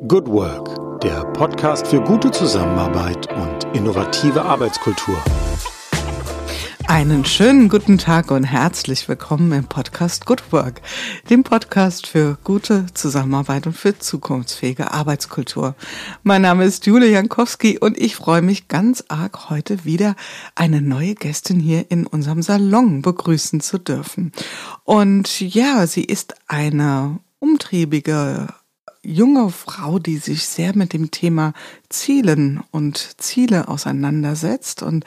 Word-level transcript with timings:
Good 0.00 0.26
Work, 0.26 1.02
der 1.02 1.22
Podcast 1.34 1.86
für 1.86 2.00
gute 2.00 2.30
Zusammenarbeit 2.30 3.30
und 3.30 3.76
innovative 3.76 4.40
Arbeitskultur. 4.40 5.22
Einen 6.88 7.26
schönen 7.26 7.68
guten 7.68 7.98
Tag 7.98 8.30
und 8.30 8.44
herzlich 8.44 9.06
willkommen 9.06 9.52
im 9.52 9.64
Podcast 9.66 10.24
Good 10.24 10.50
Work, 10.50 10.80
dem 11.28 11.44
Podcast 11.44 12.06
für 12.06 12.38
gute 12.42 12.86
Zusammenarbeit 12.94 13.66
und 13.66 13.74
für 13.74 13.98
zukunftsfähige 13.98 14.92
Arbeitskultur. 14.92 15.74
Mein 16.22 16.40
Name 16.40 16.64
ist 16.64 16.86
Julia 16.86 17.08
Jankowski 17.08 17.78
und 17.78 17.98
ich 17.98 18.16
freue 18.16 18.40
mich 18.40 18.68
ganz 18.68 19.04
arg, 19.08 19.50
heute 19.50 19.84
wieder 19.84 20.16
eine 20.54 20.80
neue 20.80 21.14
Gästin 21.14 21.60
hier 21.60 21.90
in 21.90 22.06
unserem 22.06 22.40
Salon 22.40 23.02
begrüßen 23.02 23.60
zu 23.60 23.76
dürfen. 23.76 24.32
Und 24.84 25.38
ja, 25.42 25.86
sie 25.86 26.04
ist 26.04 26.34
eine 26.48 27.18
umtriebige 27.40 28.48
junge 29.04 29.50
Frau, 29.50 29.98
die 29.98 30.18
sich 30.18 30.46
sehr 30.46 30.76
mit 30.76 30.92
dem 30.92 31.10
Thema 31.10 31.52
Zielen 31.88 32.62
und 32.70 33.20
Ziele 33.20 33.68
auseinandersetzt. 33.68 34.82
Und 34.82 35.04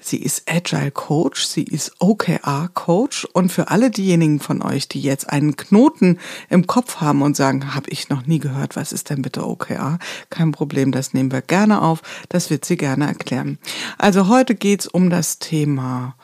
sie 0.00 0.18
ist 0.18 0.50
Agile 0.50 0.90
Coach, 0.90 1.44
sie 1.44 1.64
ist 1.64 1.92
OKR 1.98 2.70
Coach. 2.74 3.24
Und 3.32 3.50
für 3.50 3.68
alle 3.68 3.90
diejenigen 3.90 4.40
von 4.40 4.62
euch, 4.62 4.88
die 4.88 5.00
jetzt 5.00 5.30
einen 5.30 5.56
Knoten 5.56 6.18
im 6.50 6.66
Kopf 6.66 6.96
haben 6.96 7.22
und 7.22 7.36
sagen, 7.36 7.74
habe 7.74 7.90
ich 7.90 8.10
noch 8.10 8.26
nie 8.26 8.38
gehört, 8.38 8.76
was 8.76 8.92
ist 8.92 9.10
denn 9.10 9.22
bitte 9.22 9.46
OKR? 9.46 9.98
Kein 10.30 10.52
Problem, 10.52 10.92
das 10.92 11.14
nehmen 11.14 11.32
wir 11.32 11.42
gerne 11.42 11.82
auf. 11.82 12.02
Das 12.28 12.50
wird 12.50 12.64
sie 12.64 12.76
gerne 12.76 13.06
erklären. 13.06 13.58
Also 13.96 14.28
heute 14.28 14.54
geht's 14.54 14.86
um 14.86 15.10
das 15.10 15.38
Thema 15.38 16.14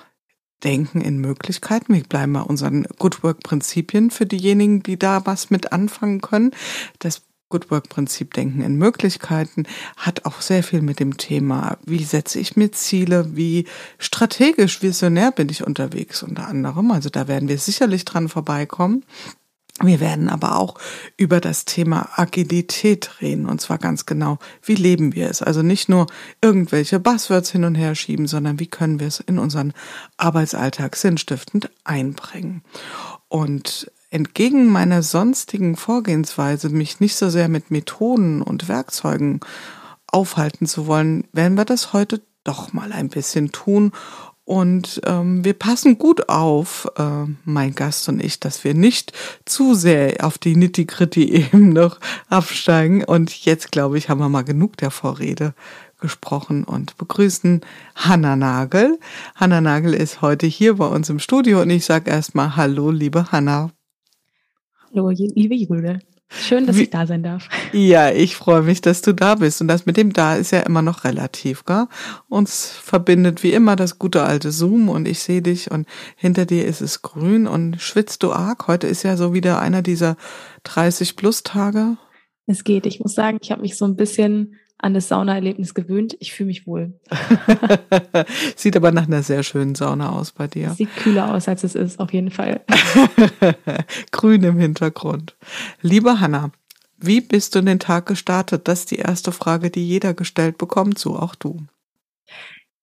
Denken 0.64 1.00
in 1.00 1.18
Möglichkeiten. 1.18 1.94
Wir 1.94 2.02
bleiben 2.02 2.32
bei 2.32 2.40
unseren 2.40 2.84
Good 2.98 3.22
Work 3.22 3.42
Prinzipien 3.42 4.10
für 4.10 4.26
diejenigen, 4.26 4.82
die 4.82 4.98
da 4.98 5.24
was 5.26 5.50
mit 5.50 5.72
anfangen 5.72 6.20
können. 6.20 6.52
Das 6.98 7.22
Good 7.50 7.70
Work 7.70 7.88
Prinzip 7.88 8.34
Denken 8.34 8.62
in 8.62 8.76
Möglichkeiten 8.76 9.64
hat 9.96 10.24
auch 10.24 10.40
sehr 10.40 10.62
viel 10.62 10.80
mit 10.80 10.98
dem 10.98 11.18
Thema, 11.18 11.76
wie 11.84 12.02
setze 12.02 12.40
ich 12.40 12.56
mir 12.56 12.72
Ziele, 12.72 13.36
wie 13.36 13.66
strategisch 13.98 14.82
visionär 14.82 15.30
bin 15.30 15.48
ich 15.50 15.64
unterwegs 15.64 16.22
unter 16.22 16.48
anderem. 16.48 16.90
Also 16.90 17.10
da 17.10 17.28
werden 17.28 17.48
wir 17.48 17.58
sicherlich 17.58 18.04
dran 18.04 18.28
vorbeikommen. 18.28 19.04
Wir 19.82 19.98
werden 19.98 20.28
aber 20.28 20.56
auch 20.56 20.76
über 21.16 21.40
das 21.40 21.64
Thema 21.64 22.08
Agilität 22.14 23.20
reden 23.20 23.46
und 23.46 23.60
zwar 23.60 23.78
ganz 23.78 24.06
genau, 24.06 24.38
wie 24.62 24.76
leben 24.76 25.14
wir 25.14 25.28
es? 25.28 25.42
Also 25.42 25.62
nicht 25.62 25.88
nur 25.88 26.06
irgendwelche 26.40 27.00
Buzzwords 27.00 27.50
hin 27.50 27.64
und 27.64 27.74
her 27.74 27.96
schieben, 27.96 28.28
sondern 28.28 28.60
wie 28.60 28.68
können 28.68 29.00
wir 29.00 29.08
es 29.08 29.18
in 29.18 29.38
unseren 29.38 29.72
Arbeitsalltag 30.16 30.94
sinnstiftend 30.94 31.70
einbringen. 31.82 32.62
Und 33.26 33.90
entgegen 34.10 34.70
meiner 34.70 35.02
sonstigen 35.02 35.74
Vorgehensweise, 35.74 36.68
mich 36.68 37.00
nicht 37.00 37.16
so 37.16 37.28
sehr 37.28 37.48
mit 37.48 37.72
Methoden 37.72 38.42
und 38.42 38.68
Werkzeugen 38.68 39.40
aufhalten 40.06 40.66
zu 40.66 40.86
wollen, 40.86 41.24
werden 41.32 41.56
wir 41.56 41.64
das 41.64 41.92
heute 41.92 42.22
doch 42.44 42.72
mal 42.72 42.92
ein 42.92 43.08
bisschen 43.08 43.50
tun 43.50 43.90
und 44.44 45.00
ähm, 45.06 45.42
wir 45.42 45.54
passen 45.54 45.96
gut 45.96 46.28
auf, 46.28 46.86
äh, 46.98 47.24
mein 47.44 47.74
Gast 47.74 48.08
und 48.10 48.22
ich, 48.22 48.40
dass 48.40 48.62
wir 48.62 48.74
nicht 48.74 49.12
zu 49.46 49.74
sehr 49.74 50.24
auf 50.24 50.36
die 50.36 50.54
nitty-gritty 50.54 51.32
eben 51.32 51.68
noch 51.72 51.98
absteigen. 52.28 53.04
Und 53.04 53.34
jetzt, 53.46 53.72
glaube 53.72 53.96
ich, 53.96 54.08
haben 54.08 54.20
wir 54.20 54.28
mal 54.28 54.42
genug 54.42 54.76
der 54.76 54.90
Vorrede 54.90 55.54
gesprochen 55.98 56.64
und 56.64 56.98
begrüßen 56.98 57.62
Hanna 57.94 58.36
Nagel. 58.36 58.98
Hanna 59.34 59.62
Nagel 59.62 59.94
ist 59.94 60.20
heute 60.20 60.46
hier 60.46 60.74
bei 60.74 60.86
uns 60.86 61.08
im 61.08 61.18
Studio 61.18 61.62
und 61.62 61.70
ich 61.70 61.86
sage 61.86 62.10
erstmal 62.10 62.56
Hallo, 62.56 62.90
liebe 62.90 63.32
Hanna. 63.32 63.70
Hallo, 64.92 65.08
liebe 65.08 65.54
Jule. 65.54 66.00
Schön, 66.28 66.66
dass 66.66 66.76
Wie, 66.76 66.84
ich 66.84 66.90
da 66.90 67.06
sein 67.06 67.22
darf. 67.22 67.48
Ja, 67.72 68.10
ich 68.10 68.34
freue 68.36 68.62
mich, 68.62 68.80
dass 68.80 69.02
du 69.02 69.12
da 69.12 69.36
bist. 69.36 69.60
Und 69.60 69.68
das 69.68 69.86
mit 69.86 69.96
dem 69.96 70.12
da 70.12 70.34
ist 70.34 70.50
ja 70.50 70.60
immer 70.60 70.82
noch 70.82 71.04
relativ, 71.04 71.64
gell? 71.64 71.86
Uns 72.28 72.70
verbindet 72.70 73.42
wie 73.42 73.52
immer 73.52 73.76
das 73.76 73.98
gute 73.98 74.24
alte 74.24 74.50
Zoom 74.50 74.88
und 74.88 75.06
ich 75.06 75.20
sehe 75.20 75.42
dich 75.42 75.70
und 75.70 75.86
hinter 76.16 76.46
dir 76.46 76.66
ist 76.66 76.80
es 76.80 77.02
grün 77.02 77.46
und 77.46 77.80
schwitzt 77.80 78.22
du 78.22 78.32
arg. 78.32 78.66
Heute 78.66 78.86
ist 78.86 79.02
ja 79.04 79.16
so 79.16 79.32
wieder 79.32 79.60
einer 79.60 79.82
dieser 79.82 80.16
30 80.64 81.16
plus 81.16 81.42
Tage. 81.42 81.96
Es 82.46 82.64
geht. 82.64 82.86
Ich 82.86 83.00
muss 83.00 83.14
sagen, 83.14 83.38
ich 83.40 83.50
habe 83.50 83.62
mich 83.62 83.76
so 83.76 83.84
ein 83.84 83.96
bisschen 83.96 84.56
an 84.78 84.94
das 84.94 85.08
Saunaerlebnis 85.08 85.74
gewöhnt. 85.74 86.16
Ich 86.20 86.32
fühle 86.32 86.48
mich 86.48 86.66
wohl. 86.66 86.92
Sieht 88.56 88.76
aber 88.76 88.92
nach 88.92 89.06
einer 89.06 89.22
sehr 89.22 89.42
schönen 89.42 89.74
Sauna 89.74 90.10
aus 90.10 90.32
bei 90.32 90.46
dir. 90.46 90.70
Sieht 90.70 90.94
kühler 90.96 91.32
aus, 91.32 91.48
als 91.48 91.64
es 91.64 91.74
ist, 91.74 92.00
auf 92.00 92.12
jeden 92.12 92.30
Fall. 92.30 92.60
Grün 94.10 94.42
im 94.42 94.58
Hintergrund. 94.58 95.36
Liebe 95.80 96.20
Hanna, 96.20 96.50
wie 96.98 97.20
bist 97.20 97.54
du 97.54 97.60
in 97.60 97.66
den 97.66 97.78
Tag 97.78 98.06
gestartet? 98.06 98.68
Das 98.68 98.80
ist 98.80 98.90
die 98.90 98.96
erste 98.96 99.32
Frage, 99.32 99.70
die 99.70 99.86
jeder 99.86 100.14
gestellt 100.14 100.58
bekommt, 100.58 100.98
so 100.98 101.16
auch 101.16 101.34
du. 101.34 101.58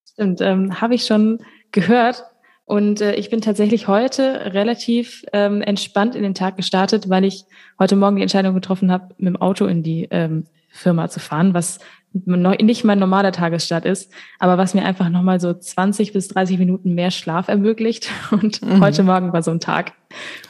Stimmt, 0.06 0.42
ähm, 0.42 0.82
habe 0.82 0.96
ich 0.96 1.06
schon 1.06 1.40
gehört. 1.72 2.24
Und 2.66 3.02
äh, 3.02 3.16
ich 3.16 3.30
bin 3.30 3.42
tatsächlich 3.42 3.88
heute 3.88 4.54
relativ 4.54 5.26
ähm, 5.34 5.62
entspannt 5.62 6.16
in 6.16 6.24
den 6.24 6.36
Tag 6.36 6.56
gestartet, 6.56 7.10
weil 7.10 7.26
ich 7.26 7.44
heute 7.80 7.96
Morgen 7.96 8.16
die 8.16 8.22
Entscheidung 8.22 8.54
getroffen 8.54 8.92
habe, 8.92 9.14
mit 9.18 9.28
dem 9.28 9.42
Auto 9.42 9.66
in 9.66 9.84
die 9.84 10.08
ähm, 10.10 10.46
Firma 10.72 11.10
zu 11.10 11.20
fahren, 11.20 11.54
was 11.54 11.80
nicht 12.14 12.84
mein 12.84 13.00
normaler 13.00 13.32
Tagesstart 13.32 13.86
ist, 13.86 14.12
aber 14.40 14.58
was 14.58 14.74
mir 14.74 14.84
einfach 14.84 15.10
nochmal 15.10 15.40
so 15.40 15.54
20 15.54 16.12
bis 16.12 16.28
30 16.30 16.60
Minuten 16.60 16.94
mehr 16.94 17.12
Schlaf 17.12 17.48
ermöglicht. 17.48 18.10
Und 18.32 18.62
mhm. 18.62 18.82
heute 18.82 19.04
Morgen 19.04 19.32
war 19.32 19.44
so 19.44 19.52
ein 19.52 19.60
Tag. 19.60 19.94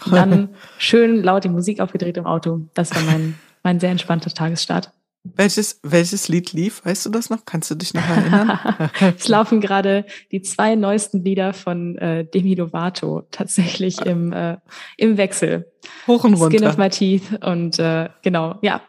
Und 0.05 0.13
dann 0.13 0.49
schön 0.77 1.21
laut 1.23 1.43
die 1.43 1.49
Musik 1.49 1.79
aufgedreht 1.79 2.17
im 2.17 2.25
Auto. 2.25 2.61
Das 2.73 2.95
war 2.95 3.03
mein, 3.03 3.35
mein 3.63 3.79
sehr 3.79 3.91
entspannter 3.91 4.31
Tagesstart. 4.31 4.91
Welches, 5.23 5.79
welches 5.83 6.29
Lied 6.29 6.51
lief? 6.51 6.83
Weißt 6.83 7.05
du 7.05 7.11
das 7.11 7.29
noch? 7.29 7.45
Kannst 7.45 7.69
du 7.69 7.75
dich 7.75 7.93
noch 7.93 8.07
erinnern? 8.09 8.59
es 9.15 9.27
laufen 9.27 9.61
gerade 9.61 10.05
die 10.31 10.41
zwei 10.41 10.73
neuesten 10.73 11.23
Lieder 11.23 11.53
von 11.53 11.95
äh, 11.99 12.25
Demi 12.25 12.55
Lovato 12.55 13.27
tatsächlich 13.29 14.01
im, 14.01 14.33
äh, 14.33 14.57
im 14.97 15.17
Wechsel. 15.17 15.71
Hoch 16.07 16.23
und 16.23 16.33
runter. 16.33 16.57
Skin 16.57 16.67
of 16.67 16.77
My 16.77 16.89
Teeth 16.89 17.43
und 17.43 17.77
äh, 17.77 18.09
genau, 18.23 18.57
ja, 18.63 18.81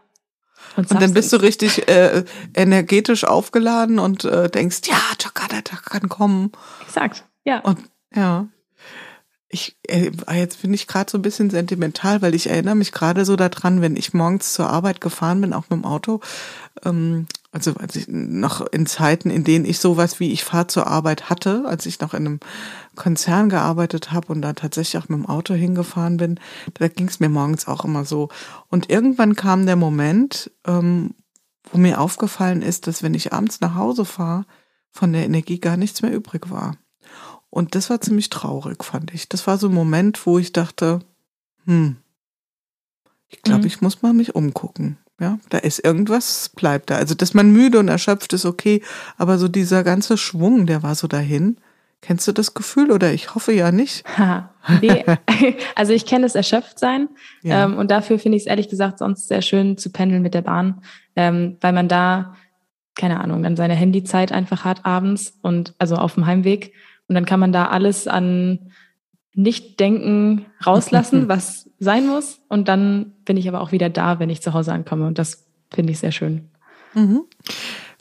und, 0.76 0.90
und 0.90 1.02
dann 1.02 1.14
bist 1.14 1.32
du 1.32 1.36
richtig 1.36 1.88
äh, 1.88 2.24
energetisch 2.54 3.24
aufgeladen 3.24 3.98
und 3.98 4.24
äh, 4.24 4.48
denkst, 4.48 4.80
ja, 4.86 4.96
Tag 5.62 5.84
kann 5.84 6.08
kommen. 6.08 6.52
Exakt, 6.82 7.24
ja. 7.44 7.60
Und 7.60 7.78
ja. 8.14 8.46
Ich, 9.48 9.76
äh, 9.86 10.10
jetzt 10.32 10.62
bin 10.62 10.72
ich 10.72 10.86
gerade 10.86 11.10
so 11.10 11.18
ein 11.18 11.22
bisschen 11.22 11.50
sentimental, 11.50 12.22
weil 12.22 12.34
ich 12.34 12.48
erinnere 12.48 12.74
mich 12.74 12.90
gerade 12.90 13.26
so 13.26 13.36
daran, 13.36 13.82
wenn 13.82 13.96
ich 13.96 14.14
morgens 14.14 14.54
zur 14.54 14.70
Arbeit 14.70 15.02
gefahren 15.02 15.42
bin, 15.42 15.52
auch 15.52 15.64
mit 15.68 15.72
dem 15.72 15.84
Auto, 15.84 16.20
ähm, 16.84 17.26
also 17.52 17.74
als 17.74 17.94
ich 17.96 18.06
noch 18.08 18.62
in 18.72 18.86
Zeiten, 18.86 19.28
in 19.28 19.44
denen 19.44 19.66
ich 19.66 19.78
sowas 19.78 20.18
wie 20.18 20.32
ich 20.32 20.42
fahre 20.42 20.68
zur 20.68 20.86
Arbeit 20.86 21.28
hatte, 21.28 21.64
als 21.66 21.84
ich 21.84 22.00
noch 22.00 22.14
in 22.14 22.26
einem 22.26 22.40
Konzern 22.96 23.50
gearbeitet 23.50 24.10
habe 24.10 24.32
und 24.32 24.40
da 24.40 24.54
tatsächlich 24.54 25.00
auch 25.02 25.10
mit 25.10 25.18
dem 25.18 25.26
Auto 25.26 25.52
hingefahren 25.52 26.16
bin, 26.16 26.40
da 26.74 26.88
ging 26.88 27.08
es 27.08 27.20
mir 27.20 27.28
morgens 27.28 27.68
auch 27.68 27.84
immer 27.84 28.06
so. 28.06 28.30
Und 28.68 28.88
irgendwann 28.88 29.36
kam 29.36 29.66
der 29.66 29.76
Moment, 29.76 30.50
ähm, 30.66 31.14
wo 31.70 31.76
mir 31.76 32.00
aufgefallen 32.00 32.62
ist, 32.62 32.86
dass 32.86 33.02
wenn 33.02 33.14
ich 33.14 33.34
abends 33.34 33.60
nach 33.60 33.74
Hause 33.74 34.06
fahre, 34.06 34.46
von 34.90 35.12
der 35.12 35.24
Energie 35.24 35.60
gar 35.60 35.76
nichts 35.76 36.00
mehr 36.00 36.12
übrig 36.12 36.50
war. 36.50 36.76
Und 37.50 37.74
das 37.74 37.90
war 37.90 38.00
ziemlich 38.00 38.30
traurig, 38.30 38.82
fand 38.82 39.12
ich. 39.12 39.28
Das 39.28 39.46
war 39.46 39.58
so 39.58 39.68
ein 39.68 39.74
Moment, 39.74 40.26
wo 40.26 40.38
ich 40.38 40.52
dachte, 40.54 41.00
hm, 41.66 41.96
ich 43.28 43.42
glaube, 43.42 43.60
mhm. 43.60 43.66
ich 43.66 43.82
muss 43.82 44.00
mal 44.00 44.14
mich 44.14 44.34
umgucken. 44.34 44.98
Ja, 45.22 45.38
da 45.50 45.58
ist 45.58 45.78
irgendwas, 45.84 46.48
bleibt 46.48 46.90
da. 46.90 46.96
Also, 46.96 47.14
dass 47.14 47.32
man 47.32 47.52
müde 47.52 47.78
und 47.78 47.86
erschöpft 47.86 48.32
ist 48.32 48.44
okay, 48.44 48.82
aber 49.16 49.38
so 49.38 49.46
dieser 49.46 49.84
ganze 49.84 50.18
Schwung, 50.18 50.66
der 50.66 50.82
war 50.82 50.96
so 50.96 51.06
dahin. 51.06 51.58
Kennst 52.00 52.26
du 52.26 52.32
das 52.32 52.54
Gefühl 52.54 52.90
oder 52.90 53.12
ich 53.12 53.36
hoffe 53.36 53.52
ja 53.52 53.70
nicht? 53.70 54.04
Ha, 54.18 54.50
nee. 54.80 55.04
Also 55.76 55.92
ich 55.92 56.06
kenne 56.06 56.24
das 56.24 56.34
Erschöpftsein 56.34 57.08
ja. 57.42 57.64
ähm, 57.64 57.76
und 57.76 57.92
dafür 57.92 58.18
finde 58.18 58.36
ich 58.36 58.44
es 58.44 58.46
ehrlich 58.48 58.68
gesagt 58.68 58.98
sonst 58.98 59.28
sehr 59.28 59.42
schön 59.42 59.78
zu 59.78 59.90
pendeln 59.90 60.22
mit 60.22 60.34
der 60.34 60.42
Bahn, 60.42 60.82
ähm, 61.14 61.56
weil 61.60 61.72
man 61.72 61.86
da, 61.86 62.34
keine 62.96 63.20
Ahnung, 63.20 63.44
dann 63.44 63.56
seine 63.56 63.74
Handyzeit 63.74 64.32
einfach 64.32 64.64
hat 64.64 64.84
abends 64.84 65.38
und 65.42 65.74
also 65.78 65.94
auf 65.94 66.14
dem 66.14 66.26
Heimweg 66.26 66.74
und 67.06 67.14
dann 67.14 67.26
kann 67.26 67.38
man 67.38 67.52
da 67.52 67.66
alles 67.66 68.08
an 68.08 68.72
Nicht-Denken 69.34 70.46
rauslassen, 70.64 71.28
was 71.28 71.68
sein 71.78 72.06
muss. 72.06 72.40
Und 72.48 72.68
dann 72.68 73.12
bin 73.24 73.36
ich 73.36 73.48
aber 73.48 73.60
auch 73.60 73.72
wieder 73.72 73.90
da, 73.90 74.18
wenn 74.18 74.30
ich 74.30 74.42
zu 74.42 74.52
Hause 74.52 74.72
ankomme. 74.72 75.06
Und 75.06 75.18
das 75.18 75.46
finde 75.70 75.92
ich 75.92 75.98
sehr 75.98 76.12
schön. 76.12 76.48
Mhm. 76.94 77.22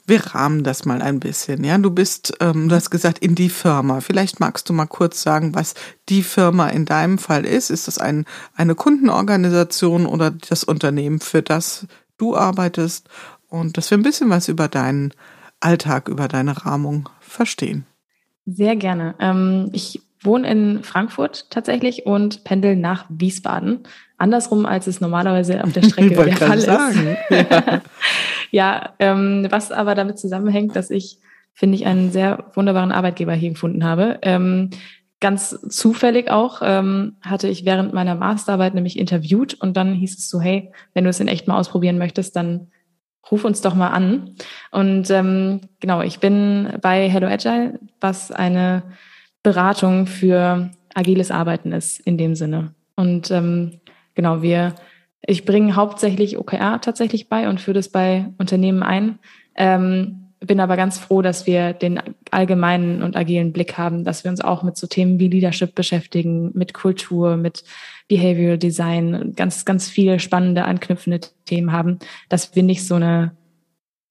Wir 0.04 0.26
rahmen 0.26 0.64
das 0.64 0.84
mal 0.84 1.00
ein 1.00 1.20
bisschen. 1.20 1.62
Ja, 1.62 1.78
du 1.78 1.90
bist, 1.90 2.34
ähm, 2.40 2.68
du 2.68 2.74
hast 2.74 2.90
gesagt, 2.90 3.18
in 3.20 3.36
die 3.36 3.48
Firma. 3.48 4.00
Vielleicht 4.00 4.40
magst 4.40 4.68
du 4.68 4.72
mal 4.72 4.86
kurz 4.86 5.22
sagen, 5.22 5.54
was 5.54 5.74
die 6.08 6.24
Firma 6.24 6.68
in 6.68 6.84
deinem 6.84 7.18
Fall 7.18 7.44
ist. 7.44 7.70
Ist 7.70 7.86
das 7.86 7.98
ein, 7.98 8.26
eine 8.54 8.74
Kundenorganisation 8.74 10.06
oder 10.06 10.32
das 10.32 10.64
Unternehmen, 10.64 11.20
für 11.20 11.40
das 11.40 11.86
du 12.18 12.36
arbeitest? 12.36 13.08
Und 13.48 13.76
dass 13.76 13.90
wir 13.90 13.98
ein 13.98 14.02
bisschen 14.02 14.28
was 14.28 14.48
über 14.48 14.66
deinen 14.66 15.14
Alltag, 15.60 16.08
über 16.08 16.26
deine 16.26 16.64
Rahmung 16.64 17.08
verstehen. 17.20 17.86
Sehr 18.44 18.74
gerne. 18.74 19.14
Ähm, 19.20 19.70
ich 19.72 20.02
wohne 20.22 20.48
in 20.48 20.82
Frankfurt 20.82 21.50
tatsächlich 21.50 22.06
und 22.06 22.44
pendel 22.44 22.76
nach 22.76 23.06
Wiesbaden. 23.08 23.80
Andersrum, 24.18 24.66
als 24.66 24.86
es 24.86 25.00
normalerweise 25.00 25.62
auf 25.64 25.72
der 25.72 25.82
Strecke 25.88 26.14
der 26.14 26.36
Fall 26.36 26.60
sagen. 26.60 27.16
ist. 27.28 27.46
Ja, 27.50 27.82
ja 28.50 28.92
ähm, 28.98 29.46
was 29.50 29.72
aber 29.72 29.94
damit 29.94 30.18
zusammenhängt, 30.18 30.76
dass 30.76 30.90
ich, 30.90 31.18
finde 31.52 31.76
ich, 31.76 31.86
einen 31.86 32.12
sehr 32.12 32.50
wunderbaren 32.54 32.92
Arbeitgeber 32.92 33.34
hier 33.34 33.50
gefunden 33.50 33.84
habe. 33.84 34.18
Ähm, 34.22 34.70
ganz 35.20 35.58
zufällig 35.68 36.30
auch 36.30 36.60
ähm, 36.62 37.16
hatte 37.22 37.48
ich 37.48 37.64
während 37.64 37.94
meiner 37.94 38.16
Masterarbeit 38.16 38.74
nämlich 38.74 38.98
interviewt 38.98 39.54
und 39.54 39.76
dann 39.76 39.94
hieß 39.94 40.18
es 40.18 40.28
so, 40.28 40.40
hey, 40.40 40.72
wenn 40.94 41.04
du 41.04 41.10
es 41.10 41.20
in 41.20 41.28
echt 41.28 41.48
mal 41.48 41.58
ausprobieren 41.58 41.96
möchtest, 41.96 42.36
dann 42.36 42.68
ruf 43.30 43.44
uns 43.44 43.60
doch 43.60 43.74
mal 43.74 43.88
an. 43.88 44.34
Und 44.70 45.10
ähm, 45.10 45.60
genau, 45.80 46.02
ich 46.02 46.18
bin 46.18 46.74
bei 46.82 47.08
Hello 47.08 47.28
Agile, 47.28 47.78
was 48.00 48.32
eine 48.32 48.82
Beratung 49.42 50.06
für 50.06 50.70
agiles 50.94 51.30
Arbeiten 51.30 51.72
ist 51.72 52.00
in 52.00 52.18
dem 52.18 52.34
Sinne. 52.34 52.74
Und 52.96 53.30
ähm, 53.30 53.80
genau, 54.14 54.42
wir, 54.42 54.74
ich 55.22 55.44
bringe 55.44 55.74
hauptsächlich 55.76 56.38
OKR 56.38 56.80
tatsächlich 56.80 57.28
bei 57.28 57.48
und 57.48 57.60
führe 57.60 57.76
das 57.76 57.88
bei 57.88 58.26
Unternehmen 58.38 58.82
ein. 58.82 59.18
Ähm, 59.56 60.22
bin 60.40 60.60
aber 60.60 60.76
ganz 60.76 60.98
froh, 60.98 61.22
dass 61.22 61.46
wir 61.46 61.72
den 61.72 62.00
allgemeinen 62.30 63.02
und 63.02 63.16
agilen 63.16 63.52
Blick 63.52 63.78
haben, 63.78 64.04
dass 64.04 64.24
wir 64.24 64.30
uns 64.30 64.40
auch 64.40 64.62
mit 64.62 64.76
so 64.76 64.86
Themen 64.86 65.20
wie 65.20 65.28
Leadership 65.28 65.74
beschäftigen, 65.74 66.50
mit 66.54 66.74
Kultur, 66.74 67.36
mit 67.36 67.62
Behavioral 68.08 68.58
Design, 68.58 69.34
ganz, 69.36 69.64
ganz 69.64 69.88
viele 69.88 70.18
spannende, 70.18 70.64
anknüpfende 70.64 71.20
Themen 71.44 71.72
haben, 71.72 71.98
dass 72.28 72.56
wir 72.56 72.62
nicht 72.64 72.86
so 72.86 72.96
eine 72.96 73.36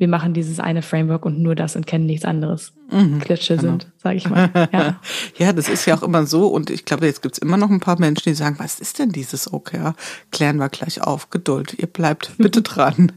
wir 0.01 0.07
machen 0.07 0.33
dieses 0.33 0.59
eine 0.59 0.81
Framework 0.81 1.27
und 1.27 1.39
nur 1.39 1.53
das 1.53 1.75
und 1.75 1.86
kennen 1.86 2.07
nichts 2.07 2.25
anderes. 2.25 2.74
Mhm, 2.89 3.19
Klitsche 3.19 3.56
genau. 3.56 3.74
sind, 3.74 3.92
sage 4.01 4.18
ich 4.18 4.27
mal. 4.27 4.50
Ja. 4.74 5.00
ja, 5.38 5.53
das 5.53 5.69
ist 5.69 5.86
ja 5.86 5.95
auch 5.95 6.01
immer 6.01 6.25
so 6.25 6.48
und 6.48 6.71
ich 6.71 6.86
glaube, 6.86 7.06
jetzt 7.06 7.21
gibt's 7.21 7.38
immer 7.38 7.56
noch 7.56 7.69
ein 7.69 7.80
paar 7.80 8.00
Menschen, 8.00 8.30
die 8.30 8.33
sagen, 8.33 8.56
was 8.57 8.80
ist 8.80 8.98
denn 8.98 9.12
dieses 9.12 9.53
OKR? 9.53 9.94
Klären 10.31 10.57
wir 10.57 10.69
gleich 10.69 11.03
auf, 11.03 11.30
Geduld, 11.30 11.75
ihr 11.77 11.86
bleibt 11.86 12.31
bitte 12.39 12.63
dran. 12.63 13.12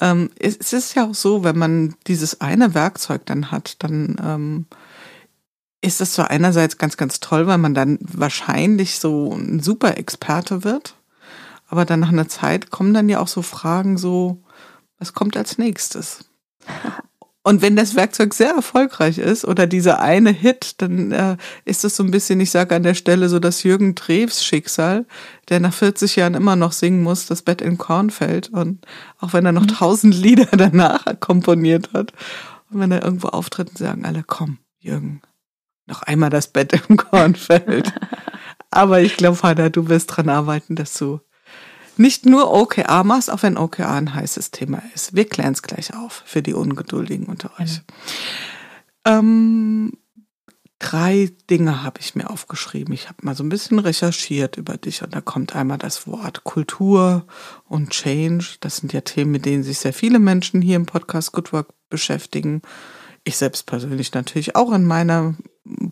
ähm, 0.00 0.28
es, 0.40 0.56
es, 0.56 0.72
ist 0.72 0.94
ja 0.96 1.06
auch 1.08 1.14
so, 1.14 1.44
wenn 1.44 1.56
man 1.56 1.94
dieses 2.08 2.40
eine 2.40 2.74
Werkzeug 2.74 3.24
dann 3.26 3.52
hat, 3.52 3.76
dann 3.84 4.16
ähm, 4.20 4.66
ist 5.82 6.00
das 6.00 6.14
zwar 6.14 6.30
einerseits 6.30 6.78
ganz, 6.78 6.96
ganz 6.96 7.20
toll, 7.20 7.46
weil 7.46 7.58
man 7.58 7.74
dann 7.74 8.00
wahrscheinlich 8.00 8.98
so 8.98 9.34
ein 9.34 9.60
super 9.60 9.98
Experte 9.98 10.64
wird, 10.64 10.96
aber 11.68 11.84
dann 11.84 12.00
nach 12.00 12.08
einer 12.08 12.26
Zeit 12.26 12.72
kommen 12.72 12.92
dann 12.92 13.08
ja 13.08 13.20
auch 13.20 13.28
so 13.28 13.42
Fragen 13.42 13.98
so, 13.98 14.42
was 15.04 15.12
kommt 15.12 15.36
als 15.36 15.58
nächstes? 15.58 16.24
Und 17.42 17.60
wenn 17.60 17.76
das 17.76 17.94
Werkzeug 17.94 18.32
sehr 18.32 18.52
erfolgreich 18.52 19.18
ist 19.18 19.44
oder 19.44 19.66
dieser 19.66 20.00
eine 20.00 20.30
Hit, 20.30 20.80
dann 20.80 21.12
äh, 21.12 21.36
ist 21.66 21.84
es 21.84 21.94
so 21.94 22.02
ein 22.02 22.10
bisschen, 22.10 22.40
ich 22.40 22.50
sage 22.50 22.74
an 22.74 22.84
der 22.84 22.94
Stelle 22.94 23.28
so 23.28 23.38
das 23.38 23.64
Jürgen 23.64 23.94
Drews 23.94 24.42
Schicksal, 24.42 25.04
der 25.50 25.60
nach 25.60 25.74
40 25.74 26.16
Jahren 26.16 26.32
immer 26.32 26.56
noch 26.56 26.72
singen 26.72 27.02
muss, 27.02 27.26
das 27.26 27.42
Bett 27.42 27.60
in 27.60 27.76
Kornfeld 27.76 28.48
und 28.48 28.86
auch 29.20 29.34
wenn 29.34 29.44
er 29.44 29.52
noch 29.52 29.64
mhm. 29.64 29.76
tausend 29.76 30.14
Lieder 30.14 30.46
danach 30.56 31.04
komponiert 31.20 31.92
hat 31.92 32.14
und 32.70 32.80
wenn 32.80 32.90
er 32.90 33.04
irgendwo 33.04 33.28
auftritt, 33.28 33.76
sagen 33.76 34.06
alle, 34.06 34.24
komm, 34.26 34.56
Jürgen, 34.78 35.20
noch 35.84 36.00
einmal 36.00 36.30
das 36.30 36.48
Bett 36.48 36.72
im 36.88 36.96
Kornfeld. 36.96 37.92
Aber 38.70 39.02
ich 39.02 39.18
glaube, 39.18 39.36
Vater, 39.36 39.68
du 39.68 39.90
wirst 39.90 40.16
dran 40.16 40.30
arbeiten, 40.30 40.76
dass 40.76 40.94
du 40.94 41.20
nicht 41.96 42.26
nur 42.26 42.52
OKR 42.52 43.04
machst, 43.04 43.30
auch 43.30 43.42
wenn 43.42 43.56
OKR 43.56 43.90
ein 43.90 44.14
heißes 44.14 44.50
Thema 44.50 44.82
ist. 44.94 45.14
Wir 45.14 45.28
klären 45.28 45.52
es 45.52 45.62
gleich 45.62 45.94
auf 45.94 46.22
für 46.26 46.42
die 46.42 46.54
Ungeduldigen 46.54 47.26
unter 47.26 47.50
euch. 47.60 47.82
Ähm, 49.04 49.92
drei 50.78 51.30
Dinge 51.50 51.82
habe 51.82 52.00
ich 52.00 52.14
mir 52.14 52.30
aufgeschrieben. 52.30 52.92
Ich 52.94 53.08
habe 53.08 53.18
mal 53.22 53.34
so 53.34 53.44
ein 53.44 53.48
bisschen 53.48 53.78
recherchiert 53.78 54.56
über 54.56 54.76
dich 54.76 55.02
und 55.02 55.14
da 55.14 55.20
kommt 55.20 55.54
einmal 55.54 55.78
das 55.78 56.06
Wort 56.06 56.44
Kultur 56.44 57.26
und 57.66 57.90
Change. 57.90 58.56
Das 58.60 58.78
sind 58.78 58.92
ja 58.92 59.00
Themen, 59.00 59.30
mit 59.30 59.46
denen 59.46 59.62
sich 59.62 59.78
sehr 59.78 59.92
viele 59.92 60.18
Menschen 60.18 60.62
hier 60.62 60.76
im 60.76 60.86
Podcast 60.86 61.32
Good 61.32 61.52
Work 61.52 61.68
beschäftigen. 61.88 62.62
Ich 63.24 63.36
selbst 63.36 63.66
persönlich 63.66 64.12
natürlich 64.12 64.56
auch 64.56 64.72
in 64.72 64.84
meiner 64.84 65.34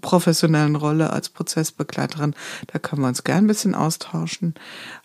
professionellen 0.00 0.76
Rolle 0.76 1.10
als 1.10 1.30
Prozessbegleiterin. 1.30 2.34
Da 2.66 2.78
können 2.78 3.02
wir 3.02 3.08
uns 3.08 3.24
gern 3.24 3.44
ein 3.44 3.48
bisschen 3.48 3.74
austauschen. 3.74 4.54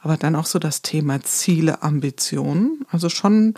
Aber 0.02 0.18
dann 0.18 0.36
auch 0.36 0.46
so 0.46 0.60
das 0.60 0.82
Thema 0.82 1.22
Ziele, 1.22 1.84
Ambitionen. 1.84 2.86
Also 2.92 3.10
schon, 3.10 3.54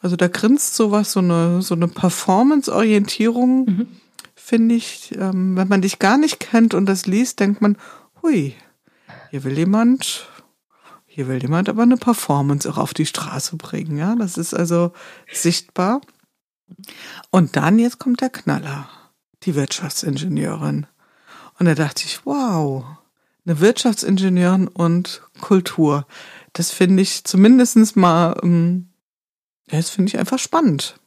also 0.00 0.16
da 0.16 0.28
grinst 0.28 0.74
sowas, 0.74 1.12
so 1.12 1.20
eine, 1.20 1.62
so 1.62 1.74
eine 1.74 1.88
Performance-Orientierung, 1.88 3.64
mhm. 3.66 3.88
finde 4.34 4.74
ich. 4.74 5.16
Ähm, 5.16 5.56
wenn 5.56 5.68
man 5.68 5.82
dich 5.82 5.98
gar 5.98 6.18
nicht 6.18 6.40
kennt 6.40 6.74
und 6.74 6.86
das 6.86 7.06
liest, 7.06 7.40
denkt 7.40 7.62
man, 7.62 7.76
hui, 8.22 8.54
hier 9.30 9.44
will 9.44 9.56
jemand, 9.56 10.26
hier 11.06 11.28
will 11.28 11.40
jemand 11.40 11.68
aber 11.68 11.82
eine 11.82 11.96
Performance 11.96 12.68
auch 12.68 12.78
auf 12.78 12.94
die 12.94 13.06
Straße 13.06 13.56
bringen. 13.56 13.96
Ja, 13.96 14.16
das 14.16 14.36
ist 14.36 14.54
also 14.54 14.92
sichtbar. 15.32 16.00
Und 17.30 17.56
dann, 17.56 17.78
jetzt 17.78 17.98
kommt 17.98 18.20
der 18.20 18.30
Knaller 18.30 18.88
die 19.42 19.54
Wirtschaftsingenieurin. 19.54 20.86
Und 21.58 21.66
da 21.66 21.74
dachte 21.74 22.04
ich, 22.04 22.24
wow, 22.24 22.84
eine 23.44 23.60
Wirtschaftsingenieurin 23.60 24.68
und 24.68 25.22
Kultur. 25.40 26.06
Das 26.52 26.70
finde 26.70 27.02
ich 27.02 27.24
zumindestens 27.24 27.96
mal, 27.96 28.36
ähm, 28.42 28.88
das 29.68 29.90
finde 29.90 30.10
ich 30.10 30.18
einfach 30.18 30.38
spannend. 30.38 30.98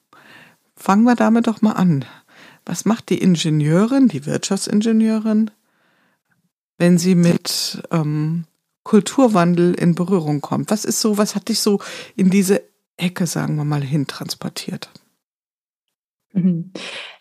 Fangen 0.75 1.04
wir 1.04 1.16
damit 1.16 1.48
doch 1.48 1.62
mal 1.62 1.74
an. 1.74 2.06
Was 2.66 2.86
macht 2.86 3.10
die 3.10 3.19
Ingenieurin, 3.19 4.07
die 4.07 4.25
Wirtschaftsingenieurin, 4.25 5.51
wenn 6.77 6.98
sie 6.98 7.16
mit 7.16 7.81
ähm, 7.92 8.45
Kulturwandel 8.84 9.74
in 9.74 9.95
Berührung 9.95 10.42
kommt? 10.42 10.72
Was 10.72 10.86
ist 10.86 11.01
so, 11.01 11.18
was 11.18 11.36
hat 11.36 11.50
dich 11.50 11.60
so 11.60 11.80
in 12.16 12.30
diese 12.30 12.63
Ecke, 12.98 13.27
sagen 13.27 13.56
wir 13.56 13.66
mal, 13.66 13.81
hintransportiert? 13.84 14.89
Mhm. 16.34 16.72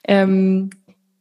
Ähm, 0.05 0.71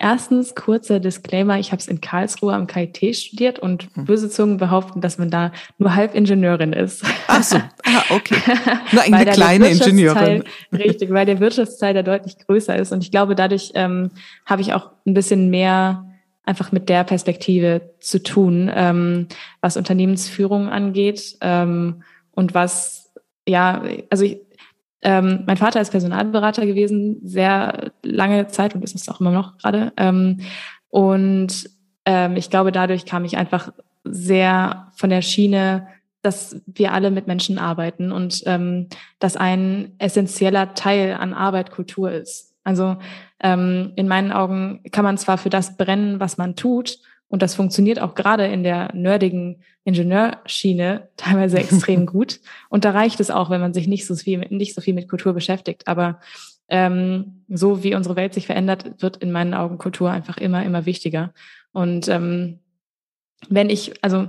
Erstens, 0.02 0.56
kurzer 0.56 1.02
Disclaimer, 1.02 1.60
ich 1.60 1.74
habe 1.74 1.82
es 1.82 1.90
in 1.90 2.00
Karlsruhe 2.00 2.54
am 2.54 2.68
KIT 2.68 3.16
studiert 3.18 3.60
und 3.60 3.90
hm. 3.94 4.06
böse 4.06 4.30
Zungen 4.30 4.56
behaupten, 4.56 5.02
dass 5.02 5.18
man 5.18 5.30
da 5.30 5.52
nur 5.78 5.94
halb 5.94 6.16
Ingenieurin 6.16 6.72
ist. 6.72 7.04
Ach 7.28 7.44
so, 7.44 7.58
ah, 7.58 8.04
okay. 8.10 8.38
Nur 8.94 9.04
eine 9.04 9.30
kleine 9.30 9.68
Ingenieurin. 9.68 10.46
Richtig, 10.72 11.12
weil 11.12 11.26
der 11.26 11.42
Wirtschaftsteil 11.42 11.94
da 11.94 12.02
deutlich 12.02 12.38
größer 12.38 12.78
ist. 12.78 12.94
Und 12.94 13.04
ich 13.04 13.12
glaube, 13.12 13.36
dadurch 13.36 13.72
ähm, 13.76 14.12
habe 14.46 14.62
ich 14.62 14.74
auch 14.74 14.92
ein 15.06 15.14
bisschen 15.14 15.50
mehr 15.50 16.06
einfach 16.46 16.72
mit 16.72 16.88
der 16.88 17.04
Perspektive 17.04 17.94
zu 18.00 18.24
tun, 18.24 18.72
ähm, 18.74 19.28
was 19.60 19.76
Unternehmensführung 19.76 20.70
angeht 20.70 21.38
ähm, 21.42 22.04
und 22.32 22.54
was, 22.54 23.12
ja, 23.46 23.84
also 24.10 24.24
ich, 24.24 24.40
ähm, 25.02 25.44
mein 25.48 25.58
Vater 25.58 25.80
ist 25.80 25.92
Personalberater 25.92 26.66
gewesen, 26.66 27.20
sehr 27.24 27.92
lange 28.04 28.48
Zeit 28.48 28.76
und 28.76 28.84
ist 28.84 28.96
es 28.96 29.10
auch 29.10 29.22
immer 29.22 29.32
noch 29.32 29.58
gerade. 29.58 29.94
Ähm, 29.98 30.42
und 30.90 31.70
ähm, 32.06 32.36
ich 32.36 32.50
glaube, 32.50 32.72
dadurch 32.72 33.06
kam 33.06 33.24
ich 33.24 33.38
einfach 33.38 33.72
sehr 34.04 34.88
von 34.96 35.10
der 35.10 35.22
Schiene, 35.22 35.88
dass 36.22 36.62
wir 36.66 36.94
alle 36.94 37.12
mit 37.12 37.28
Menschen 37.28 37.58
arbeiten 37.58 38.12
und 38.12 38.44
ähm, 38.46 38.88
dass 39.20 39.38
ein 39.38 39.94
essentieller 40.00 40.74
Teil 40.74 41.14
an 41.14 41.34
Arbeit 41.34 41.72
Kultur 41.72 42.12
ist. 42.12 42.56
Also 42.64 42.98
ähm, 43.42 43.94
in 43.96 44.08
meinen 44.08 44.34
Augen 44.34 44.84
kann 44.92 45.06
man 45.06 45.18
zwar 45.18 45.38
für 45.38 45.50
das 45.50 45.78
brennen, 45.78 46.20
was 46.20 46.38
man 46.38 46.56
tut, 46.56 47.00
und 47.30 47.44
das 47.44 47.56
funktioniert 47.56 48.00
auch 48.02 48.16
gerade 48.16 48.48
in 48.48 48.64
der 48.64 48.94
nerdigen 48.94 49.62
Ingenieurschiene 49.84 51.10
teilweise 51.16 51.58
extrem 51.60 52.06
gut. 52.06 52.42
Und 52.70 52.86
da 52.86 52.92
reicht 52.92 53.20
es 53.20 53.32
auch, 53.32 53.50
wenn 53.50 53.62
man 53.62 53.74
sich 53.74 53.88
nicht 53.88 54.06
so 54.06 54.16
viel, 54.16 54.40
mit, 54.40 54.52
nicht 54.52 54.76
so 54.76 54.82
viel 54.82 54.96
mit 54.96 55.08
Kultur 55.08 55.34
beschäftigt. 55.34 55.88
Aber 55.88 56.20
ähm, 56.68 57.44
so 57.48 57.84
wie 57.84 57.96
unsere 57.96 58.16
Welt 58.16 58.34
sich 58.34 58.48
verändert, 58.48 59.02
wird 59.02 59.18
in 59.18 59.32
meinen 59.32 59.54
Augen 59.54 59.78
Kultur 59.78 60.10
einfach 60.12 60.38
immer, 60.38 60.64
immer 60.66 60.86
wichtiger. 60.86 61.34
Und 61.72 62.08
ähm, 62.08 62.60
wenn 63.48 63.70
ich, 63.70 64.04
also 64.04 64.28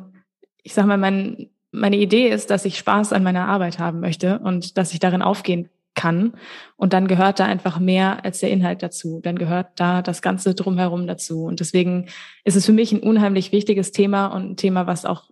ich 0.63 0.75
sag 0.75 0.87
mal, 0.87 0.99
mein, 0.99 1.49
meine 1.73 1.97
Idee 1.97 2.29
ist, 2.29 2.51
dass 2.51 2.67
ich 2.67 2.79
Spaß 2.79 3.13
an 3.15 3.23
meiner 3.23 3.49
Arbeit 3.49 3.79
haben 3.79 4.01
möchte 4.01 4.39
und 4.41 4.77
dass 4.77 4.93
ich 4.93 5.01
darin 5.01 5.23
aufgehen 5.23 5.71
kann. 6.01 6.33
Und 6.77 6.95
dann 6.95 7.09
gehört 7.09 7.41
da 7.41 7.45
einfach 7.45 7.79
mehr 7.79 8.25
als 8.25 8.41
der 8.41 8.51
Inhalt 8.51 8.83
dazu. 8.83 9.21
Dann 9.23 9.39
gehört 9.39 9.69
da 9.77 10.01
das 10.01 10.23
Ganze 10.23 10.55
drumherum 10.55 11.07
dazu. 11.07 11.45
Und 11.45 11.61
deswegen 11.61 12.07
ist 12.45 12.57
es 12.57 12.65
für 12.65 12.73
mich 12.73 12.93
ein 12.93 13.01
unheimlich 13.01 13.53
wichtiges 13.53 13.93
Thema 13.93 14.29
und 14.29 14.53
ein 14.53 14.57
Thema, 14.57 14.87
was 14.87 15.05
auch 15.05 15.31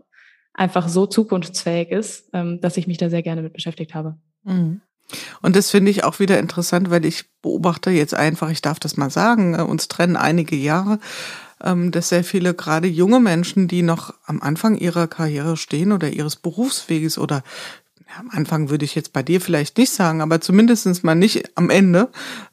einfach 0.53 0.89
so 0.89 1.07
zukunftsfähig 1.07 1.91
ist, 1.91 2.29
ähm, 2.35 2.61
dass 2.61 2.77
ich 2.77 2.87
mich 2.87 2.99
da 2.99 3.09
sehr 3.09 3.23
gerne 3.23 3.41
mit 3.41 3.55
beschäftigt 3.55 3.95
habe. 3.95 4.19
Mhm. 4.45 4.83
Und 5.41 5.57
das 5.57 5.71
finde 5.71 5.91
ich 5.91 6.05
auch 6.05 6.21
wieder 6.21 6.39
interessant, 6.39 6.91
weil 6.91 7.07
ich 7.07 7.25
beobachte 7.41 7.91
jetzt 7.91 8.13
einfach, 8.13 8.51
ich 8.51 8.61
darf 8.61 8.79
das 8.79 8.99
mal 8.99 9.09
sagen, 9.09 9.55
äh, 9.55 9.63
uns 9.63 9.89
trennen 9.89 10.17
einige 10.17 10.57
Jahre, 10.57 10.99
ähm, 11.63 11.93
dass 11.93 12.11
sehr 12.11 12.25
viele 12.25 12.53
gerade 12.53 12.89
junge 12.89 13.21
Menschen, 13.21 13.69
die 13.69 13.81
noch 13.81 14.13
am 14.27 14.43
Anfang 14.43 14.77
ihrer 14.77 15.07
Karriere 15.07 15.57
stehen 15.57 15.93
oder 15.93 16.11
ihres 16.11 16.37
Berufsweges 16.37 17.17
oder 17.17 17.43
ja, 18.09 18.21
am 18.21 18.31
Anfang 18.31 18.71
würde 18.71 18.85
ich 18.85 18.95
jetzt 18.95 19.12
bei 19.12 19.23
dir 19.23 19.41
vielleicht 19.41 19.77
nicht 19.77 19.93
sagen, 19.93 20.23
aber 20.23 20.41
zumindestens 20.41 21.03
mal 21.03 21.15
nicht 21.15 21.57
am 21.57 21.69
Ende, 21.69 22.09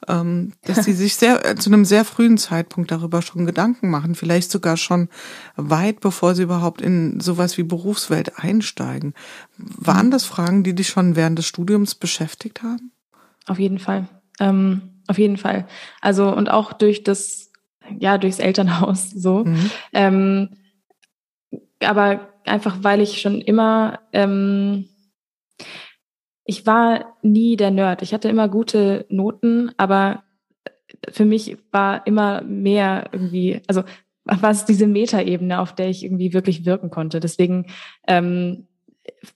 ähm, 0.06 0.52
dass 0.62 0.84
sie 0.84 0.92
sich 0.92 1.16
sehr 1.16 1.44
äh, 1.44 1.54
zu 1.54 1.70
einem 1.70 1.84
sehr 1.84 2.04
frühen 2.04 2.36
Zeitpunkt 2.36 2.90
darüber 2.90 3.22
schon 3.22 3.46
Gedanken 3.46 3.88
machen, 3.88 4.14
vielleicht 4.14 4.50
sogar 4.50 4.76
schon 4.76 5.08
weit 5.56 6.00
bevor 6.00 6.34
sie 6.34 6.42
überhaupt 6.42 6.82
in 6.82 7.20
sowas 7.20 7.56
wie 7.56 7.62
Berufswelt 7.62 8.38
einsteigen. 8.38 9.14
Waren 9.56 10.06
mhm. 10.06 10.10
das 10.10 10.24
Fragen, 10.24 10.62
die 10.62 10.74
dich 10.74 10.88
schon 10.88 11.16
während 11.16 11.38
des 11.38 11.46
Studiums 11.46 11.94
beschäftigt 11.94 12.62
haben? 12.62 12.92
Auf 13.46 13.58
jeden 13.58 13.78
Fall. 13.78 14.08
Ähm, 14.40 14.82
auf 15.06 15.18
jeden 15.18 15.38
Fall. 15.38 15.66
Also 16.02 16.34
und 16.34 16.50
auch 16.50 16.74
durch 16.74 17.02
das, 17.02 17.50
ja, 17.98 18.18
durchs 18.18 18.40
Elternhaus 18.40 19.10
so. 19.10 19.44
Mhm. 19.44 19.70
Ähm, 19.92 20.48
aber 21.80 22.28
einfach, 22.44 22.78
weil 22.82 23.00
ich 23.00 23.20
schon 23.20 23.40
immer 23.40 24.00
ähm, 24.12 24.88
ich 26.46 26.64
war 26.66 27.16
nie 27.22 27.56
der 27.56 27.70
Nerd. 27.70 28.02
Ich 28.02 28.14
hatte 28.14 28.28
immer 28.28 28.48
gute 28.48 29.04
Noten, 29.08 29.72
aber 29.76 30.22
für 31.10 31.24
mich 31.24 31.58
war 31.72 32.06
immer 32.06 32.42
mehr 32.42 33.08
irgendwie, 33.12 33.60
also 33.66 33.82
war 34.24 34.50
es 34.50 34.64
diese 34.64 34.86
Metaebene, 34.86 35.60
auf 35.60 35.74
der 35.74 35.88
ich 35.88 36.04
irgendwie 36.04 36.32
wirklich 36.32 36.64
wirken 36.64 36.90
konnte. 36.90 37.20
Deswegen 37.20 37.66
ähm, 38.06 38.66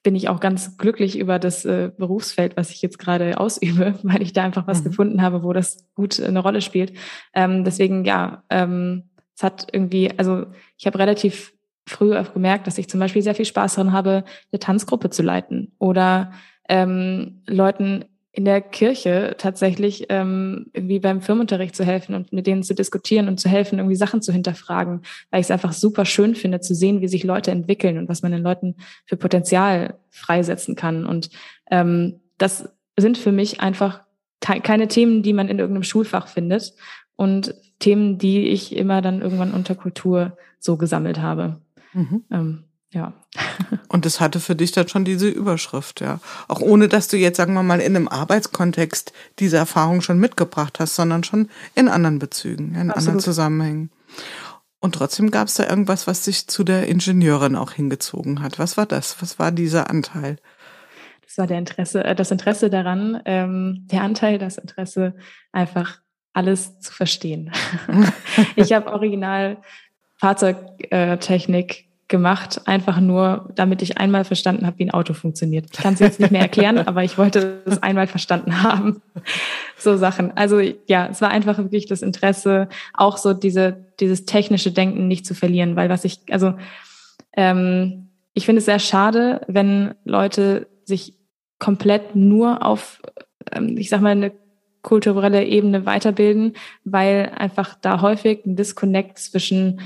bin 0.02 0.16
ich 0.16 0.28
auch 0.28 0.40
ganz 0.40 0.78
glücklich 0.78 1.18
über 1.18 1.38
das 1.38 1.64
äh, 1.64 1.90
Berufsfeld, 1.96 2.56
was 2.56 2.70
ich 2.70 2.82
jetzt 2.82 2.98
gerade 2.98 3.38
ausübe, 3.38 3.98
weil 4.02 4.22
ich 4.22 4.32
da 4.32 4.44
einfach 4.44 4.66
was 4.66 4.80
mhm. 4.80 4.84
gefunden 4.84 5.22
habe, 5.22 5.42
wo 5.42 5.52
das 5.52 5.88
gut 5.94 6.20
eine 6.20 6.40
Rolle 6.40 6.60
spielt. 6.60 6.92
Ähm, 7.34 7.64
deswegen 7.64 8.04
ja, 8.04 8.44
ähm, 8.50 9.10
es 9.36 9.42
hat 9.42 9.68
irgendwie, 9.72 10.10
also 10.16 10.46
ich 10.76 10.86
habe 10.86 10.98
relativ 10.98 11.54
früh 11.86 12.16
auch 12.16 12.32
gemerkt, 12.32 12.66
dass 12.66 12.78
ich 12.78 12.88
zum 12.88 13.00
Beispiel 13.00 13.22
sehr 13.22 13.34
viel 13.34 13.44
Spaß 13.44 13.74
daran 13.74 13.92
habe, 13.92 14.24
eine 14.52 14.60
Tanzgruppe 14.60 15.10
zu 15.10 15.22
leiten 15.22 15.72
oder 15.78 16.32
ähm, 16.70 17.42
Leuten 17.46 18.04
in 18.32 18.44
der 18.44 18.60
Kirche 18.60 19.34
tatsächlich 19.38 20.06
ähm, 20.08 20.66
irgendwie 20.72 21.00
beim 21.00 21.20
Firmenunterricht 21.20 21.74
zu 21.74 21.84
helfen 21.84 22.14
und 22.14 22.32
mit 22.32 22.46
denen 22.46 22.62
zu 22.62 22.74
diskutieren 22.74 23.26
und 23.26 23.40
zu 23.40 23.48
helfen, 23.48 23.80
irgendwie 23.80 23.96
Sachen 23.96 24.22
zu 24.22 24.32
hinterfragen, 24.32 25.02
weil 25.30 25.40
ich 25.40 25.46
es 25.46 25.50
einfach 25.50 25.72
super 25.72 26.04
schön 26.04 26.36
finde 26.36 26.60
zu 26.60 26.74
sehen, 26.74 27.00
wie 27.00 27.08
sich 27.08 27.24
Leute 27.24 27.50
entwickeln 27.50 27.98
und 27.98 28.08
was 28.08 28.22
man 28.22 28.30
den 28.30 28.42
Leuten 28.42 28.76
für 29.04 29.16
Potenzial 29.16 29.98
freisetzen 30.10 30.76
kann. 30.76 31.06
Und 31.06 31.30
ähm, 31.72 32.20
das 32.38 32.68
sind 32.96 33.18
für 33.18 33.32
mich 33.32 33.60
einfach 33.60 34.02
keine 34.40 34.88
Themen, 34.88 35.22
die 35.22 35.32
man 35.32 35.48
in 35.48 35.58
irgendeinem 35.58 35.82
Schulfach 35.82 36.28
findet 36.28 36.72
und 37.16 37.54
Themen, 37.80 38.16
die 38.16 38.48
ich 38.48 38.76
immer 38.76 39.02
dann 39.02 39.22
irgendwann 39.22 39.52
unter 39.52 39.74
Kultur 39.74 40.36
so 40.60 40.76
gesammelt 40.76 41.20
habe. 41.20 41.60
Mhm. 41.92 42.24
Ähm, 42.30 42.64
ja. 42.92 43.12
Und 43.88 44.04
das 44.04 44.20
hatte 44.20 44.40
für 44.40 44.54
dich 44.54 44.72
dann 44.72 44.88
schon 44.88 45.04
diese 45.04 45.28
Überschrift, 45.28 46.00
ja. 46.00 46.20
Auch 46.48 46.60
ohne, 46.60 46.88
dass 46.88 47.08
du 47.08 47.16
jetzt, 47.16 47.36
sagen 47.36 47.54
wir 47.54 47.62
mal, 47.62 47.80
in 47.80 47.96
einem 47.96 48.08
Arbeitskontext 48.08 49.12
diese 49.38 49.56
Erfahrung 49.56 50.00
schon 50.00 50.18
mitgebracht 50.18 50.80
hast, 50.80 50.96
sondern 50.96 51.24
schon 51.24 51.48
in 51.74 51.88
anderen 51.88 52.18
Bezügen, 52.18 52.74
in 52.74 52.90
Absolut. 52.90 52.96
anderen 52.96 53.20
Zusammenhängen. 53.20 53.90
Und 54.80 54.94
trotzdem 54.94 55.30
gab 55.30 55.48
es 55.48 55.54
da 55.54 55.68
irgendwas, 55.68 56.06
was 56.06 56.22
dich 56.22 56.46
zu 56.46 56.64
der 56.64 56.88
Ingenieurin 56.88 57.54
auch 57.54 57.72
hingezogen 57.72 58.42
hat. 58.42 58.58
Was 58.58 58.76
war 58.76 58.86
das? 58.86 59.20
Was 59.20 59.38
war 59.38 59.52
dieser 59.52 59.90
Anteil? 59.90 60.36
Das 61.26 61.36
war 61.36 61.46
der 61.46 61.58
Interesse, 61.58 62.02
äh, 62.02 62.14
das 62.14 62.30
Interesse 62.30 62.70
daran, 62.70 63.20
ähm, 63.24 63.86
der 63.90 64.02
Anteil, 64.02 64.38
das 64.38 64.58
Interesse, 64.58 65.14
einfach 65.52 66.00
alles 66.32 66.80
zu 66.80 66.92
verstehen. 66.92 67.52
ich 68.56 68.72
habe 68.72 68.90
original 68.90 69.58
Fahrzeugtechnik 70.16 71.89
gemacht, 72.10 72.60
einfach 72.66 73.00
nur, 73.00 73.48
damit 73.54 73.80
ich 73.80 73.96
einmal 73.96 74.24
verstanden 74.24 74.66
habe, 74.66 74.78
wie 74.78 74.84
ein 74.84 74.90
Auto 74.90 75.14
funktioniert. 75.14 75.66
Ich 75.72 75.78
kann 75.78 75.94
es 75.94 76.00
jetzt 76.00 76.20
nicht 76.20 76.30
mehr 76.30 76.42
erklären, 76.42 76.78
aber 76.86 77.02
ich 77.02 77.16
wollte 77.16 77.62
es 77.64 77.82
einmal 77.82 78.06
verstanden 78.06 78.62
haben. 78.62 79.00
So 79.78 79.96
Sachen. 79.96 80.36
Also 80.36 80.60
ja, 80.60 81.08
es 81.10 81.22
war 81.22 81.30
einfach 81.30 81.56
wirklich 81.56 81.86
das 81.86 82.02
Interesse, 82.02 82.68
auch 82.92 83.16
so 83.16 83.32
diese, 83.32 83.86
dieses 83.98 84.26
technische 84.26 84.72
Denken 84.72 85.08
nicht 85.08 85.24
zu 85.24 85.34
verlieren, 85.34 85.74
weil 85.74 85.88
was 85.88 86.04
ich, 86.04 86.20
also 86.30 86.52
ähm, 87.34 88.10
ich 88.34 88.44
finde 88.44 88.58
es 88.58 88.66
sehr 88.66 88.78
schade, 88.78 89.40
wenn 89.48 89.94
Leute 90.04 90.66
sich 90.84 91.14
komplett 91.58 92.14
nur 92.14 92.62
auf, 92.62 93.00
ähm, 93.52 93.78
ich 93.78 93.88
sag 93.88 94.02
mal, 94.02 94.10
eine 94.10 94.32
kulturelle 94.82 95.46
Ebene 95.46 95.86
weiterbilden, 95.86 96.54
weil 96.84 97.32
einfach 97.34 97.74
da 97.80 98.02
häufig 98.02 98.44
ein 98.44 98.56
Disconnect 98.56 99.18
zwischen 99.18 99.80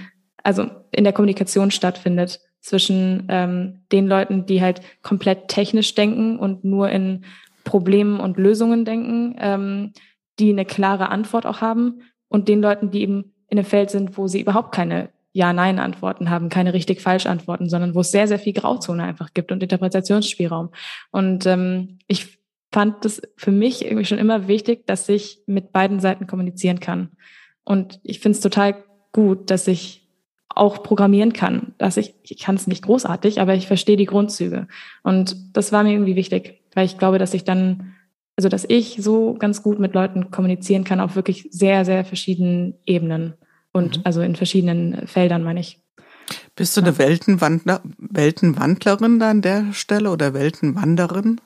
also 0.44 0.70
in 0.92 1.02
der 1.02 1.12
Kommunikation 1.12 1.72
stattfindet 1.72 2.40
zwischen 2.60 3.26
ähm, 3.28 3.80
den 3.90 4.06
Leuten, 4.06 4.46
die 4.46 4.62
halt 4.62 4.80
komplett 5.02 5.48
technisch 5.48 5.94
denken 5.94 6.38
und 6.38 6.64
nur 6.64 6.90
in 6.90 7.24
Problemen 7.64 8.20
und 8.20 8.36
Lösungen 8.36 8.84
denken, 8.84 9.36
ähm, 9.38 9.92
die 10.38 10.50
eine 10.50 10.64
klare 10.64 11.08
Antwort 11.08 11.46
auch 11.46 11.60
haben 11.60 12.02
und 12.28 12.48
den 12.48 12.60
Leuten, 12.60 12.90
die 12.90 13.02
eben 13.02 13.32
in 13.48 13.58
einem 13.58 13.66
Feld 13.66 13.90
sind, 13.90 14.16
wo 14.16 14.28
sie 14.28 14.40
überhaupt 14.40 14.72
keine 14.74 15.10
Ja-Nein-Antworten 15.32 16.30
haben, 16.30 16.48
keine 16.48 16.74
richtig-falsch-Antworten, 16.74 17.68
sondern 17.68 17.94
wo 17.94 18.00
es 18.00 18.10
sehr, 18.10 18.28
sehr 18.28 18.38
viel 18.38 18.52
Grauzone 18.52 19.02
einfach 19.02 19.34
gibt 19.34 19.50
und 19.50 19.62
Interpretationsspielraum. 19.62 20.70
Und 21.10 21.46
ähm, 21.46 21.98
ich 22.06 22.38
fand 22.72 23.04
das 23.04 23.20
für 23.36 23.50
mich 23.50 23.84
irgendwie 23.84 24.04
schon 24.04 24.18
immer 24.18 24.48
wichtig, 24.48 24.86
dass 24.86 25.08
ich 25.08 25.40
mit 25.46 25.72
beiden 25.72 26.00
Seiten 26.00 26.26
kommunizieren 26.26 26.80
kann. 26.80 27.10
Und 27.64 28.00
ich 28.02 28.20
finde 28.20 28.36
es 28.36 28.42
total 28.42 28.84
gut, 29.12 29.50
dass 29.50 29.68
ich 29.68 30.03
auch 30.54 30.82
programmieren 30.82 31.32
kann. 31.32 31.74
Dass 31.78 31.96
ich, 31.96 32.14
ich 32.22 32.38
kann 32.38 32.54
es 32.54 32.66
nicht 32.66 32.84
großartig, 32.84 33.40
aber 33.40 33.54
ich 33.54 33.66
verstehe 33.66 33.96
die 33.96 34.06
Grundzüge. 34.06 34.68
Und 35.02 35.36
das 35.56 35.72
war 35.72 35.82
mir 35.82 35.92
irgendwie 35.92 36.16
wichtig, 36.16 36.62
weil 36.74 36.86
ich 36.86 36.98
glaube, 36.98 37.18
dass 37.18 37.34
ich 37.34 37.44
dann, 37.44 37.94
also 38.36 38.48
dass 38.48 38.64
ich 38.68 38.98
so 39.00 39.34
ganz 39.34 39.62
gut 39.62 39.78
mit 39.78 39.94
Leuten 39.94 40.30
kommunizieren 40.30 40.84
kann 40.84 41.00
auf 41.00 41.16
wirklich 41.16 41.48
sehr, 41.50 41.84
sehr 41.84 42.04
verschiedenen 42.04 42.74
Ebenen 42.86 43.34
und 43.72 43.98
mhm. 43.98 44.02
also 44.04 44.22
in 44.22 44.36
verschiedenen 44.36 45.06
Feldern, 45.06 45.42
meine 45.42 45.60
ich. 45.60 45.80
Bist 46.56 46.76
du 46.76 46.80
eine 46.80 46.96
Weltenwandler, 46.96 47.82
Weltenwandlerin 47.98 49.18
da 49.18 49.30
an 49.30 49.42
der 49.42 49.72
Stelle 49.72 50.10
oder 50.10 50.32
Weltenwanderin? 50.32 51.40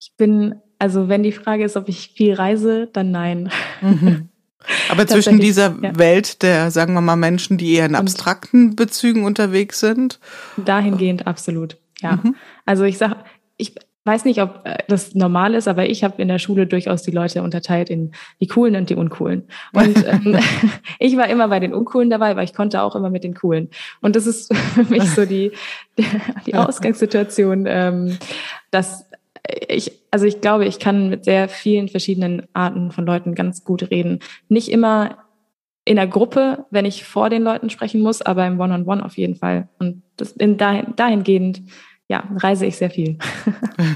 Ich 0.00 0.14
bin, 0.16 0.54
also 0.78 1.08
wenn 1.08 1.22
die 1.22 1.32
Frage 1.32 1.64
ist, 1.64 1.76
ob 1.76 1.88
ich 1.88 2.12
viel 2.16 2.34
reise, 2.34 2.88
dann 2.92 3.10
nein. 3.10 3.50
Mhm. 3.82 4.28
Aber 4.90 5.06
zwischen 5.06 5.40
dieser 5.40 5.76
ja. 5.80 5.98
Welt 5.98 6.42
der, 6.42 6.70
sagen 6.70 6.94
wir 6.94 7.00
mal, 7.00 7.16
Menschen, 7.16 7.58
die 7.58 7.74
eher 7.74 7.86
in 7.86 7.94
abstrakten 7.94 8.76
Bezügen 8.76 9.24
unterwegs 9.24 9.80
sind? 9.80 10.20
Dahingehend 10.56 11.26
absolut, 11.26 11.76
ja. 12.00 12.20
Mhm. 12.22 12.36
Also 12.66 12.84
ich 12.84 12.98
sag, 12.98 13.24
ich 13.56 13.74
weiß 14.04 14.24
nicht, 14.24 14.40
ob 14.40 14.62
äh, 14.64 14.78
das 14.88 15.14
normal 15.14 15.54
ist, 15.54 15.68
aber 15.68 15.88
ich 15.88 16.02
habe 16.04 16.20
in 16.22 16.28
der 16.28 16.38
Schule 16.38 16.66
durchaus 16.66 17.02
die 17.02 17.10
Leute 17.10 17.42
unterteilt 17.42 17.90
in 17.90 18.12
die 18.40 18.46
Coolen 18.46 18.76
und 18.76 18.90
die 18.90 18.94
Uncoolen. 18.94 19.44
Und 19.72 20.04
ähm, 20.06 20.38
ich 20.98 21.16
war 21.16 21.28
immer 21.28 21.48
bei 21.48 21.60
den 21.60 21.74
Uncoolen 21.74 22.10
dabei, 22.10 22.36
weil 22.36 22.44
ich 22.44 22.54
konnte 22.54 22.82
auch 22.82 22.96
immer 22.96 23.10
mit 23.10 23.24
den 23.24 23.34
Coolen. 23.34 23.68
Und 24.00 24.16
das 24.16 24.26
ist 24.26 24.54
für 24.74 24.84
mich 24.84 25.04
so 25.10 25.26
die, 25.26 25.52
die 26.46 26.54
Ausgangssituation, 26.54 27.66
ähm, 27.68 28.18
dass 28.70 29.06
ich, 29.46 29.92
also 30.10 30.26
ich 30.26 30.40
glaube, 30.40 30.66
ich 30.66 30.78
kann 30.78 31.08
mit 31.08 31.24
sehr 31.24 31.48
vielen 31.48 31.88
verschiedenen 31.88 32.46
Arten 32.52 32.92
von 32.92 33.06
Leuten 33.06 33.34
ganz 33.34 33.64
gut 33.64 33.90
reden. 33.90 34.20
Nicht 34.48 34.70
immer 34.70 35.18
in 35.84 35.96
der 35.96 36.06
Gruppe, 36.06 36.66
wenn 36.70 36.84
ich 36.84 37.04
vor 37.04 37.30
den 37.30 37.42
Leuten 37.42 37.70
sprechen 37.70 38.00
muss, 38.00 38.22
aber 38.22 38.46
im 38.46 38.60
One-on-One 38.60 38.82
-on 38.82 39.00
-One 39.00 39.04
auf 39.04 39.16
jeden 39.16 39.36
Fall. 39.36 39.68
Und 39.78 40.02
das 40.16 40.32
in 40.32 40.56
dahin, 40.56 40.94
dahingehend, 40.96 41.62
ja, 42.08 42.24
reise 42.36 42.66
ich 42.66 42.76
sehr 42.76 42.90
viel. 42.90 43.18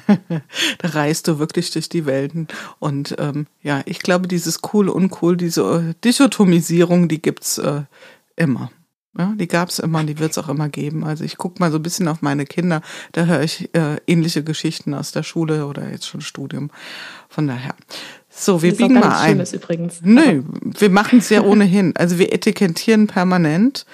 da 0.78 0.88
reist 0.88 1.28
du 1.28 1.38
wirklich 1.38 1.70
durch 1.72 1.88
die 1.88 2.06
Welten. 2.06 2.48
Und 2.78 3.16
ähm, 3.18 3.46
ja, 3.62 3.82
ich 3.86 3.98
glaube, 3.98 4.28
dieses 4.28 4.60
cool, 4.72 4.88
uncool, 4.88 5.36
diese 5.36 5.94
Dichotomisierung, 6.04 7.08
die 7.08 7.20
gibt's 7.20 7.58
äh, 7.58 7.82
immer. 8.36 8.70
Ja, 9.16 9.32
die 9.36 9.46
gab 9.46 9.68
es 9.68 9.78
immer 9.78 10.00
und 10.00 10.08
die 10.08 10.18
wird 10.18 10.32
es 10.32 10.38
auch 10.38 10.48
immer 10.48 10.68
geben. 10.68 11.04
Also 11.04 11.22
ich 11.22 11.36
gucke 11.36 11.60
mal 11.60 11.70
so 11.70 11.78
ein 11.78 11.82
bisschen 11.82 12.08
auf 12.08 12.20
meine 12.20 12.46
Kinder, 12.46 12.82
da 13.12 13.26
höre 13.26 13.42
ich 13.42 13.72
äh, 13.74 13.98
ähnliche 14.08 14.42
Geschichten 14.42 14.92
aus 14.92 15.12
der 15.12 15.22
Schule 15.22 15.66
oder 15.66 15.88
jetzt 15.88 16.08
schon 16.08 16.20
Studium. 16.20 16.70
Von 17.28 17.46
daher. 17.46 17.74
So, 18.28 18.62
wir 18.62 18.76
biegen 18.76 18.94
mal 18.94 19.16
ein. 19.16 19.30
Schlimmes 19.30 19.52
übrigens. 19.52 20.00
Nö, 20.02 20.42
wir 20.78 20.90
machen 20.90 21.20
es 21.20 21.28
ja 21.28 21.42
ohnehin. 21.42 21.94
Also 21.96 22.18
wir 22.18 22.32
etikettieren 22.32 23.06
permanent 23.06 23.86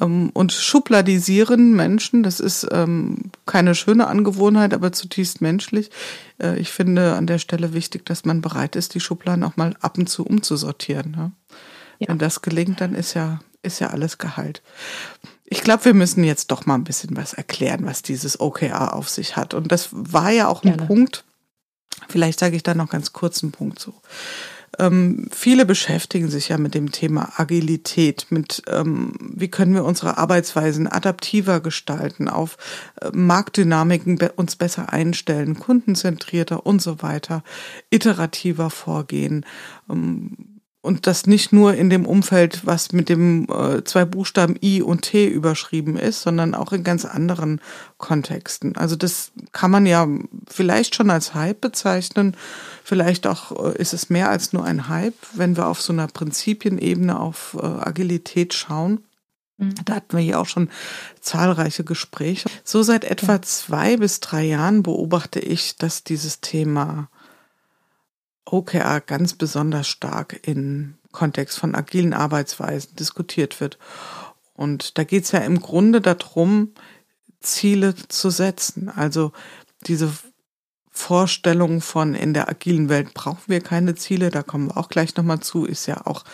ähm, 0.00 0.30
und 0.32 0.52
schubladisieren 0.52 1.74
Menschen. 1.74 2.22
Das 2.22 2.38
ist 2.38 2.68
ähm, 2.70 3.32
keine 3.46 3.74
schöne 3.74 4.06
Angewohnheit, 4.06 4.74
aber 4.74 4.92
zutiefst 4.92 5.40
menschlich. 5.40 5.90
Äh, 6.40 6.58
ich 6.60 6.70
finde 6.70 7.14
an 7.14 7.26
der 7.26 7.38
Stelle 7.38 7.72
wichtig, 7.72 8.06
dass 8.06 8.24
man 8.24 8.40
bereit 8.40 8.76
ist, 8.76 8.94
die 8.94 9.00
Schubladen 9.00 9.42
auch 9.42 9.56
mal 9.56 9.74
ab 9.80 9.98
und 9.98 10.08
zu 10.08 10.24
umzusortieren. 10.24 11.10
Ne? 11.10 11.32
Ja. 11.98 12.08
Wenn 12.08 12.18
das 12.18 12.42
gelingt, 12.42 12.80
dann 12.80 12.94
ist 12.94 13.14
ja 13.14 13.40
ist 13.62 13.80
ja 13.80 13.88
alles 13.88 14.18
Gehalt. 14.18 14.62
Ich 15.44 15.62
glaube, 15.62 15.86
wir 15.86 15.94
müssen 15.94 16.24
jetzt 16.24 16.50
doch 16.50 16.66
mal 16.66 16.74
ein 16.74 16.84
bisschen 16.84 17.16
was 17.16 17.32
erklären, 17.32 17.86
was 17.86 18.02
dieses 18.02 18.38
OKR 18.40 18.94
auf 18.94 19.08
sich 19.08 19.36
hat. 19.36 19.54
Und 19.54 19.72
das 19.72 19.88
war 19.92 20.30
ja 20.30 20.48
auch 20.48 20.62
ein 20.62 20.76
Gerne. 20.76 20.86
Punkt, 20.86 21.24
vielleicht 22.08 22.38
sage 22.38 22.56
ich 22.56 22.62
da 22.62 22.74
noch 22.74 22.90
ganz 22.90 23.12
kurz 23.12 23.42
einen 23.42 23.52
Punkt 23.52 23.78
zu. 23.78 23.94
ähm, 24.78 25.28
viele 25.32 25.64
beschäftigen 25.64 26.28
sich 26.28 26.50
ja 26.50 26.58
mit 26.58 26.74
dem 26.74 26.92
Thema 26.92 27.32
Agilität, 27.36 28.26
mit 28.30 28.62
ähm, 28.68 29.14
wie 29.18 29.48
können 29.48 29.74
wir 29.74 29.84
unsere 29.84 30.18
Arbeitsweisen 30.18 30.86
adaptiver 30.86 31.60
gestalten, 31.60 32.28
auf 32.28 32.58
äh, 33.00 33.10
Marktdynamiken 33.12 34.18
be 34.18 34.32
uns 34.32 34.56
besser 34.56 34.92
einstellen, 34.92 35.58
kundenzentrierter 35.58 36.66
und 36.66 36.82
so 36.82 37.02
weiter, 37.02 37.42
iterativer 37.90 38.68
vorgehen. 38.68 39.46
Ähm, 39.90 40.57
und 40.88 41.06
das 41.06 41.26
nicht 41.26 41.52
nur 41.52 41.74
in 41.74 41.90
dem 41.90 42.06
Umfeld, 42.06 42.64
was 42.64 42.92
mit 42.92 43.10
dem 43.10 43.46
äh, 43.50 43.84
zwei 43.84 44.06
Buchstaben 44.06 44.56
I 44.62 44.80
und 44.80 45.02
T 45.02 45.28
überschrieben 45.28 45.98
ist, 45.98 46.22
sondern 46.22 46.54
auch 46.54 46.72
in 46.72 46.82
ganz 46.82 47.04
anderen 47.04 47.60
Kontexten. 47.98 48.74
Also 48.74 48.96
das 48.96 49.30
kann 49.52 49.70
man 49.70 49.84
ja 49.84 50.08
vielleicht 50.48 50.94
schon 50.94 51.10
als 51.10 51.34
Hype 51.34 51.60
bezeichnen. 51.60 52.34
Vielleicht 52.84 53.26
auch 53.26 53.66
äh, 53.66 53.76
ist 53.78 53.92
es 53.92 54.08
mehr 54.08 54.30
als 54.30 54.54
nur 54.54 54.64
ein 54.64 54.88
Hype, 54.88 55.12
wenn 55.34 55.58
wir 55.58 55.66
auf 55.66 55.82
so 55.82 55.92
einer 55.92 56.06
Prinzipienebene 56.06 57.20
auf 57.20 57.54
äh, 57.60 57.66
Agilität 57.66 58.54
schauen. 58.54 59.04
Mhm. 59.58 59.74
Da 59.84 59.96
hatten 59.96 60.16
wir 60.16 60.24
hier 60.24 60.40
auch 60.40 60.46
schon 60.48 60.70
zahlreiche 61.20 61.84
Gespräche. 61.84 62.48
So 62.64 62.82
seit 62.82 63.04
etwa 63.04 63.42
zwei 63.42 63.98
bis 63.98 64.20
drei 64.20 64.44
Jahren 64.44 64.82
beobachte 64.82 65.38
ich, 65.38 65.76
dass 65.76 66.02
dieses 66.02 66.40
Thema 66.40 67.10
OKR 68.52 69.00
ganz 69.00 69.34
besonders 69.34 69.88
stark 69.88 70.40
im 70.46 70.94
Kontext 71.12 71.58
von 71.58 71.74
agilen 71.74 72.14
Arbeitsweisen 72.14 72.96
diskutiert 72.96 73.60
wird. 73.60 73.78
Und 74.54 74.98
da 74.98 75.04
geht 75.04 75.24
es 75.24 75.32
ja 75.32 75.40
im 75.40 75.60
Grunde 75.60 76.00
darum, 76.00 76.72
Ziele 77.40 77.94
zu 77.94 78.30
setzen. 78.30 78.88
Also 78.88 79.32
diese 79.86 80.12
Vorstellung 80.90 81.80
von 81.80 82.14
in 82.14 82.34
der 82.34 82.48
agilen 82.48 82.88
Welt 82.88 83.14
brauchen 83.14 83.44
wir 83.46 83.60
keine 83.60 83.94
Ziele, 83.94 84.30
da 84.30 84.42
kommen 84.42 84.68
wir 84.68 84.76
auch 84.76 84.88
gleich 84.88 85.14
nochmal 85.14 85.40
zu, 85.40 85.64
ist 85.64 85.86
ja 85.86 86.06
auch 86.06 86.24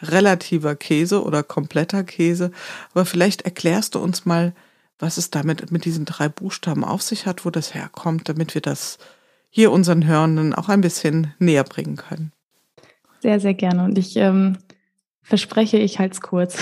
relativer 0.00 0.76
Käse 0.76 1.22
oder 1.22 1.42
kompletter 1.42 2.04
Käse. 2.04 2.52
Aber 2.92 3.04
vielleicht 3.04 3.42
erklärst 3.42 3.94
du 3.94 3.98
uns 3.98 4.24
mal, 4.24 4.54
was 4.98 5.18
es 5.18 5.30
damit 5.30 5.72
mit 5.72 5.84
diesen 5.84 6.04
drei 6.04 6.28
Buchstaben 6.28 6.84
auf 6.84 7.02
sich 7.02 7.26
hat, 7.26 7.44
wo 7.44 7.50
das 7.50 7.74
herkommt, 7.74 8.28
damit 8.28 8.54
wir 8.54 8.62
das 8.62 8.98
hier 9.54 9.70
unseren 9.70 10.06
Hörenden 10.06 10.54
auch 10.54 10.70
ein 10.70 10.80
bisschen 10.80 11.34
näher 11.38 11.62
bringen 11.62 11.96
können. 11.96 12.32
Sehr, 13.20 13.38
sehr 13.38 13.52
gerne. 13.52 13.84
Und 13.84 13.98
ich 13.98 14.16
ähm, 14.16 14.56
verspreche, 15.22 15.76
ich 15.76 15.98
halte 15.98 16.14
es 16.14 16.20
kurz. 16.22 16.58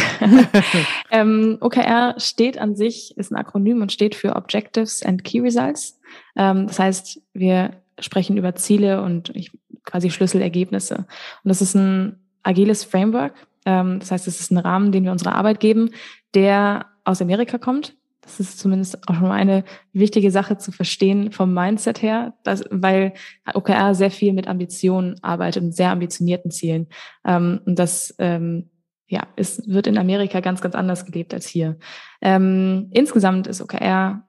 ähm, 1.12 1.56
OKR 1.60 2.16
steht 2.18 2.58
an 2.58 2.74
sich, 2.74 3.16
ist 3.16 3.30
ein 3.30 3.36
Akronym 3.36 3.80
und 3.80 3.92
steht 3.92 4.16
für 4.16 4.34
Objectives 4.34 5.04
and 5.04 5.22
Key 5.22 5.38
Results. 5.38 6.00
Ähm, 6.36 6.66
das 6.66 6.80
heißt, 6.80 7.22
wir 7.32 7.76
sprechen 8.00 8.36
über 8.36 8.56
Ziele 8.56 9.02
und 9.02 9.30
ich, 9.36 9.52
quasi 9.84 10.10
Schlüsselergebnisse. 10.10 10.96
Und 10.96 11.48
das 11.48 11.62
ist 11.62 11.76
ein 11.76 12.18
agiles 12.42 12.82
Framework. 12.82 13.34
Ähm, 13.66 14.00
das 14.00 14.10
heißt, 14.10 14.26
es 14.26 14.40
ist 14.40 14.50
ein 14.50 14.58
Rahmen, 14.58 14.90
den 14.90 15.04
wir 15.04 15.12
unserer 15.12 15.36
Arbeit 15.36 15.60
geben, 15.60 15.90
der 16.34 16.86
aus 17.04 17.22
Amerika 17.22 17.56
kommt. 17.56 17.94
Das 18.38 18.48
ist 18.48 18.58
zumindest 18.58 19.08
auch 19.08 19.14
schon 19.14 19.28
mal 19.28 19.32
eine 19.32 19.64
wichtige 19.92 20.30
Sache 20.30 20.56
zu 20.56 20.72
verstehen 20.72 21.32
vom 21.32 21.52
Mindset 21.52 22.02
her, 22.02 22.34
dass, 22.44 22.64
weil 22.70 23.14
OKR 23.54 23.94
sehr 23.94 24.10
viel 24.10 24.32
mit 24.32 24.46
Ambitionen 24.46 25.16
arbeitet 25.22 25.62
und 25.62 25.74
sehr 25.74 25.90
ambitionierten 25.90 26.50
Zielen. 26.50 26.86
Ähm, 27.24 27.60
und 27.64 27.78
das 27.78 28.14
ähm, 28.18 28.70
ja, 29.10 29.26
es 29.34 29.66
wird 29.66 29.88
in 29.88 29.98
Amerika 29.98 30.38
ganz, 30.38 30.60
ganz 30.60 30.76
anders 30.76 31.04
gelebt 31.04 31.34
als 31.34 31.46
hier. 31.48 31.76
Ähm, 32.22 32.88
insgesamt 32.92 33.48
ist 33.48 33.60
OKR 33.60 34.22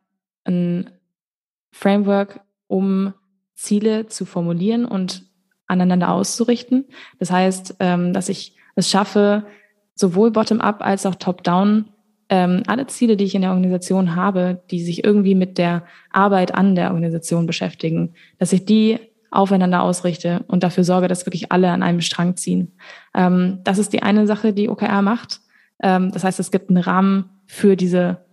ein 0.43 0.89
Framework, 1.72 2.41
um 2.65 3.13
Ziele 3.53 4.08
zu 4.08 4.25
formulieren 4.25 4.86
und 4.86 5.29
aneinander 5.67 6.10
auszurichten. 6.10 6.86
Das 7.20 7.29
heißt, 7.29 7.75
ähm, 7.79 8.12
dass 8.12 8.27
ich 8.27 8.55
es 8.75 8.89
schaffe, 8.89 9.46
sowohl 9.93 10.31
bottom-up 10.31 10.81
als 10.81 11.05
auch 11.05 11.15
top-down 11.15 11.86
ähm, 12.32 12.64
alle 12.66 12.88
Ziele, 12.88 13.18
die 13.18 13.26
ich 13.26 13.36
in 13.36 13.42
der 13.42 13.52
Organisation 13.52 14.16
habe, 14.16 14.64
die 14.72 14.82
sich 14.82 15.04
irgendwie 15.04 15.36
mit 15.36 15.58
der 15.58 15.84
Arbeit 16.12 16.56
an 16.56 16.76
der 16.76 16.94
Organisation 16.94 17.46
beschäftigen, 17.46 18.14
dass 18.40 18.54
ich 18.54 18.66
die 18.66 19.00
aufeinander 19.32 19.84
ausrichte 19.84 20.44
und 20.48 20.64
dafür 20.64 20.86
sorge, 20.86 21.10
dass 21.10 21.26
wirklich 21.26 21.52
alle 21.52 21.70
an 21.70 21.84
einem 21.84 22.00
Strang 22.00 22.38
ziehen. 22.38 22.72
Ähm, 23.14 23.60
das 23.66 23.78
ist 23.78 23.92
die 23.92 24.02
eine 24.02 24.28
Sache, 24.28 24.54
die 24.54 24.70
OKR 24.70 25.02
macht. 25.02 25.42
Ähm, 25.84 26.12
das 26.12 26.24
heißt, 26.24 26.40
es 26.40 26.52
gibt 26.52 26.70
einen 26.70 26.82
Rahmen 26.82 27.30
für 27.48 27.76
diese 27.76 28.26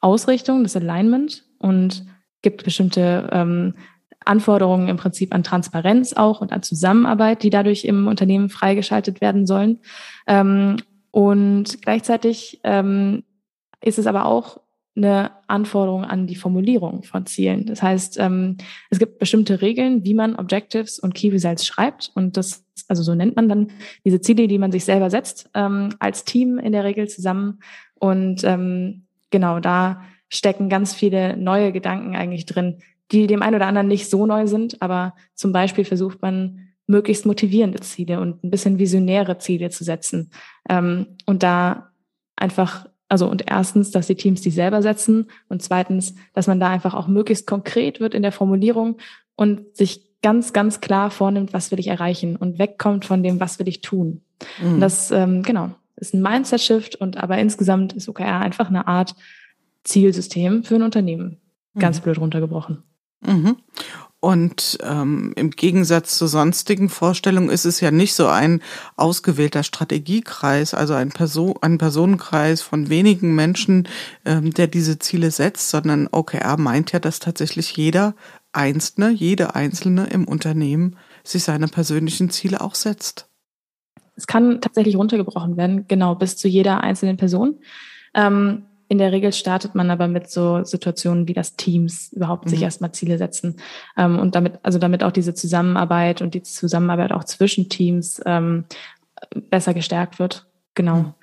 Ausrichtung, 0.00 0.62
das 0.62 0.76
Alignment 0.76 1.44
und 1.58 2.06
gibt 2.42 2.62
bestimmte 2.62 3.28
ähm, 3.32 3.74
Anforderungen 4.24 4.88
im 4.88 4.96
Prinzip 4.96 5.34
an 5.34 5.42
Transparenz 5.42 6.12
auch 6.12 6.40
und 6.40 6.52
an 6.52 6.62
Zusammenarbeit, 6.62 7.42
die 7.42 7.50
dadurch 7.50 7.84
im 7.84 8.06
Unternehmen 8.06 8.48
freigeschaltet 8.48 9.20
werden 9.20 9.44
sollen. 9.44 9.80
Ähm, 10.28 10.76
und 11.10 11.82
gleichzeitig 11.82 12.60
ähm, 12.62 13.24
ist 13.82 13.98
es 13.98 14.06
aber 14.06 14.26
auch 14.26 14.60
eine 14.96 15.30
Anforderung 15.46 16.04
an 16.04 16.26
die 16.26 16.34
Formulierung 16.34 17.04
von 17.04 17.24
Zielen. 17.24 17.66
Das 17.66 17.82
heißt, 17.82 18.18
ähm, 18.18 18.56
es 18.90 18.98
gibt 18.98 19.18
bestimmte 19.18 19.62
Regeln, 19.62 20.04
wie 20.04 20.14
man 20.14 20.36
Objectives 20.36 20.98
und 20.98 21.14
Key 21.14 21.30
Results 21.30 21.64
schreibt. 21.64 22.10
Und 22.14 22.36
das, 22.36 22.64
also 22.88 23.02
so 23.02 23.14
nennt 23.14 23.36
man 23.36 23.48
dann 23.48 23.68
diese 24.04 24.20
Ziele, 24.20 24.48
die 24.48 24.58
man 24.58 24.72
sich 24.72 24.84
selber 24.84 25.08
setzt, 25.08 25.48
ähm, 25.54 25.94
als 26.00 26.24
Team 26.24 26.58
in 26.58 26.72
der 26.72 26.84
Regel 26.84 27.08
zusammen. 27.08 27.60
Und 27.94 28.42
ähm, 28.44 29.06
genau, 29.30 29.60
da 29.60 30.02
stecken 30.28 30.68
ganz 30.68 30.92
viele 30.92 31.36
neue 31.36 31.72
Gedanken 31.72 32.16
eigentlich 32.16 32.46
drin, 32.46 32.78
die 33.12 33.26
dem 33.26 33.42
einen 33.42 33.56
oder 33.56 33.66
anderen 33.66 33.88
nicht 33.88 34.10
so 34.10 34.26
neu 34.26 34.46
sind. 34.48 34.82
Aber 34.82 35.14
zum 35.34 35.52
Beispiel 35.52 35.84
versucht 35.84 36.20
man, 36.20 36.70
möglichst 36.90 37.24
motivierende 37.24 37.80
Ziele 37.80 38.20
und 38.20 38.42
ein 38.42 38.50
bisschen 38.50 38.80
visionäre 38.80 39.38
Ziele 39.38 39.70
zu 39.70 39.84
setzen. 39.84 40.30
Ähm, 40.68 41.16
und 41.24 41.44
da 41.44 41.92
einfach 42.34 42.86
also 43.10 43.28
und 43.28 43.44
erstens, 43.50 43.90
dass 43.90 44.06
die 44.06 44.14
Teams 44.14 44.40
die 44.40 44.50
selber 44.50 44.82
setzen 44.82 45.26
und 45.48 45.62
zweitens, 45.62 46.14
dass 46.32 46.46
man 46.46 46.60
da 46.60 46.68
einfach 46.68 46.94
auch 46.94 47.08
möglichst 47.08 47.46
konkret 47.46 48.00
wird 48.00 48.14
in 48.14 48.22
der 48.22 48.32
Formulierung 48.32 48.98
und 49.34 49.76
sich 49.76 50.10
ganz, 50.22 50.52
ganz 50.52 50.80
klar 50.80 51.10
vornimmt, 51.10 51.52
was 51.52 51.70
will 51.70 51.80
ich 51.80 51.88
erreichen 51.88 52.36
und 52.36 52.58
wegkommt 52.58 53.04
von 53.04 53.22
dem, 53.22 53.40
was 53.40 53.58
will 53.58 53.68
ich 53.68 53.80
tun. 53.80 54.22
Mhm. 54.62 54.74
Und 54.74 54.80
das, 54.80 55.10
ähm, 55.10 55.42
genau, 55.42 55.70
ist 55.96 56.14
ein 56.14 56.22
Mindset-Shift 56.22 56.96
und 56.96 57.16
aber 57.16 57.38
insgesamt 57.38 57.92
ist 57.92 58.08
OKR 58.08 58.40
einfach 58.40 58.68
eine 58.68 58.86
Art 58.86 59.14
Zielsystem 59.84 60.62
für 60.62 60.76
ein 60.76 60.82
Unternehmen. 60.82 61.38
Ganz 61.78 61.98
mhm. 61.98 62.02
blöd 62.04 62.18
runtergebrochen. 62.18 62.82
Mhm. 63.26 63.56
Und 64.20 64.76
ähm, 64.82 65.32
im 65.36 65.50
Gegensatz 65.50 66.18
zu 66.18 66.26
sonstigen 66.26 66.90
Vorstellungen 66.90 67.48
ist 67.48 67.64
es 67.64 67.80
ja 67.80 67.90
nicht 67.90 68.14
so 68.14 68.26
ein 68.28 68.60
ausgewählter 68.96 69.62
Strategiekreis, 69.62 70.74
also 70.74 70.92
ein, 70.92 71.08
Person, 71.08 71.54
ein 71.62 71.78
Personenkreis 71.78 72.60
von 72.60 72.90
wenigen 72.90 73.34
Menschen, 73.34 73.88
ähm, 74.26 74.52
der 74.52 74.66
diese 74.66 74.98
Ziele 74.98 75.30
setzt, 75.30 75.70
sondern 75.70 76.06
OKR 76.12 76.58
meint 76.58 76.92
ja, 76.92 76.98
dass 76.98 77.18
tatsächlich 77.18 77.74
jeder 77.78 78.14
Einzelne, 78.52 79.08
jede 79.08 79.54
Einzelne 79.54 80.08
im 80.08 80.28
Unternehmen 80.28 80.96
sich 81.24 81.44
seine 81.44 81.68
persönlichen 81.68 82.28
Ziele 82.28 82.60
auch 82.60 82.74
setzt. 82.74 83.26
Es 84.16 84.26
kann 84.26 84.60
tatsächlich 84.60 84.96
runtergebrochen 84.96 85.56
werden, 85.56 85.86
genau, 85.88 86.14
bis 86.14 86.36
zu 86.36 86.46
jeder 86.46 86.82
einzelnen 86.82 87.16
Person. 87.16 87.58
Ähm, 88.12 88.64
in 88.90 88.98
der 88.98 89.12
Regel 89.12 89.32
startet 89.32 89.76
man 89.76 89.88
aber 89.88 90.08
mit 90.08 90.28
so 90.28 90.64
Situationen 90.64 91.28
wie 91.28 91.32
das 91.32 91.54
Teams 91.54 92.12
überhaupt 92.12 92.46
mhm. 92.46 92.50
sich 92.50 92.62
erstmal 92.62 92.90
Ziele 92.90 93.18
setzen 93.18 93.56
ähm, 93.96 94.18
und 94.18 94.34
damit, 94.34 94.58
also 94.64 94.80
damit 94.80 95.04
auch 95.04 95.12
diese 95.12 95.32
Zusammenarbeit 95.32 96.22
und 96.22 96.34
die 96.34 96.42
Zusammenarbeit 96.42 97.12
auch 97.12 97.22
zwischen 97.22 97.68
Teams 97.68 98.20
ähm, 98.26 98.64
besser 99.48 99.74
gestärkt 99.74 100.18
wird. 100.18 100.46
Genau. 100.74 100.96
Mhm. 100.96 101.14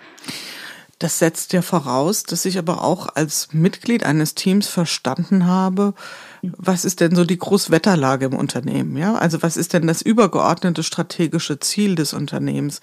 Das 0.97 1.19
setzt 1.19 1.51
ja 1.51 1.61
voraus, 1.61 2.23
dass 2.23 2.45
ich 2.45 2.57
aber 2.57 2.85
auch 2.85 3.09
als 3.15 3.49
Mitglied 3.51 4.05
eines 4.05 4.33
Teams 4.33 4.69
verstanden 4.69 5.45
habe, 5.45 5.93
mhm. 6.41 6.53
was 6.57 6.85
ist 6.85 7.01
denn 7.01 7.15
so 7.15 7.25
die 7.25 7.37
Großwetterlage 7.37 8.27
im 8.27 8.33
Unternehmen? 8.33 8.95
Ja, 8.95 9.15
also 9.15 9.43
was 9.43 9.57
ist 9.57 9.73
denn 9.73 9.87
das 9.87 10.01
übergeordnete 10.01 10.83
strategische 10.83 11.59
Ziel 11.59 11.95
des 11.95 12.13
Unternehmens? 12.13 12.79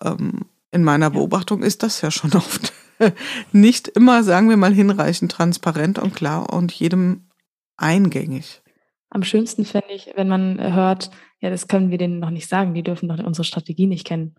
Ähm, 0.00 0.42
in 0.70 0.84
meiner 0.84 1.10
Beobachtung 1.10 1.64
ist 1.64 1.82
das 1.82 2.02
ja 2.02 2.12
schon 2.12 2.32
oft 2.34 2.72
nicht 3.52 3.88
immer, 3.88 4.22
sagen 4.22 4.48
wir 4.48 4.56
mal, 4.56 4.72
hinreichend 4.72 5.32
transparent 5.32 5.98
und 5.98 6.14
klar 6.14 6.52
und 6.52 6.72
jedem 6.72 7.28
eingängig. 7.76 8.62
Am 9.10 9.22
schönsten 9.22 9.64
fände 9.64 9.92
ich, 9.92 10.10
wenn 10.16 10.28
man 10.28 10.58
hört, 10.74 11.10
ja, 11.40 11.50
das 11.50 11.68
können 11.68 11.90
wir 11.90 11.98
denen 11.98 12.18
noch 12.18 12.30
nicht 12.30 12.48
sagen, 12.48 12.72
die 12.74 12.82
dürfen 12.82 13.08
doch 13.08 13.18
unsere 13.18 13.44
Strategie 13.44 13.86
nicht 13.86 14.06
kennen. 14.06 14.36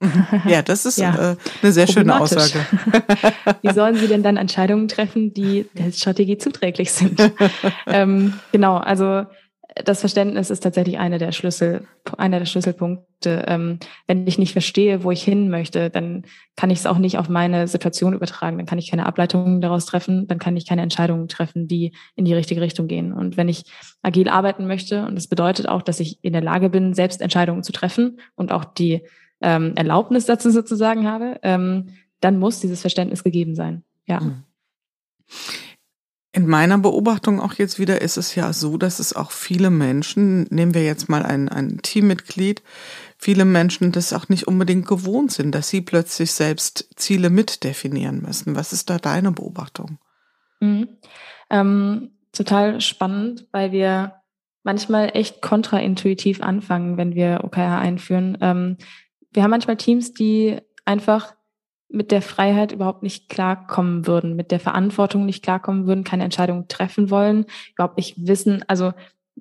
Mhm. 0.00 0.26
Ja, 0.46 0.62
das 0.62 0.84
ist 0.86 0.98
ja. 0.98 1.32
äh, 1.32 1.36
eine 1.62 1.72
sehr 1.72 1.86
schöne 1.86 2.18
Aussage. 2.18 2.66
Wie 3.62 3.72
sollen 3.72 3.96
sie 3.96 4.08
denn 4.08 4.22
dann 4.22 4.36
Entscheidungen 4.36 4.88
treffen, 4.88 5.32
die 5.32 5.68
der 5.74 5.92
Strategie 5.92 6.38
zuträglich 6.38 6.92
sind? 6.92 7.32
ähm, 7.86 8.34
genau, 8.52 8.76
also 8.76 9.26
das 9.84 10.00
Verständnis 10.00 10.48
ist 10.48 10.60
tatsächlich 10.60 10.98
einer 10.98 11.18
der 11.18 11.32
Schlüssel, 11.32 11.86
einer 12.16 12.38
der 12.38 12.46
Schlüsselpunkte. 12.46 13.44
Ähm, 13.46 13.78
wenn 14.06 14.26
ich 14.26 14.38
nicht 14.38 14.52
verstehe, 14.52 15.04
wo 15.04 15.10
ich 15.10 15.22
hin 15.22 15.50
möchte, 15.50 15.90
dann 15.90 16.24
kann 16.56 16.70
ich 16.70 16.78
es 16.78 16.86
auch 16.86 16.96
nicht 16.96 17.18
auf 17.18 17.28
meine 17.28 17.68
Situation 17.68 18.14
übertragen. 18.14 18.56
Dann 18.56 18.66
kann 18.66 18.78
ich 18.78 18.90
keine 18.90 19.04
Ableitungen 19.04 19.60
daraus 19.60 19.84
treffen. 19.84 20.26
Dann 20.28 20.38
kann 20.38 20.56
ich 20.56 20.66
keine 20.66 20.80
Entscheidungen 20.80 21.28
treffen, 21.28 21.68
die 21.68 21.92
in 22.14 22.24
die 22.24 22.32
richtige 22.32 22.62
Richtung 22.62 22.88
gehen. 22.88 23.12
Und 23.12 23.36
wenn 23.36 23.48
ich 23.48 23.64
agil 24.02 24.28
arbeiten 24.28 24.66
möchte, 24.66 25.04
und 25.04 25.14
das 25.14 25.26
bedeutet 25.26 25.68
auch, 25.68 25.82
dass 25.82 26.00
ich 26.00 26.24
in 26.24 26.32
der 26.32 26.42
Lage 26.42 26.70
bin, 26.70 26.94
selbst 26.94 27.20
Entscheidungen 27.20 27.62
zu 27.62 27.72
treffen 27.72 28.20
und 28.34 28.52
auch 28.52 28.64
die 28.64 29.02
ähm, 29.42 29.74
Erlaubnis 29.76 30.24
dazu 30.24 30.50
sozusagen 30.50 31.06
habe, 31.06 31.38
ähm, 31.42 31.90
dann 32.20 32.38
muss 32.38 32.60
dieses 32.60 32.80
Verständnis 32.80 33.22
gegeben 33.24 33.54
sein. 33.54 33.84
Ja. 34.06 34.20
Mhm. 34.20 34.44
In 36.36 36.46
meiner 36.46 36.76
Beobachtung 36.76 37.40
auch 37.40 37.54
jetzt 37.54 37.78
wieder 37.78 38.02
ist 38.02 38.18
es 38.18 38.34
ja 38.34 38.52
so, 38.52 38.76
dass 38.76 38.98
es 38.98 39.16
auch 39.16 39.30
viele 39.30 39.70
Menschen, 39.70 40.42
nehmen 40.50 40.74
wir 40.74 40.84
jetzt 40.84 41.08
mal 41.08 41.22
ein, 41.22 41.48
ein 41.48 41.80
Teammitglied, 41.80 42.62
viele 43.16 43.46
Menschen 43.46 43.90
das 43.90 44.12
auch 44.12 44.28
nicht 44.28 44.46
unbedingt 44.46 44.86
gewohnt 44.86 45.32
sind, 45.32 45.54
dass 45.54 45.70
sie 45.70 45.80
plötzlich 45.80 46.32
selbst 46.32 46.90
Ziele 46.96 47.30
mitdefinieren 47.30 48.20
müssen. 48.20 48.54
Was 48.54 48.74
ist 48.74 48.90
da 48.90 48.98
deine 48.98 49.32
Beobachtung? 49.32 49.96
Mhm. 50.60 50.88
Ähm, 51.48 52.10
total 52.32 52.82
spannend, 52.82 53.48
weil 53.52 53.72
wir 53.72 54.16
manchmal 54.62 55.12
echt 55.14 55.40
kontraintuitiv 55.40 56.42
anfangen, 56.42 56.98
wenn 56.98 57.14
wir 57.14 57.44
OKR 57.44 57.78
einführen. 57.78 58.36
Ähm, 58.42 58.76
wir 59.32 59.42
haben 59.42 59.52
manchmal 59.52 59.78
Teams, 59.78 60.12
die 60.12 60.58
einfach 60.84 61.35
mit 61.88 62.10
der 62.10 62.22
Freiheit 62.22 62.72
überhaupt 62.72 63.02
nicht 63.02 63.28
klarkommen 63.28 64.06
würden, 64.06 64.36
mit 64.36 64.50
der 64.50 64.60
Verantwortung 64.60 65.24
nicht 65.24 65.42
klarkommen 65.42 65.86
würden, 65.86 66.04
keine 66.04 66.24
Entscheidung 66.24 66.68
treffen 66.68 67.10
wollen, 67.10 67.46
überhaupt 67.74 67.96
nicht 67.96 68.26
wissen, 68.26 68.64
also 68.66 68.92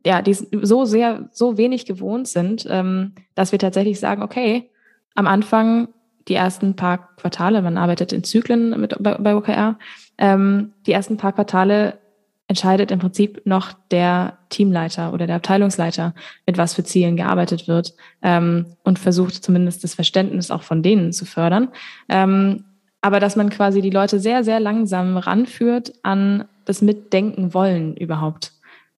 ja, 0.05 0.21
die 0.21 0.33
so 0.33 0.85
sehr, 0.85 1.29
so 1.31 1.57
wenig 1.57 1.85
gewohnt 1.85 2.27
sind, 2.27 2.67
ähm, 2.69 3.13
dass 3.33 3.51
wir 3.51 3.59
tatsächlich 3.59 3.99
sagen, 3.99 4.21
okay, 4.21 4.69
am 5.15 5.25
Anfang 5.25 5.87
die 6.27 6.35
ersten 6.35 6.75
paar 6.75 7.15
Quartale, 7.15 7.61
man 7.61 7.77
arbeitet 7.77 8.11
in 8.11 8.23
Zyklen 8.23 8.79
mit, 8.79 8.95
bei, 8.99 9.15
bei 9.15 9.35
OKR, 9.35 9.77
ähm, 10.17 10.73
die 10.85 10.91
ersten 10.91 11.17
paar 11.17 11.33
Quartale 11.33 11.99
entscheidet 12.47 12.91
im 12.91 12.99
Prinzip 12.99 13.41
noch 13.45 13.73
der 13.91 14.37
Teamleiter 14.49 15.13
oder 15.13 15.25
der 15.25 15.37
Abteilungsleiter, 15.37 16.13
mit 16.45 16.57
was 16.57 16.73
für 16.75 16.83
Zielen 16.83 17.15
gearbeitet 17.15 17.67
wird 17.67 17.93
ähm, 18.21 18.67
und 18.83 18.99
versucht 18.99 19.43
zumindest 19.43 19.83
das 19.83 19.95
Verständnis 19.95 20.51
auch 20.51 20.63
von 20.63 20.83
denen 20.83 21.11
zu 21.11 21.25
fördern. 21.25 21.69
Ähm, 22.07 22.65
aber 23.01 23.19
dass 23.19 23.35
man 23.35 23.49
quasi 23.49 23.81
die 23.81 23.89
Leute 23.89 24.19
sehr, 24.19 24.43
sehr 24.43 24.59
langsam 24.59 25.17
ranführt 25.17 25.93
an 26.03 26.45
das 26.65 26.81
Mitdenken 26.81 27.53
wollen 27.53 27.95
überhaupt. 27.95 28.51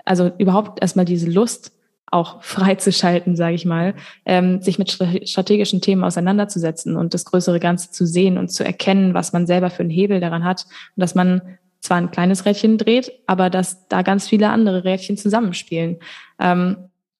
Also 0.05 0.31
überhaupt 0.37 0.81
erstmal 0.81 1.05
diese 1.05 1.29
Lust 1.29 1.71
auch 2.09 2.41
freizuschalten, 2.41 3.35
sage 3.35 3.55
ich 3.55 3.65
mal, 3.65 3.95
ähm, 4.25 4.61
sich 4.61 4.79
mit 4.79 4.91
strategischen 4.91 5.81
Themen 5.81 6.03
auseinanderzusetzen 6.03 6.95
und 6.95 7.13
das 7.13 7.25
größere 7.25 7.59
Ganze 7.59 7.91
zu 7.91 8.05
sehen 8.05 8.37
und 8.37 8.49
zu 8.49 8.63
erkennen, 8.65 9.13
was 9.13 9.33
man 9.33 9.45
selber 9.45 9.69
für 9.69 9.83
einen 9.83 9.89
Hebel 9.89 10.19
daran 10.19 10.43
hat 10.43 10.65
und 10.95 11.01
dass 11.01 11.15
man 11.15 11.57
zwar 11.79 11.97
ein 11.97 12.11
kleines 12.11 12.45
Rädchen 12.45 12.77
dreht, 12.77 13.11
aber 13.27 13.49
dass 13.49 13.87
da 13.87 14.01
ganz 14.01 14.27
viele 14.27 14.49
andere 14.49 14.83
Rädchen 14.83 15.17
zusammenspielen. 15.17 15.97
Ähm, 16.39 16.77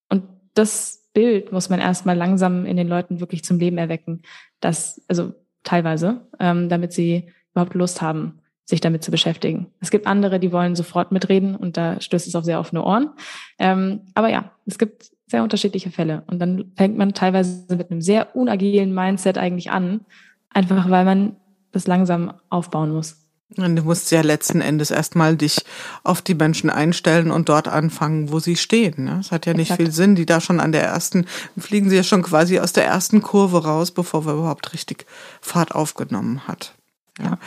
und 0.10 0.24
das 0.54 1.08
Bild 1.14 1.52
muss 1.52 1.70
man 1.70 1.80
erstmal 1.80 2.16
langsam 2.16 2.66
in 2.66 2.78
den 2.78 2.88
Leuten 2.88 3.20
wirklich 3.20 3.44
zum 3.44 3.60
Leben 3.60 3.78
erwecken. 3.78 4.22
Das, 4.60 5.02
also 5.08 5.34
teilweise, 5.64 6.22
ähm, 6.40 6.70
damit 6.70 6.94
sie 6.94 7.32
überhaupt 7.52 7.74
Lust 7.74 8.02
haben, 8.02 8.40
sich 8.66 8.82
damit 8.82 9.04
zu 9.04 9.12
beschäftigen. 9.12 9.68
Es 9.80 9.92
gibt 9.92 10.08
andere, 10.08 10.40
die 10.40 10.52
wollen 10.52 10.76
sofort 10.76 11.12
mitreden 11.12 11.56
und 11.56 11.78
da 11.78 12.02
stößt 12.02 12.28
es 12.28 12.36
auf 12.36 12.44
sehr 12.44 12.60
offene 12.60 12.84
Ohren. 12.84 13.12
Ähm, 13.60 14.02
aber 14.14 14.30
ja, 14.30 14.52
es 14.66 14.78
gibt 14.78 15.12
sehr 15.28 15.44
unterschiedliche 15.44 15.92
Fälle. 15.92 16.24
Und 16.28 16.40
dann 16.40 16.72
fängt 16.76 16.98
man 16.98 17.14
teilweise 17.14 17.76
mit 17.76 17.92
einem 17.92 18.02
sehr 18.02 18.36
unagilen 18.36 18.94
Mindset 18.94 19.38
eigentlich 19.38 19.72
an, 19.72 20.02
einfach 20.50 20.90
weil 20.90 21.06
man 21.06 21.36
das 21.72 21.88
langsam 21.88 22.34
aufbauen 22.50 22.92
muss. 22.92 23.27
Und 23.56 23.78
du 23.78 23.84
musst 23.84 24.12
ja 24.12 24.22
letzten 24.22 24.60
Endes 24.60 24.92
erstmal 24.92 25.38
dich 25.38 25.64
auf 26.04 26.22
die 26.22 26.36
Menschen 26.36 26.70
einstellen 26.70 27.32
und 27.32 27.48
dort 27.48 27.70
anfangen, 27.70 28.32
wo 28.32 28.40
sie 28.40 28.58
stehen. 28.58 29.06
Ne? 29.06 29.20
Es 29.22 29.32
hat 29.32 29.46
ja 29.46 29.54
nicht 29.54 29.72
Exakt. 29.72 29.82
viel 29.82 29.92
Sinn, 29.92 30.16
die 30.16 30.26
da 30.26 30.42
schon 30.42 30.60
an 30.60 30.74
der 30.74 30.84
ersten, 30.84 31.26
fliegen 31.58 31.90
sie 31.90 31.96
ja 31.96 32.04
schon 32.04 32.24
quasi 32.24 32.60
aus 32.60 32.74
der 32.74 32.86
ersten 32.86 33.22
Kurve 33.22 33.64
raus, 33.64 33.92
bevor 33.92 34.26
wir 34.26 34.34
überhaupt 34.34 34.74
richtig 34.74 35.06
Fahrt 35.40 35.74
aufgenommen 35.74 36.46
hat. 36.48 36.76
Ja. 37.20 37.40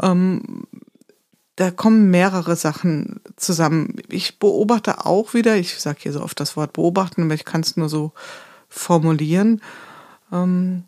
Ähm, 0.00 0.64
da 1.56 1.70
kommen 1.70 2.10
mehrere 2.10 2.56
Sachen 2.56 3.20
zusammen. 3.36 3.96
Ich 4.08 4.38
beobachte 4.38 5.04
auch 5.04 5.34
wieder, 5.34 5.56
ich 5.56 5.78
sage 5.78 5.98
hier 6.00 6.12
so 6.12 6.22
oft 6.22 6.40
das 6.40 6.56
Wort 6.56 6.72
beobachten, 6.72 7.24
aber 7.24 7.34
ich 7.34 7.44
kann 7.44 7.60
es 7.60 7.76
nur 7.76 7.90
so 7.90 8.12
formulieren. 8.68 9.60
Ähm, 10.32 10.84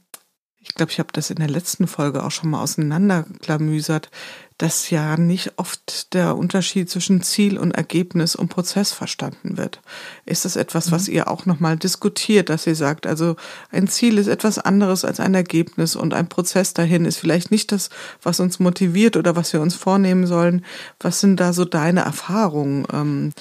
ich 0.65 0.75
glaube, 0.75 0.91
ich 0.91 0.99
habe 0.99 1.11
das 1.13 1.29
in 1.29 1.37
der 1.37 1.51
letzten 1.51 1.87
Folge 1.87 2.25
auch 2.25 2.31
schon 2.31 2.49
mal 2.51 2.63
auseinanderklamüsert, 2.63 4.11
dass 4.57 4.89
ja 4.89 5.19
nicht 5.19 5.53
oft 5.59 6.15
der 6.15 6.37
Unterschied 6.37 6.89
zwischen 6.89 7.23
Ziel 7.23 7.59
und 7.59 7.73
Ergebnis 7.73 8.35
und 8.35 8.49
Prozess 8.49 8.91
verstanden 8.91 9.59
wird. 9.59 9.83
Ist 10.25 10.47
das 10.47 10.57
etwas, 10.57 10.91
was 10.91 11.07
mhm. 11.07 11.15
ihr 11.15 11.29
auch 11.29 11.45
nochmal 11.45 11.77
diskutiert, 11.77 12.49
dass 12.49 12.67
ihr 12.67 12.77
sagt, 12.77 13.07
also 13.07 13.37
ein 13.71 13.89
Ziel 13.89 14.17
ist 14.17 14.29
etwas 14.29 14.59
anderes 14.59 15.05
als 15.05 15.21
ein 15.21 15.35
Ergebnis 15.35 15.97
und 15.97 16.15
ein 16.15 16.31
Prozess 16.31 16.73
dahin 16.73 17.05
ist 17.05 17.19
vielleicht 17.19 17.51
nicht 17.51 17.71
das, 17.71 17.91
was 18.23 18.41
uns 18.41 18.59
motiviert 18.59 19.19
oder 19.19 19.37
was 19.37 19.53
wir 19.53 19.61
uns 19.61 19.75
vornehmen 19.75 20.27
sollen. 20.27 20.65
Was 20.99 21.21
sind 21.21 21.41
da 21.41 21.53
so 21.53 21.67
deine 21.67 22.01
Erfahrungen, 22.01 22.87
ähm, 22.91 23.33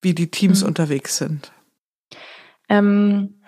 wie 0.00 0.14
die 0.14 0.30
Teams 0.30 0.62
mhm. 0.62 0.68
unterwegs 0.68 1.18
sind? 1.18 1.52
Ähm 2.70 3.39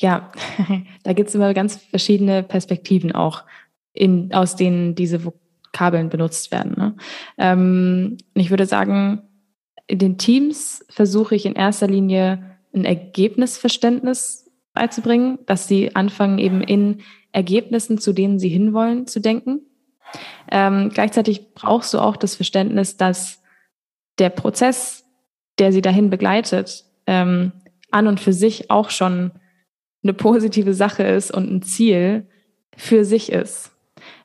ja, 0.00 0.32
da 1.02 1.12
gibt 1.12 1.28
es 1.28 1.34
immer 1.34 1.54
ganz 1.54 1.76
verschiedene 1.76 2.42
Perspektiven 2.42 3.12
auch, 3.12 3.44
in, 3.92 4.32
aus 4.32 4.56
denen 4.56 4.94
diese 4.94 5.24
Vokabeln 5.24 6.08
benutzt 6.08 6.50
werden. 6.50 6.74
Ne? 6.76 6.96
Ähm, 7.38 8.16
ich 8.34 8.50
würde 8.50 8.66
sagen, 8.66 9.22
in 9.86 9.98
den 9.98 10.18
Teams 10.18 10.84
versuche 10.88 11.34
ich 11.34 11.46
in 11.46 11.54
erster 11.54 11.86
Linie 11.86 12.56
ein 12.74 12.84
Ergebnisverständnis 12.84 14.50
beizubringen, 14.72 15.38
dass 15.46 15.68
sie 15.68 15.94
anfangen, 15.96 16.38
eben 16.38 16.62
in 16.62 17.02
Ergebnissen, 17.32 17.98
zu 17.98 18.12
denen 18.12 18.38
sie 18.38 18.48
hinwollen, 18.48 19.06
zu 19.06 19.20
denken. 19.20 19.60
Ähm, 20.50 20.90
gleichzeitig 20.94 21.54
brauchst 21.54 21.92
du 21.92 21.98
auch 21.98 22.16
das 22.16 22.36
Verständnis, 22.36 22.96
dass 22.96 23.42
der 24.18 24.30
Prozess, 24.30 25.04
der 25.58 25.72
sie 25.72 25.82
dahin 25.82 26.10
begleitet, 26.10 26.84
ähm, 27.06 27.52
an 27.90 28.06
und 28.06 28.20
für 28.20 28.32
sich 28.32 28.70
auch 28.70 28.90
schon 28.90 29.32
eine 30.02 30.12
positive 30.14 30.74
Sache 30.74 31.02
ist 31.02 31.30
und 31.30 31.50
ein 31.50 31.62
Ziel 31.62 32.26
für 32.76 33.04
sich 33.04 33.30
ist. 33.32 33.72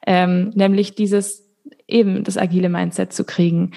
Ähm, 0.07 0.51
nämlich 0.55 0.95
dieses 0.95 1.43
eben 1.87 2.23
das 2.23 2.37
agile 2.37 2.69
Mindset 2.69 3.13
zu 3.13 3.23
kriegen, 3.23 3.71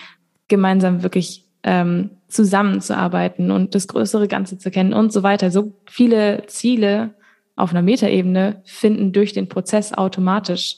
gemeinsam 0.49 1.03
wirklich 1.03 1.45
ähm, 1.63 2.11
zusammenzuarbeiten 2.29 3.51
und 3.51 3.75
das 3.75 3.89
größere 3.89 4.29
Ganze 4.29 4.59
zu 4.59 4.71
kennen 4.71 4.93
und 4.93 5.13
so 5.13 5.23
weiter. 5.23 5.51
So 5.51 5.73
viele 5.87 6.45
Ziele 6.47 7.15
auf 7.57 7.71
einer 7.71 7.83
Metaebene 7.83 8.63
finden 8.65 9.13
durch 9.13 9.33
den 9.33 9.49
Prozess 9.49 9.93
automatisch 9.93 10.77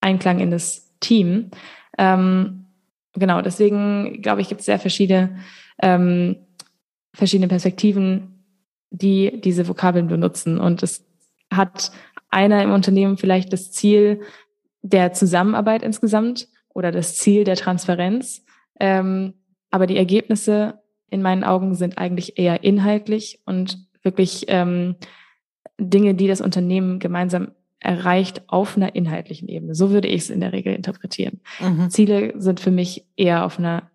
Einklang 0.00 0.40
in 0.40 0.50
das 0.50 0.90
Team. 1.00 1.50
Ähm, 1.98 2.66
genau, 3.14 3.40
deswegen 3.42 4.20
glaube 4.22 4.40
ich, 4.40 4.48
gibt 4.48 4.60
es 4.60 4.66
sehr 4.66 4.78
verschiedene, 4.78 5.38
ähm, 5.80 6.36
verschiedene 7.14 7.48
Perspektiven, 7.48 8.39
die 8.90 9.40
diese 9.40 9.68
Vokabeln 9.68 10.08
benutzen. 10.08 10.58
Und 10.58 10.82
es 10.82 11.06
hat 11.50 11.92
einer 12.28 12.62
im 12.62 12.72
Unternehmen 12.72 13.16
vielleicht 13.16 13.52
das 13.52 13.72
Ziel 13.72 14.20
der 14.82 15.12
Zusammenarbeit 15.12 15.82
insgesamt 15.82 16.48
oder 16.72 16.92
das 16.92 17.16
Ziel 17.16 17.44
der 17.44 17.56
Transparenz. 17.56 18.44
Ähm, 18.78 19.34
aber 19.70 19.86
die 19.86 19.96
Ergebnisse 19.96 20.80
in 21.10 21.22
meinen 21.22 21.44
Augen 21.44 21.74
sind 21.74 21.98
eigentlich 21.98 22.38
eher 22.38 22.64
inhaltlich 22.64 23.40
und 23.44 23.78
wirklich 24.02 24.46
ähm, 24.48 24.96
Dinge, 25.78 26.14
die 26.14 26.28
das 26.28 26.40
Unternehmen 26.40 26.98
gemeinsam 26.98 27.52
erreicht 27.80 28.42
auf 28.46 28.76
einer 28.76 28.94
inhaltlichen 28.94 29.48
Ebene. 29.48 29.74
So 29.74 29.90
würde 29.90 30.08
ich 30.08 30.22
es 30.22 30.30
in 30.30 30.40
der 30.40 30.52
Regel 30.52 30.74
interpretieren. 30.74 31.40
Mhm. 31.60 31.90
Ziele 31.90 32.34
sind 32.36 32.60
für 32.60 32.70
mich 32.70 33.06
eher 33.16 33.44
auf 33.44 33.58
einer 33.58 33.90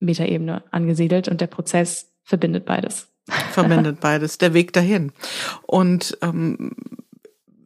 Metaebene 0.00 0.64
angesiedelt 0.70 1.28
und 1.28 1.40
der 1.40 1.46
Prozess 1.46 2.12
verbindet 2.22 2.64
beides. 2.64 3.11
Verbindet 3.52 4.00
beides, 4.00 4.38
der 4.38 4.54
Weg 4.54 4.72
dahin. 4.72 5.12
Und 5.66 6.18
ähm, 6.22 6.72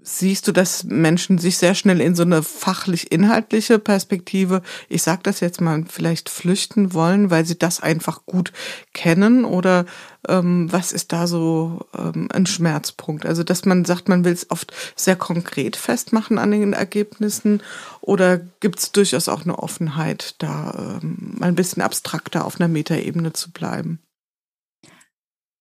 siehst 0.07 0.47
du, 0.47 0.53
dass 0.53 0.85
Menschen 0.85 1.39
sich 1.39 1.59
sehr 1.59 1.75
schnell 1.75 2.01
in 2.01 2.15
so 2.15 2.23
eine 2.23 2.43
fachlich-inhaltliche 2.43 3.81
Perspektive, 3.81 4.63
ich 4.89 5.03
sag 5.03 5.25
das 5.25 5.41
jetzt 5.41 5.61
mal, 5.61 5.85
vielleicht 5.89 6.31
flüchten 6.31 6.95
wollen, 6.95 7.31
weil 7.31 7.45
sie 7.45 7.59
das 7.59 7.81
einfach 7.81 8.25
gut 8.25 8.53
kennen? 8.95 9.45
Oder 9.45 9.85
ähm, 10.29 10.73
was 10.73 10.93
ist 10.93 11.13
da 11.13 11.27
so 11.27 11.87
ähm, 11.99 12.29
ein 12.33 12.47
Schmerzpunkt? 12.47 13.27
Also, 13.27 13.43
dass 13.43 13.65
man 13.65 13.85
sagt, 13.85 14.09
man 14.09 14.25
will 14.25 14.33
es 14.33 14.51
oft 14.51 14.73
sehr 14.95 15.17
konkret 15.17 15.75
festmachen 15.75 16.39
an 16.39 16.53
den 16.53 16.73
Ergebnissen 16.73 17.63
oder 18.01 18.39
gibt 18.61 18.79
es 18.79 18.93
durchaus 18.93 19.29
auch 19.29 19.43
eine 19.43 19.59
Offenheit, 19.59 20.37
da 20.39 21.01
ähm, 21.03 21.35
mal 21.39 21.49
ein 21.49 21.57
bisschen 21.57 21.83
abstrakter 21.83 22.45
auf 22.45 22.61
einer 22.61 22.69
Metaebene 22.69 23.33
zu 23.33 23.51
bleiben? 23.51 23.99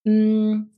Hm, 0.06 0.70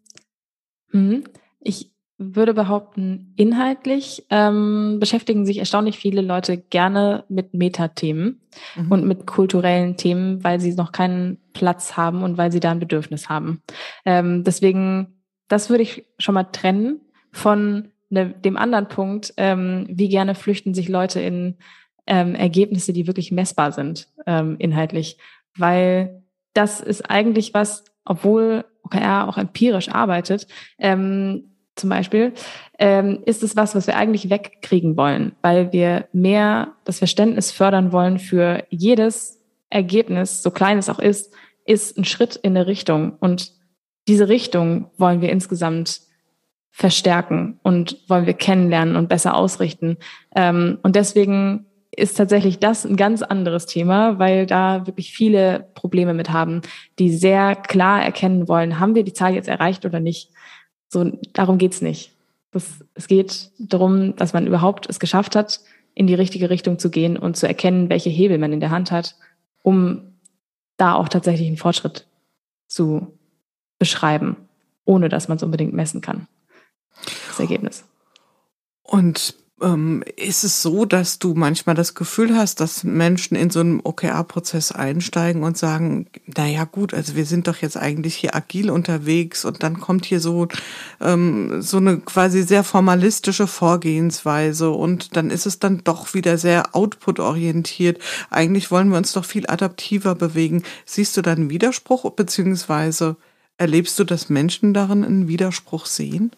hm. 0.91 1.23
Ich 1.59 1.91
würde 2.17 2.55
behaupten, 2.55 3.33
inhaltlich 3.35 4.25
ähm, 4.31 4.97
beschäftigen 4.99 5.45
sich 5.45 5.59
erstaunlich 5.59 5.99
viele 5.99 6.21
Leute 6.21 6.57
gerne 6.57 7.25
mit 7.29 7.53
Metathemen 7.53 8.41
mhm. 8.75 8.91
und 8.91 9.05
mit 9.05 9.27
kulturellen 9.27 9.97
Themen, 9.97 10.43
weil 10.43 10.59
sie 10.59 10.73
noch 10.73 10.91
keinen 10.91 11.37
Platz 11.53 11.95
haben 11.95 12.23
und 12.23 12.37
weil 12.37 12.51
sie 12.51 12.59
da 12.59 12.71
ein 12.71 12.79
Bedürfnis 12.79 13.29
haben. 13.29 13.61
Ähm, 14.03 14.43
deswegen, 14.43 15.21
das 15.47 15.69
würde 15.69 15.83
ich 15.83 16.05
schon 16.17 16.33
mal 16.33 16.45
trennen 16.45 17.01
von 17.31 17.89
ne, 18.09 18.29
dem 18.29 18.57
anderen 18.57 18.87
Punkt, 18.87 19.33
ähm, 19.37 19.85
wie 19.87 20.09
gerne 20.09 20.33
flüchten 20.33 20.73
sich 20.73 20.89
Leute 20.89 21.19
in 21.19 21.57
ähm, 22.07 22.33
Ergebnisse, 22.33 22.93
die 22.93 23.05
wirklich 23.05 23.31
messbar 23.31 23.71
sind, 23.71 24.07
ähm, 24.25 24.55
inhaltlich. 24.57 25.19
Weil 25.55 26.23
das 26.53 26.79
ist 26.79 27.07
eigentlich 27.11 27.53
was, 27.53 27.83
obwohl 28.05 28.65
OKR 28.87 29.27
auch 29.27 29.37
empirisch 29.37 29.89
arbeitet, 29.89 30.47
ähm, 30.79 31.51
zum 31.75 31.89
Beispiel, 31.89 32.33
ähm, 32.79 33.21
ist 33.25 33.43
es 33.43 33.55
was, 33.55 33.75
was 33.75 33.87
wir 33.87 33.95
eigentlich 33.95 34.29
wegkriegen 34.29 34.97
wollen, 34.97 35.33
weil 35.41 35.71
wir 35.71 36.07
mehr 36.11 36.73
das 36.85 36.97
Verständnis 36.97 37.51
fördern 37.51 37.91
wollen 37.91 38.19
für 38.19 38.63
jedes 38.69 39.39
Ergebnis, 39.69 40.41
so 40.41 40.51
klein 40.51 40.77
es 40.77 40.89
auch 40.89 40.99
ist, 40.99 41.33
ist 41.65 41.97
ein 41.97 42.05
Schritt 42.05 42.35
in 42.35 42.57
eine 42.57 42.67
Richtung. 42.67 43.17
Und 43.19 43.51
diese 44.07 44.29
Richtung 44.29 44.89
wollen 44.97 45.21
wir 45.21 45.29
insgesamt 45.29 46.01
verstärken 46.71 47.59
und 47.63 47.97
wollen 48.07 48.25
wir 48.25 48.33
kennenlernen 48.33 48.95
und 48.95 49.09
besser 49.09 49.35
ausrichten. 49.35 49.97
Ähm, 50.35 50.79
und 50.83 50.95
deswegen 50.95 51.65
ist 51.97 52.15
tatsächlich 52.15 52.59
das 52.59 52.85
ein 52.85 52.95
ganz 52.95 53.23
anderes 53.23 53.65
Thema, 53.65 54.19
weil 54.19 54.45
da 54.45 54.85
wirklich 54.85 55.11
viele 55.13 55.67
Probleme 55.73 56.13
mit 56.13 56.29
haben, 56.29 56.61
die 56.99 57.11
sehr 57.11 57.55
klar 57.55 58.03
erkennen 58.03 58.47
wollen, 58.47 58.79
haben 58.79 58.93
wir 58.93 59.03
die 59.03 59.13
Zahl 59.13 59.33
jetzt 59.33 59.49
erreicht 59.49 59.83
oder 59.83 59.99
nicht. 59.99 60.29
So, 60.89 61.11
darum 61.33 61.57
geht's 61.57 61.81
nicht. 61.81 62.11
Das, 62.51 62.85
es 62.93 63.07
geht 63.07 63.49
darum, 63.57 64.15
dass 64.15 64.33
man 64.33 64.45
überhaupt 64.45 64.87
es 64.87 64.99
geschafft 64.99 65.35
hat, 65.35 65.59
in 65.95 66.05
die 66.05 66.13
richtige 66.13 66.51
Richtung 66.51 66.77
zu 66.77 66.91
gehen 66.91 67.17
und 67.17 67.35
zu 67.35 67.47
erkennen, 67.47 67.89
welche 67.89 68.11
Hebel 68.11 68.37
man 68.37 68.53
in 68.53 68.59
der 68.59 68.69
Hand 68.69 68.91
hat, 68.91 69.15
um 69.63 70.13
da 70.77 70.93
auch 70.93 71.09
tatsächlich 71.09 71.47
einen 71.47 71.57
Fortschritt 71.57 72.05
zu 72.67 73.17
beschreiben, 73.79 74.35
ohne 74.85 75.09
dass 75.09 75.27
man 75.27 75.37
es 75.37 75.43
unbedingt 75.43 75.73
messen 75.73 76.01
kann. 76.01 76.27
Das 77.27 77.39
Ergebnis. 77.39 77.85
Und 78.83 79.35
ähm, 79.61 80.03
ist 80.15 80.43
es 80.43 80.61
so, 80.61 80.85
dass 80.85 81.17
du 81.17 81.33
manchmal 81.33 81.75
das 81.75 81.95
Gefühl 81.95 82.35
hast, 82.35 82.59
dass 82.59 82.83
Menschen 82.83 83.35
in 83.35 83.49
so 83.49 83.59
einen 83.59 83.79
OKR-Prozess 83.83 84.71
einsteigen 84.71 85.43
und 85.43 85.57
sagen, 85.57 86.07
na 86.25 86.47
ja 86.47 86.65
gut, 86.65 86.93
also 86.93 87.15
wir 87.15 87.25
sind 87.25 87.47
doch 87.47 87.57
jetzt 87.57 87.77
eigentlich 87.77 88.15
hier 88.15 88.35
agil 88.35 88.69
unterwegs 88.69 89.45
und 89.45 89.63
dann 89.63 89.79
kommt 89.79 90.05
hier 90.05 90.19
so, 90.19 90.47
ähm, 91.01 91.61
so 91.61 91.77
eine 91.77 91.97
quasi 91.97 92.43
sehr 92.43 92.63
formalistische 92.63 93.47
Vorgehensweise 93.47 94.69
und 94.69 95.15
dann 95.15 95.31
ist 95.31 95.47
es 95.47 95.57
dann 95.59 95.83
doch 95.83 96.13
wieder 96.13 96.37
sehr 96.37 96.75
output-orientiert. 96.75 97.99
Eigentlich 98.29 98.69
wollen 98.69 98.89
wir 98.89 98.97
uns 98.97 99.13
doch 99.13 99.25
viel 99.25 99.47
adaptiver 99.47 100.13
bewegen. 100.13 100.63
Siehst 100.85 101.17
du 101.17 101.23
da 101.23 101.31
einen 101.31 101.49
Widerspruch 101.49 102.09
beziehungsweise 102.11 103.15
erlebst 103.57 103.97
du, 103.97 104.03
dass 104.03 104.29
Menschen 104.29 104.75
darin 104.75 105.03
einen 105.03 105.27
Widerspruch 105.27 105.87
sehen? 105.87 106.31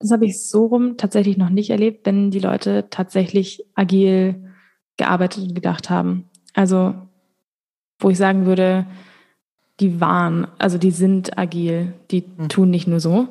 Das 0.00 0.10
habe 0.10 0.24
ich 0.24 0.42
so 0.42 0.66
rum 0.66 0.96
tatsächlich 0.96 1.36
noch 1.36 1.50
nicht 1.50 1.70
erlebt, 1.70 2.06
wenn 2.06 2.30
die 2.30 2.38
Leute 2.40 2.86
tatsächlich 2.90 3.64
agil 3.74 4.50
gearbeitet 4.96 5.44
und 5.44 5.54
gedacht 5.54 5.90
haben. 5.90 6.28
Also, 6.54 6.94
wo 7.98 8.10
ich 8.10 8.18
sagen 8.18 8.46
würde, 8.46 8.86
die 9.78 10.00
waren, 10.00 10.46
also 10.58 10.78
die 10.78 10.90
sind 10.90 11.38
agil, 11.38 11.92
die 12.10 12.24
mhm. 12.36 12.48
tun 12.48 12.70
nicht 12.70 12.86
nur 12.86 13.00
so. 13.00 13.28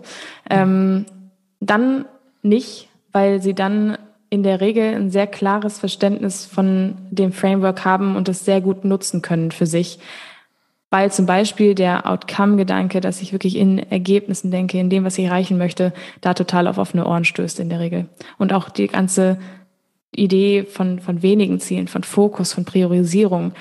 Ähm, 0.49 1.05
dann 1.59 2.05
nicht, 2.41 2.89
weil 3.11 3.41
sie 3.41 3.53
dann 3.53 3.97
in 4.29 4.43
der 4.43 4.61
Regel 4.61 4.95
ein 4.95 5.09
sehr 5.09 5.27
klares 5.27 5.79
Verständnis 5.79 6.45
von 6.45 6.95
dem 7.09 7.31
Framework 7.31 7.83
haben 7.83 8.15
und 8.15 8.29
es 8.29 8.45
sehr 8.45 8.61
gut 8.61 8.85
nutzen 8.85 9.21
können 9.21 9.51
für 9.51 9.65
sich 9.65 9.99
weil 10.89 11.11
zum 11.11 11.25
Beispiel 11.25 11.75
der 11.75 12.09
Outcome-Gedanke, 12.09 13.01
dass 13.01 13.21
ich 13.21 13.31
wirklich 13.31 13.55
in 13.55 13.77
Ergebnissen 13.77 14.51
denke, 14.51 14.79
in 14.79 14.89
dem, 14.89 15.03
was 15.03 15.17
ich 15.17 15.25
erreichen 15.25 15.57
möchte, 15.57 15.93
da 16.21 16.33
total 16.33 16.67
auf 16.67 16.77
offene 16.77 17.05
Ohren 17.05 17.25
stößt 17.25 17.59
in 17.59 17.69
der 17.69 17.79
Regel. 17.79 18.07
Und 18.37 18.53
auch 18.53 18.69
die 18.69 18.87
ganze 18.87 19.37
Idee 20.11 20.63
von, 20.63 20.99
von 20.99 21.21
wenigen 21.21 21.59
Zielen, 21.59 21.87
von 21.87 22.03
Fokus, 22.03 22.53
von 22.53 22.65
Priorisierung, 22.65 23.53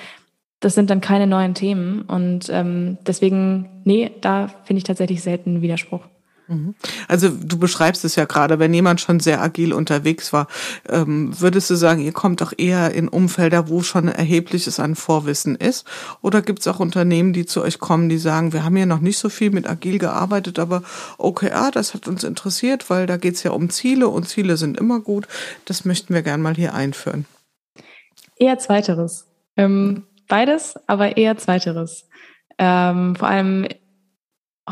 das 0.59 0.73
sind 0.73 0.89
dann 0.89 1.01
keine 1.01 1.27
neuen 1.27 1.53
Themen. 1.53 2.01
Und 2.01 2.49
ähm, 2.49 2.97
deswegen, 3.05 3.81
nee, 3.85 4.11
da 4.21 4.47
finde 4.63 4.79
ich 4.79 4.83
tatsächlich 4.83 5.21
selten 5.21 5.61
Widerspruch. 5.61 6.01
Mhm. 6.49 6.73
Also 7.07 7.29
du 7.29 7.59
beschreibst 7.59 8.03
es 8.03 8.15
ja 8.15 8.25
gerade, 8.25 8.57
wenn 8.57 8.73
jemand 8.73 8.99
schon 8.99 9.19
sehr 9.19 9.41
agil 9.41 9.71
unterwegs 9.71 10.33
war, 10.33 10.47
ähm, 10.87 11.39
würdest 11.39 11.69
du 11.69 11.75
sagen, 11.75 12.01
ihr 12.01 12.11
kommt 12.11 12.41
doch 12.41 12.53
eher 12.57 12.91
in 12.91 13.07
Umfelder, 13.07 13.69
wo 13.69 13.83
schon 13.83 14.07
erhebliches 14.07 14.79
an 14.79 14.95
Vorwissen 14.95 15.55
ist? 15.55 15.85
Oder 16.21 16.41
gibt 16.41 16.59
es 16.59 16.67
auch 16.67 16.79
Unternehmen, 16.79 17.33
die 17.33 17.45
zu 17.45 17.61
euch 17.61 17.77
kommen, 17.79 18.09
die 18.09 18.17
sagen, 18.17 18.51
wir 18.51 18.63
haben 18.63 18.75
ja 18.77 18.87
noch 18.87 18.99
nicht 18.99 19.19
so 19.19 19.29
viel 19.29 19.51
mit 19.51 19.69
agil 19.69 19.99
gearbeitet, 19.99 20.57
aber 20.57 20.81
OKR, 21.19 21.69
das 21.71 21.93
hat 21.93 22.07
uns 22.07 22.23
interessiert, 22.23 22.89
weil 22.89 23.05
da 23.05 23.17
geht 23.17 23.35
es 23.35 23.43
ja 23.43 23.51
um 23.51 23.69
Ziele 23.69 24.07
und 24.07 24.27
Ziele 24.27 24.57
sind 24.57 24.77
immer 24.77 24.99
gut. 24.99 25.27
Das 25.65 25.85
möchten 25.85 26.13
wir 26.15 26.23
gern 26.23 26.41
mal 26.41 26.55
hier 26.55 26.73
einführen. 26.73 27.25
Eher 28.37 28.57
zweiteres. 28.57 29.27
Ähm, 29.55 30.07
beides, 30.27 30.75
aber 30.87 31.17
eher 31.17 31.37
zweiteres. 31.37 32.09
Ähm, 32.57 33.15
vor 33.15 33.27
allem 33.27 33.67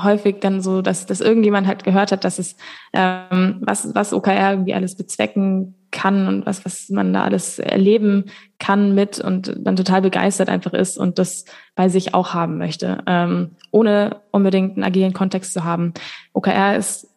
häufig 0.04 0.38
dann 0.40 0.62
so, 0.62 0.82
dass, 0.82 1.06
dass 1.06 1.22
irgendjemand 1.22 1.68
halt 1.68 1.84
gehört 1.84 2.12
hat, 2.12 2.24
dass 2.24 2.40
es 2.40 2.56
ähm, 2.94 3.58
was, 3.62 3.94
was 3.96 4.14
OKR 4.14 4.52
irgendwie 4.52 4.74
alles 4.74 4.96
bezwecken 4.96 5.76
kann 5.92 6.28
und 6.28 6.46
was, 6.46 6.66
was 6.66 6.90
man 6.90 7.14
da 7.14 7.24
alles 7.24 7.60
erleben 7.60 8.26
kann 8.60 8.94
mit 8.94 9.20
und 9.20 9.56
dann 9.58 9.76
total 9.76 10.02
begeistert 10.02 10.50
einfach 10.50 10.74
ist 10.74 10.98
und 10.98 11.18
das 11.18 11.46
bei 11.76 11.90
sich 11.90 12.14
auch 12.14 12.34
haben 12.34 12.58
möchte, 12.58 13.04
ähm, 13.08 13.52
ohne 13.72 14.18
unbedingt 14.32 14.76
einen 14.76 14.84
agilen 14.84 15.14
Kontext 15.14 15.54
zu 15.54 15.64
haben. 15.64 15.94
OKR 16.34 16.76
ist 16.76 17.08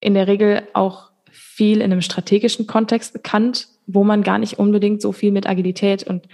in 0.00 0.14
der 0.14 0.26
Regel 0.26 0.62
auch 0.72 1.10
viel 1.30 1.78
in 1.78 1.92
einem 1.92 2.02
strategischen 2.02 2.66
Kontext 2.66 3.12
bekannt, 3.12 3.68
wo 3.86 4.04
man 4.04 4.22
gar 4.22 4.38
nicht 4.38 4.58
unbedingt 4.58 5.02
so 5.02 5.12
viel 5.12 5.32
mit 5.32 5.48
Agilität 5.48 6.04
und 6.04 6.26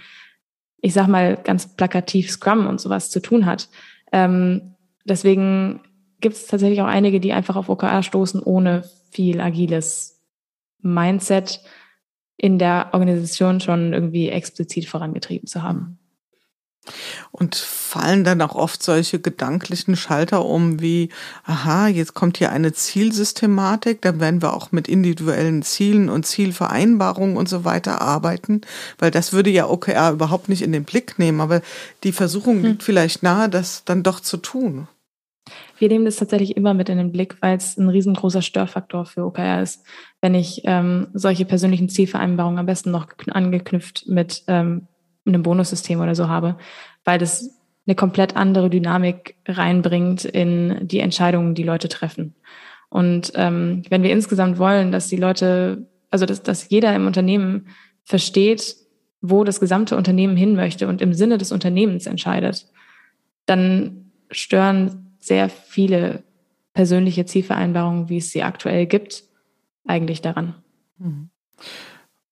ich 0.81 0.93
sag 0.93 1.07
mal 1.07 1.37
ganz 1.37 1.75
plakativ 1.75 2.29
Scrum 2.29 2.67
und 2.67 2.79
sowas 2.79 3.09
zu 3.09 3.19
tun 3.19 3.45
hat. 3.45 3.67
Ähm, 4.11 4.75
deswegen 5.05 5.81
gibt 6.21 6.35
es 6.35 6.47
tatsächlich 6.47 6.81
auch 6.81 6.87
einige, 6.87 7.19
die 7.19 7.33
einfach 7.33 7.55
auf 7.55 7.69
OKR 7.69 8.03
stoßen, 8.03 8.41
ohne 8.41 8.83
viel 9.11 9.39
agiles 9.41 10.19
Mindset 10.81 11.61
in 12.37 12.59
der 12.59 12.89
Organisation 12.93 13.59
schon 13.59 13.93
irgendwie 13.93 14.29
explizit 14.29 14.87
vorangetrieben 14.87 15.47
zu 15.47 15.63
haben. 15.63 15.99
Und 17.31 17.55
fallen 17.55 18.23
dann 18.23 18.41
auch 18.41 18.55
oft 18.55 18.81
solche 18.81 19.19
gedanklichen 19.19 19.97
Schalter 19.97 20.45
um 20.45 20.79
wie, 20.79 21.09
aha, 21.43 21.87
jetzt 21.87 22.13
kommt 22.13 22.37
hier 22.37 22.51
eine 22.51 22.71
Zielsystematik, 22.71 24.01
dann 24.01 24.21
werden 24.21 24.41
wir 24.41 24.53
auch 24.53 24.71
mit 24.71 24.87
individuellen 24.87 25.63
Zielen 25.63 26.09
und 26.09 26.25
Zielvereinbarungen 26.25 27.35
und 27.35 27.49
so 27.49 27.65
weiter 27.65 27.99
arbeiten, 27.99 28.61
weil 28.99 29.11
das 29.11 29.33
würde 29.33 29.49
ja 29.49 29.67
OKR 29.67 30.11
überhaupt 30.11 30.47
nicht 30.47 30.61
in 30.61 30.71
den 30.71 30.85
Blick 30.85 31.19
nehmen, 31.19 31.41
aber 31.41 31.61
die 32.05 32.13
Versuchung 32.13 32.57
hm. 32.57 32.63
liegt 32.63 32.83
vielleicht 32.83 33.21
nahe, 33.21 33.49
das 33.49 33.83
dann 33.83 34.03
doch 34.03 34.21
zu 34.21 34.37
tun. 34.37 34.87
Wir 35.79 35.89
nehmen 35.89 36.05
das 36.05 36.17
tatsächlich 36.17 36.57
immer 36.57 36.73
mit 36.73 36.89
in 36.89 36.97
den 36.97 37.11
Blick, 37.11 37.37
weil 37.41 37.57
es 37.57 37.77
ein 37.77 37.89
riesengroßer 37.89 38.41
Störfaktor 38.41 39.05
für 39.05 39.25
OKR 39.25 39.61
ist, 39.61 39.85
wenn 40.21 40.35
ich 40.35 40.61
ähm, 40.65 41.07
solche 41.13 41.45
persönlichen 41.45 41.89
Zielvereinbarungen 41.89 42.59
am 42.59 42.65
besten 42.65 42.91
noch 42.91 43.07
angeknüpft 43.29 44.07
mit 44.07 44.43
ähm, 44.47 44.87
einem 45.25 45.43
Bonussystem 45.43 45.99
oder 45.99 46.15
so 46.15 46.27
habe, 46.27 46.57
weil 47.03 47.19
das 47.19 47.57
eine 47.85 47.95
komplett 47.95 48.35
andere 48.35 48.69
Dynamik 48.69 49.35
reinbringt 49.47 50.25
in 50.25 50.87
die 50.87 50.99
Entscheidungen, 50.99 51.55
die 51.55 51.63
Leute 51.63 51.87
treffen. 51.87 52.35
Und 52.89 53.31
ähm, 53.35 53.83
wenn 53.89 54.03
wir 54.03 54.11
insgesamt 54.11 54.59
wollen, 54.59 54.91
dass 54.91 55.07
die 55.07 55.17
Leute, 55.17 55.87
also 56.09 56.25
dass, 56.25 56.43
dass 56.43 56.69
jeder 56.69 56.95
im 56.95 57.05
Unternehmen 57.05 57.67
versteht, 58.03 58.75
wo 59.21 59.43
das 59.43 59.59
gesamte 59.59 59.97
Unternehmen 59.97 60.37
hin 60.37 60.55
möchte 60.55 60.87
und 60.87 61.01
im 61.01 61.13
Sinne 61.13 61.37
des 61.37 61.51
Unternehmens 61.51 62.05
entscheidet, 62.05 62.67
dann 63.45 64.11
stören 64.31 65.06
sehr 65.27 65.49
viele 65.49 66.23
persönliche 66.73 67.25
Zielvereinbarungen, 67.25 68.09
wie 68.09 68.17
es 68.17 68.31
sie 68.31 68.43
aktuell 68.43 68.85
gibt, 68.85 69.23
eigentlich 69.85 70.21
daran. 70.21 70.55
Mhm. 70.97 71.29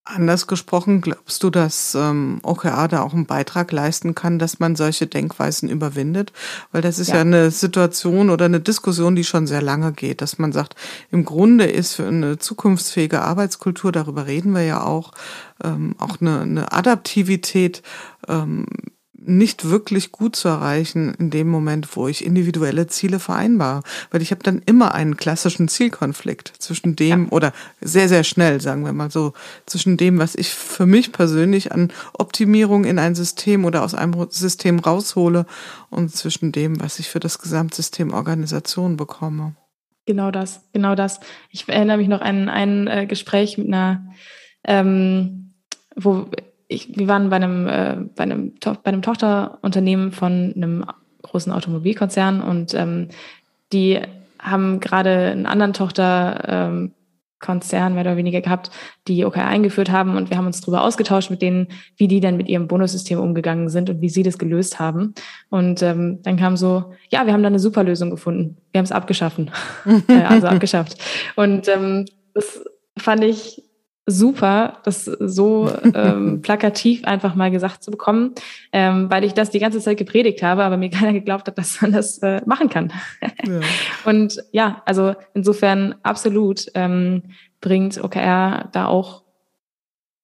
Anders 0.08 0.46
gesprochen, 0.46 1.02
glaubst 1.02 1.42
du, 1.42 1.50
dass 1.50 1.96
ähm, 1.96 2.40
OKR 2.44 2.88
da 2.88 3.02
auch 3.02 3.14
einen 3.14 3.26
Beitrag 3.26 3.72
leisten 3.72 4.14
kann, 4.14 4.38
dass 4.38 4.60
man 4.60 4.76
solche 4.76 5.08
Denkweisen 5.08 5.68
überwindet? 5.68 6.32
Weil 6.72 6.84
das 6.84 7.00
ist 7.00 7.08
ja. 7.08 7.16
ja. 7.16 7.22
eine 7.22 7.50
Situation 7.50 8.30
oder 8.30 8.46
eine 8.46 8.60
Diskussion, 8.60 9.16
die 9.16 9.24
schon 9.24 9.48
sehr 9.48 9.64
lange 9.64 9.94
geht, 9.94 10.22
dass 10.22 10.38
man 10.38 10.52
sagt, 10.52 10.76
im 11.10 11.26
Grunde 11.26 11.66
ist 11.66 11.96
für 11.96 12.08
eine 12.08 12.38
zukunftsfähige 12.38 13.24
Arbeitskultur, 13.24 13.92
darüber 13.92 14.28
reden 14.28 14.54
wir 14.54 14.62
ja 14.62 14.84
auch, 14.84 15.12
ähm, 15.64 15.96
auch 15.98 16.22
eine, 16.22 16.42
eine 16.42 16.72
Adaptivität 16.72 17.82
ähm, 18.28 18.68
nicht 19.28 19.70
wirklich 19.70 20.12
gut 20.12 20.36
zu 20.36 20.48
erreichen 20.48 21.14
in 21.20 21.30
dem 21.30 21.48
Moment, 21.48 21.96
wo 21.96 22.08
ich 22.08 22.26
individuelle 22.26 22.88
Ziele 22.88 23.20
vereinbare. 23.20 23.82
Weil 24.12 24.22
ich 24.22 24.32
habe 24.32 24.44
dann 24.44 24.62
immer 24.66 24.94
einen 24.94 25.18
klassischen 25.18 25.68
Zielkonflikt 25.68 26.54
zwischen 26.60 26.96
dem 26.96 27.26
ja. 27.26 27.32
oder 27.32 27.54
sehr, 27.82 28.10
sehr 28.10 28.24
schnell, 28.24 28.62
sagen 28.62 28.86
wir 28.86 28.94
mal 28.94 29.12
so, 29.12 29.34
zwischen 29.66 29.98
dem, 29.98 30.20
was 30.20 30.36
ich 30.36 30.50
für 30.50 30.86
mich 30.86 31.12
persönlich 31.12 31.72
an 31.72 31.92
Optimierung 32.14 32.86
in 32.86 33.00
ein 33.00 33.16
System 33.16 33.66
oder 33.66 33.84
aus 33.84 33.94
einem 33.94 34.16
System 34.30 34.80
raushole 34.80 35.46
und 35.90 36.16
zwischen 36.16 36.52
dem, 36.52 36.82
was 36.82 37.00
ich 37.00 37.10
für 37.10 37.20
das 37.20 37.40
Gesamtsystem 37.40 38.14
Organisation 38.14 38.98
bekomme. 38.98 39.56
Genau 40.06 40.30
das, 40.30 40.62
genau 40.72 40.96
das. 40.96 41.20
Ich 41.50 41.68
erinnere 41.68 41.98
mich 41.98 42.08
noch 42.08 42.22
an 42.22 42.48
ein 42.48 42.88
äh, 42.88 43.06
Gespräch 43.08 43.58
mit 43.58 43.68
einer, 43.68 44.06
ähm, 44.64 45.54
wo 45.96 46.28
ich, 46.68 46.98
wir 46.98 47.08
waren 47.08 47.30
bei 47.30 47.36
einem, 47.38 47.68
äh, 47.68 47.98
bei 48.16 48.24
einem, 48.24 48.54
bei 48.62 48.92
einem 48.92 49.02
Tochterunternehmen 49.02 50.12
von 50.12 50.54
einem 50.56 50.86
großen 51.22 51.52
Automobilkonzern 51.52 52.42
und 52.42 52.74
ähm, 52.74 53.10
die 53.74 54.00
haben 54.40 54.80
gerade 54.80 55.32
einen 55.32 55.46
anderen 55.48 55.74
Tochterkonzern 55.74 56.92
ähm, 57.42 57.94
mehr 57.94 58.02
oder 58.02 58.18
weniger 58.18 58.42
gehabt, 58.42 58.70
die 59.08 59.26
OKR 59.26 59.48
eingeführt 59.48 59.92
haben 59.92 60.18
und 60.18 60.30
wir 60.30 60.38
haben 60.38 60.46
uns 60.46 60.62
darüber 60.62 60.84
ausgetauscht 60.84 61.32
mit 61.32 61.42
denen, 61.42 61.68
wie 61.98 62.08
die 62.08 62.20
dann 62.20 62.38
mit 62.38 62.48
ihrem 62.48 62.68
Bonussystem 62.68 63.20
umgegangen 63.20 63.70
sind 63.70 63.90
und 63.90 64.02
wie 64.02 64.10
sie 64.10 64.24
das 64.24 64.38
gelöst 64.38 64.80
haben. 64.80 65.16
Und 65.50 65.82
ähm, 65.82 66.20
dann 66.24 66.38
kam 66.38 66.58
so, 66.58 66.94
ja, 67.10 67.26
wir 67.26 67.34
haben 67.34 67.44
da 67.44 67.48
eine 67.48 67.60
super 67.60 67.84
Lösung 67.84 68.12
gefunden. 68.12 68.58
Wir 68.72 68.80
haben 68.80 68.86
es 68.86 68.92
abgeschaffen. 68.92 69.52
äh, 70.08 70.24
also 70.24 70.48
abgeschafft. 70.48 70.98
Und 71.36 71.68
ähm, 71.68 72.06
das 72.34 72.64
fand 72.98 73.24
ich 73.24 73.65
super, 74.06 74.80
das 74.84 75.06
so 75.06 75.72
ähm, 75.94 76.42
plakativ 76.42 77.04
einfach 77.06 77.36
mal 77.36 77.52
gesagt 77.52 77.84
zu 77.84 77.92
bekommen, 77.92 78.34
ähm, 78.72 79.10
weil 79.10 79.24
ich 79.24 79.34
das 79.34 79.50
die 79.50 79.60
ganze 79.60 79.80
Zeit 79.80 79.98
gepredigt 79.98 80.44
habe, 80.44 80.64
aber 80.64 80.78
mir 80.78 80.90
keiner 80.92 81.14
geglaubt 81.14 81.48
hat, 81.48 81.58
dass 81.58 81.82
man 81.82 81.92
das 81.92 82.20
äh, 82.20 82.42
machen 82.46 82.70
kann. 82.70 82.94
Ja. 83.46 83.60
Und 84.06 84.44
ja, 84.52 84.82
also 84.86 85.16
insofern 85.34 85.96
absolut 86.04 86.68
ähm, 86.76 87.24
bringt 87.62 88.04
OKR 88.04 88.70
da 88.72 88.86
auch 88.86 89.24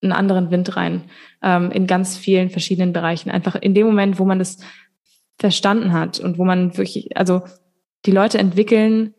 einen 0.04 0.14
anderen 0.14 0.50
Wind 0.52 0.76
rein 0.76 1.04
ähm, 1.44 1.72
in 1.72 1.88
ganz 1.88 2.18
vielen 2.18 2.50
verschiedenen 2.50 2.94
Bereichen. 2.94 3.30
Einfach 3.30 3.56
in 3.56 3.74
dem 3.74 3.86
Moment, 3.86 4.20
wo 4.20 4.26
man 4.26 4.40
das 4.40 4.58
verstanden 5.40 5.94
hat 5.94 6.20
und 6.20 6.38
wo 6.38 6.46
man 6.46 6.78
wirklich, 6.78 7.18
also 7.18 7.42
die 8.06 8.12
Leute 8.12 8.38
entwickeln 8.38 9.14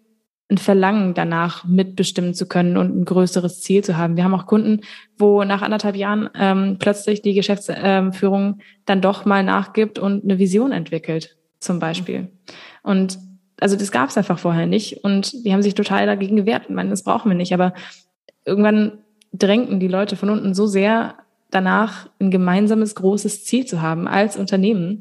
ein 0.52 0.58
Verlangen 0.58 1.14
danach 1.14 1.64
mitbestimmen 1.64 2.34
zu 2.34 2.46
können 2.46 2.76
und 2.76 2.94
ein 2.94 3.04
größeres 3.06 3.62
Ziel 3.62 3.82
zu 3.82 3.96
haben. 3.96 4.16
Wir 4.16 4.24
haben 4.24 4.34
auch 4.34 4.46
Kunden, 4.46 4.82
wo 5.16 5.44
nach 5.44 5.62
anderthalb 5.62 5.96
Jahren 5.96 6.28
ähm, 6.34 6.76
plötzlich 6.78 7.22
die 7.22 7.32
Geschäftsführung 7.32 8.58
dann 8.84 9.00
doch 9.00 9.24
mal 9.24 9.42
nachgibt 9.42 9.98
und 9.98 10.24
eine 10.24 10.38
Vision 10.38 10.70
entwickelt, 10.70 11.38
zum 11.58 11.78
Beispiel. 11.78 12.28
Und 12.82 13.18
also 13.60 13.76
das 13.76 13.92
gab 13.92 14.10
es 14.10 14.18
einfach 14.18 14.38
vorher 14.38 14.66
nicht 14.66 15.04
und 15.04 15.44
die 15.46 15.52
haben 15.52 15.62
sich 15.62 15.74
total 15.74 16.04
dagegen 16.04 16.36
gewehrt 16.36 16.68
und 16.68 16.74
meinen, 16.74 16.90
das 16.90 17.02
brauchen 17.02 17.30
wir 17.30 17.36
nicht. 17.36 17.54
Aber 17.54 17.72
irgendwann 18.44 18.98
drängten 19.32 19.80
die 19.80 19.88
Leute 19.88 20.16
von 20.16 20.28
unten 20.28 20.52
so 20.52 20.66
sehr 20.66 21.14
danach, 21.50 22.08
ein 22.20 22.30
gemeinsames 22.30 22.94
großes 22.94 23.44
Ziel 23.44 23.64
zu 23.64 23.80
haben 23.80 24.06
als 24.06 24.36
Unternehmen, 24.36 25.00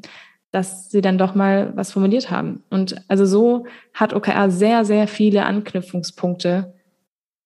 dass 0.52 0.90
sie 0.90 1.00
dann 1.00 1.18
doch 1.18 1.34
mal 1.34 1.72
was 1.74 1.90
formuliert 1.92 2.30
haben. 2.30 2.62
Und 2.70 3.02
also 3.08 3.24
so 3.24 3.66
hat 3.94 4.12
OKR 4.12 4.50
sehr, 4.50 4.84
sehr 4.84 5.08
viele 5.08 5.44
Anknüpfungspunkte, 5.44 6.74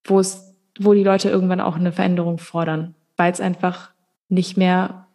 wo 0.05 0.19
es, 0.19 0.55
wo 0.79 0.93
die 0.93 1.05
Leute 1.05 1.31
irgendwann 1.31 1.61
auch 1.61 1.77
eine 1.77 1.93
Veränderung 1.93 2.39
fordern, 2.39 2.95
weil 3.17 3.33
es 3.33 3.41
einfach 3.41 3.93
nicht 4.29 4.57
mehr 4.57 5.07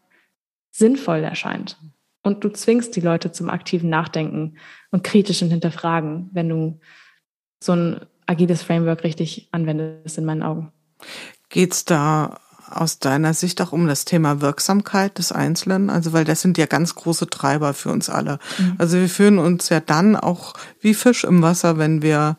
sinnvoll 0.72 1.20
erscheint. 1.20 1.78
Und 2.24 2.44
du 2.44 2.50
zwingst 2.50 2.96
die 2.96 3.02
Leute 3.02 3.34
zum 3.34 3.50
aktiven 3.50 3.90
Nachdenken 3.90 4.56
und 4.92 5.04
kritischen 5.04 5.50
Hinterfragen, 5.50 6.30
wenn 6.32 6.48
du 6.48 6.80
so 7.60 7.74
ein 7.74 8.00
agiles 8.26 8.64
Framework 8.64 9.04
richtig 9.04 9.50
anwendest, 9.52 10.18
in 10.18 10.26
meinen 10.26 10.44
Augen. 10.44 10.72
Geht's 11.50 11.84
da 11.84 12.40
aus 12.72 13.00
deiner 13.00 13.34
Sicht 13.34 13.62
auch 13.62 13.72
um 13.72 13.88
das 13.88 14.06
Thema 14.06 14.42
Wirksamkeit 14.42 15.18
des 15.18 15.32
Einzelnen? 15.32 15.90
Also, 15.90 16.14
weil 16.14 16.26
das 16.26 16.42
sind 16.42 16.58
ja 16.58 16.66
ganz 16.66 16.96
große 16.96 17.28
Treiber 17.28 17.74
für 17.74 17.90
uns 17.90 18.10
alle. 18.10 18.40
Mhm. 18.58 18.76
Also 18.78 18.98
wir 18.98 19.10
fühlen 19.10 19.40
uns 19.40 19.70
ja 19.70 19.80
dann 19.80 20.16
auch 20.16 20.54
wie 20.80 20.94
Fisch 20.94 21.24
im 21.24 21.42
Wasser, 21.42 21.78
wenn 21.78 22.02
wir 22.02 22.38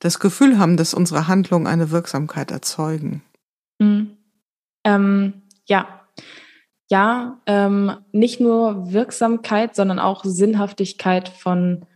das 0.00 0.18
Gefühl 0.18 0.58
haben, 0.58 0.76
dass 0.76 0.94
unsere 0.94 1.28
Handlungen 1.28 1.66
eine 1.66 1.90
Wirksamkeit 1.90 2.50
erzeugen. 2.50 3.22
Mhm. 3.78 4.16
Ähm, 4.84 5.42
ja. 5.66 5.86
Ja, 6.90 7.38
ähm, 7.46 7.92
nicht 8.12 8.40
nur 8.40 8.92
Wirksamkeit, 8.92 9.74
sondern 9.74 9.98
auch 9.98 10.24
Sinnhaftigkeit 10.24 11.28
von 11.28 11.86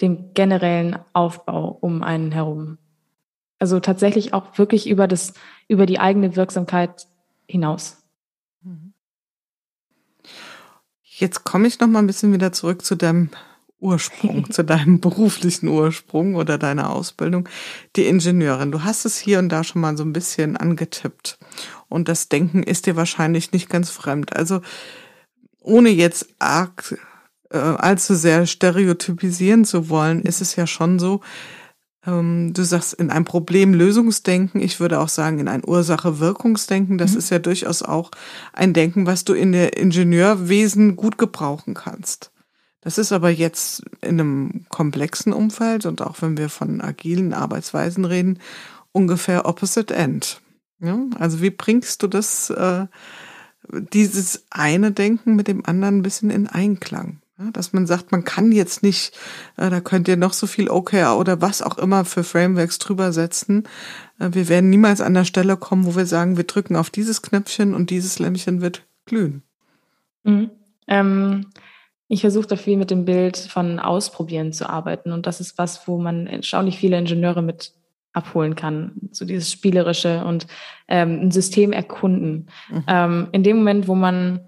dem 0.00 0.34
generellen 0.34 0.98
Aufbau 1.12 1.78
um 1.80 2.02
einen 2.02 2.32
herum. 2.32 2.78
Also 3.60 3.78
tatsächlich 3.78 4.34
auch 4.34 4.58
wirklich 4.58 4.88
über 4.88 5.06
das, 5.06 5.34
über 5.68 5.86
die 5.86 6.00
eigene 6.00 6.34
Wirksamkeit 6.34 7.06
hinaus. 7.52 7.98
Jetzt 11.04 11.44
komme 11.44 11.68
ich 11.68 11.78
noch 11.78 11.86
mal 11.86 11.98
ein 11.98 12.06
bisschen 12.06 12.32
wieder 12.32 12.52
zurück 12.52 12.84
zu 12.84 12.96
deinem 12.96 13.28
Ursprung, 13.78 14.50
zu 14.50 14.64
deinem 14.64 15.00
beruflichen 15.00 15.68
Ursprung 15.68 16.34
oder 16.34 16.56
deiner 16.56 16.90
Ausbildung, 16.90 17.48
die 17.94 18.06
Ingenieurin. 18.06 18.72
Du 18.72 18.82
hast 18.82 19.04
es 19.04 19.18
hier 19.18 19.38
und 19.38 19.50
da 19.50 19.62
schon 19.62 19.82
mal 19.82 19.96
so 19.96 20.04
ein 20.04 20.14
bisschen 20.14 20.56
angetippt. 20.56 21.38
Und 21.88 22.08
das 22.08 22.30
Denken 22.30 22.62
ist 22.62 22.86
dir 22.86 22.96
wahrscheinlich 22.96 23.52
nicht 23.52 23.68
ganz 23.68 23.90
fremd. 23.90 24.34
Also 24.34 24.62
ohne 25.60 25.90
jetzt 25.90 26.28
arg 26.38 26.98
äh, 27.50 27.58
allzu 27.58 28.14
sehr 28.14 28.46
stereotypisieren 28.46 29.66
zu 29.66 29.90
wollen, 29.90 30.22
ist 30.22 30.40
es 30.40 30.56
ja 30.56 30.66
schon 30.66 30.98
so, 30.98 31.20
ähm, 32.06 32.52
du 32.52 32.62
sagst 32.64 32.94
in 32.94 33.10
ein 33.10 33.24
Problemlösungsdenken. 33.24 34.60
Ich 34.60 34.80
würde 34.80 35.00
auch 35.00 35.08
sagen 35.08 35.38
in 35.38 35.48
ein 35.48 35.62
Ursache-Wirkungsdenken. 35.64 36.98
Das 36.98 37.12
mhm. 37.12 37.18
ist 37.18 37.30
ja 37.30 37.38
durchaus 37.38 37.82
auch 37.82 38.10
ein 38.52 38.72
Denken, 38.72 39.06
was 39.06 39.24
du 39.24 39.34
in 39.34 39.52
der 39.52 39.76
Ingenieurwesen 39.76 40.96
gut 40.96 41.18
gebrauchen 41.18 41.74
kannst. 41.74 42.30
Das 42.80 42.98
ist 42.98 43.12
aber 43.12 43.30
jetzt 43.30 43.84
in 44.00 44.20
einem 44.20 44.66
komplexen 44.68 45.32
Umfeld 45.32 45.86
und 45.86 46.02
auch 46.02 46.20
wenn 46.20 46.36
wir 46.36 46.48
von 46.48 46.80
agilen 46.80 47.32
Arbeitsweisen 47.32 48.04
reden, 48.04 48.40
ungefähr 48.90 49.46
opposite 49.46 49.94
end. 49.94 50.40
Ja? 50.80 50.98
Also 51.18 51.40
wie 51.40 51.50
bringst 51.50 52.02
du 52.02 52.08
das, 52.08 52.50
äh, 52.50 52.86
dieses 53.70 54.44
eine 54.50 54.90
Denken 54.90 55.36
mit 55.36 55.46
dem 55.46 55.64
anderen 55.64 55.98
ein 55.98 56.02
bisschen 56.02 56.30
in 56.30 56.48
Einklang? 56.48 57.21
Dass 57.52 57.72
man 57.72 57.86
sagt, 57.86 58.12
man 58.12 58.24
kann 58.24 58.52
jetzt 58.52 58.82
nicht, 58.82 59.12
äh, 59.56 59.70
da 59.70 59.80
könnt 59.80 60.08
ihr 60.08 60.16
noch 60.16 60.32
so 60.32 60.46
viel 60.46 60.70
OKR 60.70 61.18
oder 61.18 61.40
was 61.40 61.62
auch 61.62 61.78
immer 61.78 62.04
für 62.04 62.24
Frameworks 62.24 62.78
drüber 62.78 63.12
setzen. 63.12 63.64
Äh, 64.18 64.30
wir 64.32 64.48
werden 64.48 64.70
niemals 64.70 65.00
an 65.00 65.14
der 65.14 65.24
Stelle 65.24 65.56
kommen, 65.56 65.86
wo 65.86 65.96
wir 65.96 66.06
sagen, 66.06 66.36
wir 66.36 66.44
drücken 66.44 66.76
auf 66.76 66.90
dieses 66.90 67.22
Knöpfchen 67.22 67.74
und 67.74 67.90
dieses 67.90 68.18
Lämpchen 68.18 68.60
wird 68.60 68.82
glühen. 69.06 69.42
Mhm. 70.24 70.50
Ähm, 70.88 71.46
ich 72.08 72.20
versuche 72.20 72.46
da 72.46 72.56
viel 72.56 72.76
mit 72.76 72.90
dem 72.90 73.04
Bild 73.04 73.38
von 73.38 73.78
Ausprobieren 73.78 74.52
zu 74.52 74.68
arbeiten 74.68 75.12
und 75.12 75.26
das 75.26 75.40
ist 75.40 75.56
was, 75.56 75.88
wo 75.88 75.98
man 75.98 76.26
erstaunlich 76.26 76.78
viele 76.78 76.98
Ingenieure 76.98 77.42
mit 77.42 77.72
abholen 78.12 78.54
kann, 78.54 78.92
so 79.10 79.24
dieses 79.24 79.50
Spielerische 79.50 80.24
und 80.24 80.46
ähm, 80.88 81.20
ein 81.22 81.30
System 81.30 81.72
erkunden. 81.72 82.48
Mhm. 82.70 82.84
Ähm, 82.86 83.28
in 83.32 83.42
dem 83.42 83.56
Moment, 83.58 83.88
wo 83.88 83.94
man 83.94 84.40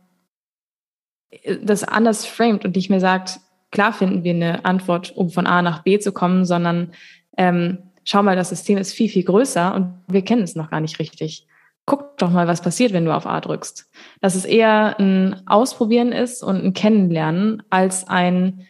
das 1.62 1.84
anders 1.84 2.26
framed 2.26 2.64
und 2.64 2.76
nicht 2.76 2.90
mehr 2.90 3.00
sagt, 3.00 3.40
klar 3.70 3.92
finden 3.92 4.24
wir 4.24 4.34
eine 4.34 4.64
Antwort, 4.64 5.14
um 5.16 5.30
von 5.30 5.46
A 5.46 5.62
nach 5.62 5.82
B 5.82 5.98
zu 5.98 6.12
kommen, 6.12 6.44
sondern 6.44 6.92
ähm, 7.36 7.78
schau 8.04 8.22
mal, 8.22 8.36
das 8.36 8.50
System 8.50 8.78
ist 8.78 8.92
viel, 8.92 9.08
viel 9.08 9.24
größer 9.24 9.74
und 9.74 9.94
wir 10.06 10.22
kennen 10.22 10.42
es 10.42 10.54
noch 10.54 10.70
gar 10.70 10.80
nicht 10.80 10.98
richtig. 10.98 11.46
Guck 11.86 12.16
doch 12.18 12.30
mal, 12.30 12.46
was 12.46 12.62
passiert, 12.62 12.92
wenn 12.92 13.04
du 13.04 13.14
auf 13.14 13.26
A 13.26 13.40
drückst. 13.40 13.90
Dass 14.20 14.34
es 14.34 14.44
eher 14.44 14.98
ein 14.98 15.46
Ausprobieren 15.46 16.12
ist 16.12 16.42
und 16.42 16.64
ein 16.64 16.72
Kennenlernen 16.72 17.62
als 17.68 18.08
ein 18.08 18.66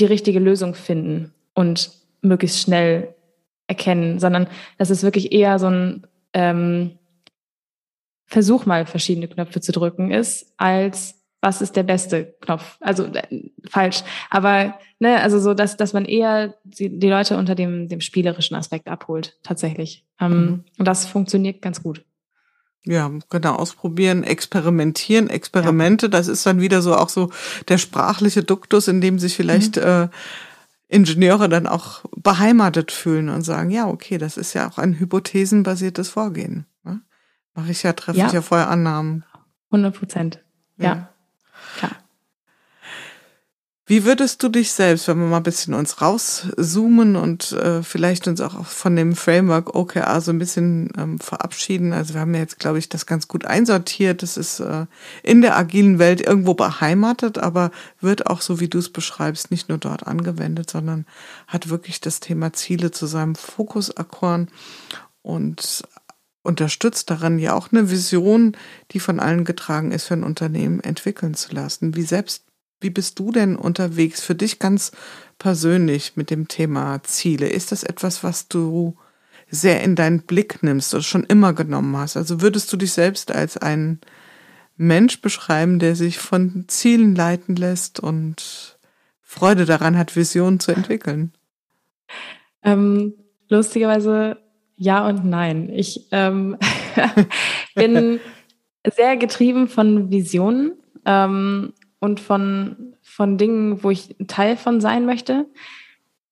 die 0.00 0.06
richtige 0.06 0.38
Lösung 0.38 0.74
finden 0.74 1.32
und 1.54 1.90
möglichst 2.20 2.60
schnell 2.60 3.14
erkennen, 3.66 4.18
sondern 4.18 4.48
dass 4.78 4.90
es 4.90 5.02
wirklich 5.02 5.32
eher 5.32 5.58
so 5.58 5.68
ein 5.68 6.06
ähm, 6.32 6.98
Versuch 8.26 8.66
mal 8.66 8.86
verschiedene 8.86 9.28
Knöpfe 9.28 9.60
zu 9.60 9.72
drücken 9.72 10.10
ist, 10.10 10.52
als 10.56 11.17
was 11.40 11.62
ist 11.62 11.76
der 11.76 11.84
beste 11.84 12.34
Knopf? 12.40 12.76
Also 12.80 13.04
äh, 13.04 13.50
falsch. 13.68 14.02
Aber 14.30 14.78
ne, 14.98 15.20
also 15.20 15.38
so, 15.38 15.54
dass, 15.54 15.76
dass 15.76 15.92
man 15.92 16.04
eher 16.04 16.54
die, 16.64 16.98
die 16.98 17.08
Leute 17.08 17.36
unter 17.36 17.54
dem, 17.54 17.88
dem 17.88 18.00
spielerischen 18.00 18.56
Aspekt 18.56 18.88
abholt, 18.88 19.36
tatsächlich. 19.42 20.04
Ähm, 20.20 20.30
mhm. 20.30 20.64
Und 20.78 20.88
das 20.88 21.06
funktioniert 21.06 21.62
ganz 21.62 21.82
gut. 21.82 22.04
Ja, 22.84 23.10
genau, 23.28 23.54
ausprobieren, 23.56 24.24
experimentieren, 24.24 25.28
Experimente, 25.28 26.06
ja. 26.06 26.10
das 26.10 26.28
ist 26.28 26.46
dann 26.46 26.60
wieder 26.60 26.80
so 26.80 26.96
auch 26.96 27.08
so 27.08 27.30
der 27.68 27.76
sprachliche 27.76 28.42
Duktus, 28.42 28.88
in 28.88 29.00
dem 29.00 29.18
sich 29.18 29.36
vielleicht 29.36 29.76
mhm. 29.76 29.82
äh, 29.82 30.08
Ingenieure 30.88 31.48
dann 31.48 31.66
auch 31.66 32.04
beheimatet 32.16 32.90
fühlen 32.90 33.28
und 33.28 33.42
sagen, 33.42 33.70
ja, 33.70 33.86
okay, 33.86 34.16
das 34.16 34.38
ist 34.38 34.54
ja 34.54 34.68
auch 34.68 34.78
ein 34.78 34.98
hypothesenbasiertes 34.98 36.08
Vorgehen. 36.08 36.66
Ne? 36.82 37.02
Mache 37.54 37.70
ich 37.72 37.82
ja, 37.82 37.92
treffe 37.92 38.18
ja. 38.18 38.26
ich 38.26 38.32
ja 38.32 38.40
vorher 38.40 38.70
Annahmen. 38.70 39.24
100 39.70 39.94
Prozent, 39.94 40.44
ja. 40.78 40.84
ja. 40.84 41.08
Wie 43.88 44.04
würdest 44.04 44.42
du 44.42 44.50
dich 44.50 44.72
selbst, 44.72 45.08
wenn 45.08 45.18
wir 45.18 45.28
mal 45.28 45.38
ein 45.38 45.42
bisschen 45.42 45.72
uns 45.72 46.02
rauszoomen 46.02 47.16
und 47.16 47.52
äh, 47.52 47.82
vielleicht 47.82 48.28
uns 48.28 48.38
auch 48.42 48.66
von 48.66 48.94
dem 48.94 49.16
Framework 49.16 49.74
OKR 49.74 50.20
so 50.20 50.30
ein 50.30 50.38
bisschen 50.38 50.90
ähm, 50.98 51.18
verabschieden? 51.18 51.94
Also 51.94 52.12
wir 52.12 52.20
haben 52.20 52.34
ja 52.34 52.40
jetzt, 52.40 52.58
glaube 52.58 52.78
ich, 52.78 52.90
das 52.90 53.06
ganz 53.06 53.28
gut 53.28 53.46
einsortiert. 53.46 54.22
Das 54.22 54.36
ist 54.36 54.60
äh, 54.60 54.84
in 55.22 55.40
der 55.40 55.56
agilen 55.56 55.98
Welt 55.98 56.20
irgendwo 56.20 56.52
beheimatet, 56.52 57.38
aber 57.38 57.70
wird 57.98 58.26
auch, 58.26 58.42
so 58.42 58.60
wie 58.60 58.68
du 58.68 58.76
es 58.76 58.90
beschreibst, 58.90 59.50
nicht 59.50 59.70
nur 59.70 59.78
dort 59.78 60.06
angewendet, 60.06 60.68
sondern 60.68 61.06
hat 61.46 61.70
wirklich 61.70 62.02
das 62.02 62.20
Thema 62.20 62.52
Ziele 62.52 62.90
zu 62.90 63.06
seinem 63.06 63.36
Fokus 63.36 63.88
erkoren 63.88 64.48
und 65.22 65.82
unterstützt 66.42 67.08
daran, 67.08 67.38
ja 67.38 67.54
auch 67.54 67.72
eine 67.72 67.90
Vision, 67.90 68.54
die 68.90 69.00
von 69.00 69.18
allen 69.18 69.46
getragen 69.46 69.92
ist, 69.92 70.04
für 70.04 70.14
ein 70.14 70.24
Unternehmen 70.24 70.80
entwickeln 70.80 71.32
zu 71.32 71.54
lassen. 71.54 71.96
Wie 71.96 72.02
selbst 72.02 72.42
wie 72.80 72.90
bist 72.90 73.18
du 73.18 73.32
denn 73.32 73.56
unterwegs 73.56 74.20
für 74.20 74.34
dich 74.34 74.58
ganz 74.58 74.92
persönlich 75.38 76.16
mit 76.16 76.30
dem 76.30 76.48
Thema 76.48 77.02
Ziele? 77.02 77.48
Ist 77.48 77.72
das 77.72 77.82
etwas, 77.82 78.22
was 78.22 78.48
du 78.48 78.96
sehr 79.50 79.82
in 79.82 79.96
deinen 79.96 80.22
Blick 80.22 80.62
nimmst 80.62 80.94
oder 80.94 81.02
schon 81.02 81.24
immer 81.24 81.52
genommen 81.52 81.96
hast? 81.96 82.16
Also 82.16 82.40
würdest 82.40 82.72
du 82.72 82.76
dich 82.76 82.92
selbst 82.92 83.32
als 83.32 83.56
ein 83.56 84.00
Mensch 84.76 85.20
beschreiben, 85.20 85.78
der 85.78 85.96
sich 85.96 86.18
von 86.18 86.64
Zielen 86.68 87.14
leiten 87.14 87.56
lässt 87.56 87.98
und 87.98 88.78
Freude 89.22 89.64
daran 89.64 89.98
hat, 89.98 90.16
Visionen 90.16 90.60
zu 90.60 90.72
entwickeln? 90.72 91.32
Ähm, 92.62 93.14
lustigerweise 93.48 94.38
ja 94.76 95.06
und 95.06 95.24
nein. 95.24 95.68
Ich 95.70 96.06
ähm, 96.12 96.56
bin 97.74 98.20
sehr 98.94 99.16
getrieben 99.16 99.68
von 99.68 100.10
Visionen. 100.10 100.72
Ähm, 101.04 101.72
und 102.00 102.20
von, 102.20 102.94
von 103.02 103.38
Dingen, 103.38 103.82
wo 103.82 103.90
ich 103.90 104.16
Teil 104.26 104.56
von 104.56 104.80
sein 104.80 105.06
möchte. 105.06 105.46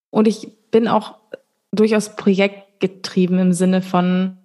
Und 0.09 0.27
ich 0.27 0.49
bin 0.71 0.87
auch 0.87 1.15
durchaus 1.71 2.15
projektgetrieben 2.15 3.39
im 3.39 3.53
Sinne 3.53 3.81
von, 3.81 4.37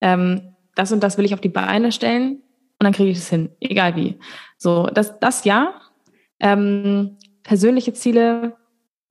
ähm, 0.00 0.54
das 0.74 0.92
und 0.92 1.00
das 1.00 1.18
will 1.18 1.24
ich 1.24 1.34
auf 1.34 1.40
die 1.40 1.48
Beine 1.48 1.92
stellen 1.92 2.42
und 2.78 2.84
dann 2.84 2.92
kriege 2.92 3.10
ich 3.10 3.18
es 3.18 3.30
hin, 3.30 3.50
egal 3.60 3.96
wie. 3.96 4.18
So, 4.58 4.86
das, 4.86 5.18
das 5.20 5.44
ja. 5.44 5.74
Ähm, 6.40 7.16
persönliche 7.44 7.92
Ziele 7.92 8.56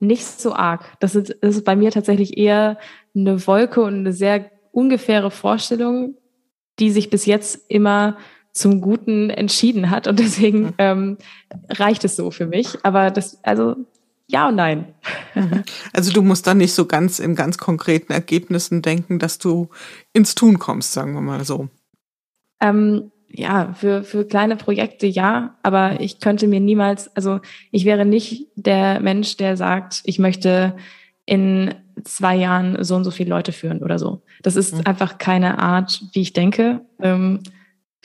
nicht 0.00 0.24
so 0.24 0.54
arg. 0.54 0.84
Das 1.00 1.14
ist, 1.14 1.36
das 1.40 1.56
ist 1.56 1.64
bei 1.64 1.76
mir 1.76 1.90
tatsächlich 1.90 2.36
eher 2.36 2.78
eine 3.14 3.46
Wolke 3.46 3.82
und 3.82 3.94
eine 3.94 4.12
sehr 4.12 4.50
ungefähre 4.72 5.30
Vorstellung, 5.30 6.16
die 6.78 6.90
sich 6.90 7.10
bis 7.10 7.26
jetzt 7.26 7.70
immer 7.70 8.18
zum 8.54 8.80
Guten 8.80 9.28
entschieden 9.30 9.90
hat 9.90 10.06
und 10.06 10.18
deswegen 10.18 10.60
mhm. 10.62 10.74
ähm, 10.78 11.18
reicht 11.68 12.04
es 12.04 12.16
so 12.16 12.30
für 12.30 12.46
mich. 12.46 12.78
Aber 12.84 13.10
das, 13.10 13.38
also 13.42 13.76
ja 14.26 14.48
und 14.48 14.54
nein. 14.54 14.94
Mhm. 15.34 15.64
Also 15.92 16.12
du 16.12 16.22
musst 16.22 16.46
dann 16.46 16.58
nicht 16.58 16.72
so 16.72 16.86
ganz 16.86 17.18
in 17.18 17.34
ganz 17.34 17.58
konkreten 17.58 18.12
Ergebnissen 18.12 18.80
denken, 18.80 19.18
dass 19.18 19.38
du 19.38 19.68
ins 20.12 20.34
Tun 20.34 20.58
kommst, 20.58 20.92
sagen 20.92 21.12
wir 21.14 21.20
mal 21.20 21.44
so. 21.44 21.68
Ähm, 22.60 23.10
ja, 23.28 23.74
für, 23.74 24.04
für 24.04 24.24
kleine 24.24 24.56
Projekte 24.56 25.08
ja, 25.08 25.56
aber 25.64 26.00
ich 26.00 26.20
könnte 26.20 26.46
mir 26.46 26.60
niemals, 26.60 27.14
also 27.16 27.40
ich 27.72 27.84
wäre 27.84 28.04
nicht 28.06 28.46
der 28.54 29.00
Mensch, 29.00 29.36
der 29.36 29.56
sagt, 29.56 30.02
ich 30.04 30.20
möchte 30.20 30.76
in 31.26 31.74
zwei 32.04 32.36
Jahren 32.36 32.82
so 32.84 32.94
und 32.94 33.04
so 33.04 33.10
viele 33.10 33.30
Leute 33.30 33.52
führen 33.52 33.82
oder 33.82 33.98
so. 33.98 34.22
Das 34.42 34.56
ist 34.56 34.74
mhm. 34.74 34.82
einfach 34.84 35.18
keine 35.18 35.58
Art, 35.58 36.02
wie 36.12 36.20
ich 36.20 36.32
denke. 36.32 36.80
Ähm, 37.00 37.40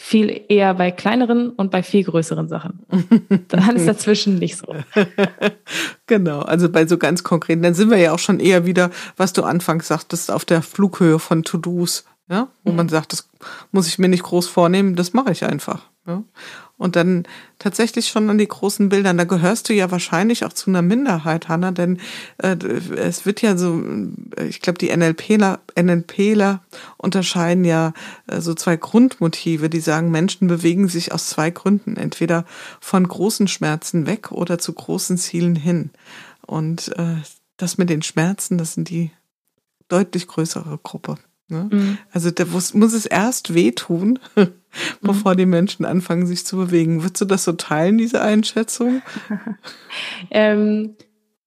viel 0.02 0.46
eher 0.48 0.76
bei 0.76 0.92
kleineren 0.92 1.50
und 1.50 1.72
bei 1.72 1.84
viel 1.84 2.06
größeren 2.06 2.48
Sachen. 2.48 2.80
Dann 3.50 3.76
ist 3.76 3.86
dazwischen 3.88 4.40
nicht 4.40 4.56
so. 4.58 4.74
genau, 6.08 6.40
also 6.40 6.70
bei 6.70 6.88
so 6.88 6.98
ganz 6.98 7.22
konkreten, 7.22 7.62
dann 7.62 7.74
sind 7.74 7.92
wir 7.92 7.98
ja 7.98 8.14
auch 8.14 8.20
schon 8.20 8.40
eher 8.40 8.66
wieder, 8.66 8.92
was 9.18 9.34
du 9.34 9.44
anfangs 9.44 9.90
sagtest, 9.90 10.32
auf 10.32 10.46
der 10.46 10.62
Flughöhe 10.62 11.20
von 11.20 11.44
To-Dos, 11.44 12.06
ja, 12.30 12.48
wo 12.64 12.72
mhm. 12.72 12.78
man 12.78 12.90
sagt, 12.90 13.12
das 13.12 13.30
muss 13.74 13.90
ich 13.90 14.00
mir 14.00 14.08
nicht 14.08 14.24
groß 14.24 14.48
vornehmen, 14.48 14.96
das 14.96 15.12
mache 15.12 15.34
ich 15.34 15.44
einfach. 15.44 15.90
Ja? 16.10 16.24
Und 16.78 16.96
dann 16.96 17.28
tatsächlich 17.60 18.08
schon 18.08 18.30
an 18.30 18.38
die 18.38 18.48
großen 18.48 18.90
Bildern. 18.90 19.18
Da 19.18 19.26
gehörst 19.26 19.70
du 19.70 19.74
ja 19.74 19.92
wahrscheinlich 19.92 20.44
auch 20.44 20.54
zu 20.54 20.72
einer 20.72 20.82
Minderheit, 20.82 21.48
Hanna, 21.48 21.72
denn 21.72 22.00
äh, 22.38 22.56
es 22.56 23.26
wird 23.26 23.42
ja 23.42 23.56
so, 23.58 23.82
ich 24.48 24.62
glaube, 24.62 24.80
die 24.80 24.96
NLPler, 24.96 25.60
NLPler 25.80 26.62
unterscheiden 26.98 27.64
ja 27.64 27.94
äh, 28.28 28.42
so 28.42 28.56
zwei 28.56 28.76
Grundmotive, 28.78 29.70
die 29.70 29.82
sagen, 29.82 30.10
Menschen 30.10 30.48
bewegen 30.48 30.88
sich 30.88 31.14
aus 31.14 31.30
zwei 31.30 31.52
Gründen, 31.52 31.96
entweder 31.96 32.46
von 32.80 33.08
großen 33.08 33.48
Schmerzen 33.48 34.08
weg 34.08 34.32
oder 34.32 34.58
zu 34.58 34.74
großen 34.74 35.18
Zielen 35.18 35.56
hin. 35.56 35.92
Und 36.48 36.98
äh, 36.98 37.18
das 37.58 37.78
mit 37.78 37.90
den 37.90 38.02
Schmerzen, 38.02 38.58
das 38.58 38.74
sind 38.74 38.90
die 38.90 39.12
deutlich 39.90 40.28
größere 40.28 40.80
Gruppe. 40.82 41.18
Ne? 41.50 41.68
Mhm. 41.72 41.98
Also 42.12 42.32
da 42.32 42.46
muss, 42.46 42.74
muss 42.74 42.94
es 42.94 43.06
erst 43.06 43.54
wehtun, 43.54 44.20
bevor 45.02 45.34
mhm. 45.34 45.38
die 45.38 45.46
Menschen 45.46 45.86
anfangen, 45.86 46.28
sich 46.28 46.46
zu 46.46 46.58
bewegen. 46.58 47.04
Würdest 47.04 47.22
du 47.22 47.26
das 47.26 47.44
so 47.44 47.54
teilen, 47.54 47.98
diese 47.98 48.22
Einschätzung? 48.22 49.02
ähm, 50.32 50.96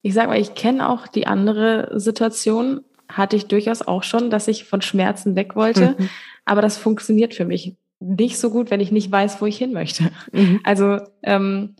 ich 0.01 0.13
sag 0.13 0.27
mal, 0.27 0.39
ich 0.39 0.55
kenne 0.55 0.89
auch 0.89 1.07
die 1.07 1.25
andere 1.25 1.97
Situation, 1.99 2.81
hatte 3.07 3.35
ich 3.35 3.47
durchaus 3.47 3.81
auch 3.81 4.03
schon, 4.03 4.29
dass 4.29 4.47
ich 4.47 4.65
von 4.65 4.81
Schmerzen 4.81 5.35
weg 5.35 5.55
wollte. 5.55 5.95
Mhm. 5.97 6.09
Aber 6.45 6.61
das 6.61 6.77
funktioniert 6.77 7.33
für 7.33 7.45
mich 7.45 7.77
nicht 7.99 8.37
so 8.37 8.49
gut, 8.49 8.69
wenn 8.69 8.81
ich 8.81 8.91
nicht 8.91 9.11
weiß, 9.11 9.41
wo 9.41 9.45
ich 9.45 9.57
hin 9.57 9.71
möchte. 9.71 10.11
Mhm. 10.33 10.59
Also 10.63 10.99
ähm, 11.23 11.75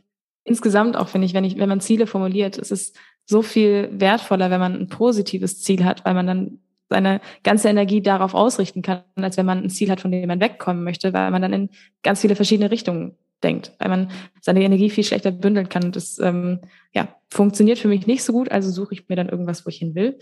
insgesamt 0.46 0.96
auch 0.96 1.10
finde 1.10 1.26
ich, 1.26 1.34
wenn 1.34 1.44
ich, 1.44 1.58
wenn 1.58 1.70
man 1.70 1.82
Ziele 1.82 2.08
formuliert, 2.08 2.58
ist 2.58 2.72
es 2.72 2.94
so 3.26 3.42
viel 3.42 3.90
wertvoller, 3.92 4.50
wenn 4.50 4.60
man 4.60 4.74
ein 4.74 4.88
positives 4.88 5.62
Ziel 5.62 5.84
hat, 5.84 6.06
weil 6.06 6.14
man 6.14 6.28
dann 6.28 6.60
seine 6.94 7.22
ganze 7.44 7.70
Energie 7.70 8.02
darauf 8.02 8.36
ausrichten 8.36 8.84
kann, 8.84 9.02
als 9.16 9.36
wenn 9.38 9.48
man 9.48 9.64
ein 9.64 9.70
Ziel 9.70 9.90
hat, 9.90 10.00
von 10.00 10.12
dem 10.12 10.28
man 10.28 10.40
wegkommen 10.40 10.84
möchte, 10.84 11.12
weil 11.12 11.32
man 11.32 11.42
dann 11.42 11.54
in 11.54 11.70
ganz 12.04 12.22
viele 12.22 12.36
verschiedene 12.36 12.70
Richtungen 12.70 13.18
denkt, 13.42 13.74
weil 13.80 13.90
man 13.90 14.12
seine 14.42 14.62
Energie 14.62 14.92
viel 14.92 15.04
schlechter 15.04 15.32
bündeln 15.32 15.70
kann. 15.70 15.86
Und 15.86 15.96
das 15.96 16.20
ähm, 16.20 16.60
ja, 16.94 17.08
funktioniert 17.30 17.80
für 17.80 17.88
mich 17.88 18.06
nicht 18.06 18.24
so 18.24 18.32
gut, 18.32 18.52
also 18.52 18.70
suche 18.70 18.94
ich 18.94 19.10
mir 19.10 19.16
dann 19.16 19.30
irgendwas, 19.30 19.66
wo 19.66 19.70
ich 19.70 19.78
hin 19.78 19.96
will. 19.96 20.20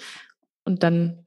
Und 0.64 0.82
dann 0.84 1.26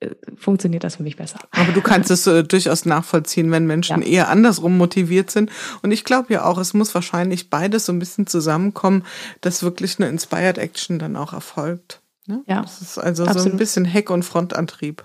äh, 0.00 0.10
funktioniert 0.36 0.84
das 0.84 0.96
für 0.96 1.02
mich 1.02 1.16
besser. 1.16 1.40
Aber 1.50 1.72
du 1.72 1.80
kannst 1.80 2.10
es 2.10 2.26
äh, 2.26 2.44
durchaus 2.44 2.84
nachvollziehen, 2.84 3.50
wenn 3.50 3.66
Menschen 3.66 4.02
ja. 4.02 4.08
eher 4.08 4.28
andersrum 4.28 4.76
motiviert 4.76 5.30
sind. 5.30 5.50
Und 5.82 5.92
ich 5.92 6.04
glaube 6.04 6.34
ja 6.34 6.44
auch, 6.44 6.58
es 6.58 6.74
muss 6.74 6.94
wahrscheinlich 6.94 7.48
beides 7.48 7.86
so 7.86 7.92
ein 7.92 7.98
bisschen 7.98 8.26
zusammenkommen, 8.26 9.04
dass 9.40 9.62
wirklich 9.62 9.98
eine 9.98 10.10
Inspired 10.10 10.58
Action 10.58 10.98
dann 10.98 11.16
auch 11.16 11.32
erfolgt. 11.32 12.02
Ne? 12.26 12.42
Ja. 12.46 12.62
Das 12.62 12.80
ist 12.80 12.98
also 12.98 13.24
absolut. 13.24 13.42
so 13.42 13.50
ein 13.50 13.56
bisschen 13.56 13.84
Heck- 13.84 14.10
und 14.10 14.24
Frontantrieb 14.24 15.04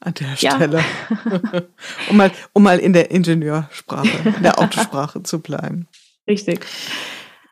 an 0.00 0.14
der 0.14 0.36
Stelle. 0.36 0.78
Ja. 0.80 1.62
um, 2.10 2.16
mal, 2.16 2.30
um 2.52 2.62
mal 2.62 2.78
in 2.78 2.92
der 2.92 3.10
Ingenieursprache, 3.10 4.28
in 4.36 4.42
der 4.42 4.58
Autosprache 4.58 5.22
zu 5.22 5.40
bleiben. 5.40 5.88
Richtig. 6.26 6.64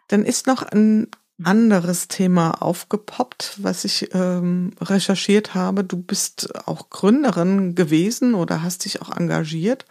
Dann 0.09 0.25
ist 0.25 0.47
noch 0.47 0.63
ein 0.63 1.09
anderes 1.43 2.09
Thema 2.09 2.63
aufgepoppt, 2.63 3.59
was 3.63 3.85
ich 3.85 4.15
ähm, 4.15 4.73
recherchiert 4.81 5.55
habe. 5.55 5.85
Du 5.85 5.97
bist 5.97 6.67
auch 6.67 6.89
Gründerin 6.91 7.75
gewesen 7.75 8.35
oder 8.35 8.63
hast 8.63 8.85
dich 8.85 9.03
auch 9.03 9.15
engagiert 9.15 9.85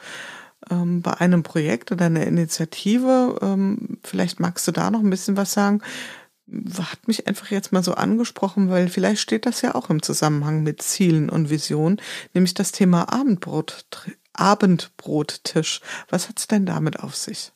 ähm, 0.71 1.01
bei 1.01 1.13
einem 1.13 1.43
Projekt 1.43 1.91
oder 1.91 2.05
einer 2.05 2.25
Initiative. 2.25 3.37
Ähm, 3.41 3.97
vielleicht 4.03 4.39
magst 4.39 4.67
du 4.67 4.71
da 4.71 4.89
noch 4.89 5.01
ein 5.01 5.09
bisschen 5.09 5.37
was 5.37 5.53
sagen 5.53 5.81
hat 6.47 7.07
mich 7.07 7.27
einfach 7.27 7.49
jetzt 7.49 7.71
mal 7.71 7.83
so 7.83 7.93
angesprochen, 7.93 8.69
weil 8.69 8.87
vielleicht 8.87 9.21
steht 9.21 9.45
das 9.45 9.61
ja 9.61 9.75
auch 9.75 9.89
im 9.89 10.01
Zusammenhang 10.01 10.63
mit 10.63 10.81
Zielen 10.81 11.29
und 11.29 11.49
Visionen, 11.49 12.01
nämlich 12.33 12.53
das 12.53 12.71
Thema 12.71 13.11
Abendbrot, 13.11 13.85
Abendbrottisch. 14.33 15.81
Was 16.09 16.29
hat's 16.29 16.47
denn 16.47 16.65
damit 16.65 16.99
auf 16.99 17.15
sich? 17.15 17.51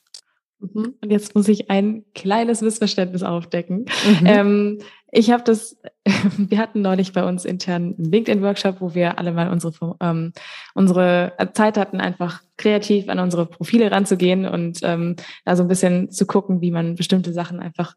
Mhm. 0.60 0.96
Und 1.02 1.12
jetzt 1.12 1.36
muss 1.36 1.48
ich 1.48 1.70
ein 1.70 2.04
kleines 2.16 2.62
Missverständnis 2.62 3.24
aufdecken. 3.24 3.86
Mhm. 4.22 4.26
Ähm, 4.26 4.80
ich 5.12 5.32
habe 5.32 5.44
das, 5.44 5.78
wir 6.38 6.58
hatten 6.58 6.82
neulich 6.82 7.14
bei 7.14 7.24
uns 7.24 7.46
intern 7.46 7.96
einen 7.98 8.12
LinkedIn-Workshop, 8.12 8.82
wo 8.82 8.94
wir 8.94 9.18
alle 9.18 9.32
mal 9.32 9.50
unsere, 9.50 9.96
ähm, 10.02 10.34
unsere 10.74 11.34
Zeit 11.54 11.78
hatten, 11.78 12.00
einfach 12.00 12.42
kreativ 12.58 13.10
an 13.10 13.20
unsere 13.20 13.46
Profile 13.46 13.92
ranzugehen 13.92 14.46
und 14.46 14.80
ähm, 14.84 15.16
da 15.46 15.56
so 15.56 15.64
ein 15.64 15.70
bisschen 15.70 16.12
zu 16.12 16.26
gucken, 16.26 16.62
wie 16.62 16.72
man 16.72 16.96
bestimmte 16.96 17.34
Sachen 17.34 17.60
einfach 17.60 17.96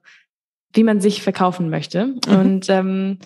wie 0.72 0.84
man 0.84 1.00
sich 1.00 1.22
verkaufen 1.22 1.70
möchte. 1.70 2.06
Mhm. 2.06 2.36
Und 2.36 2.70
ähm, 2.70 3.18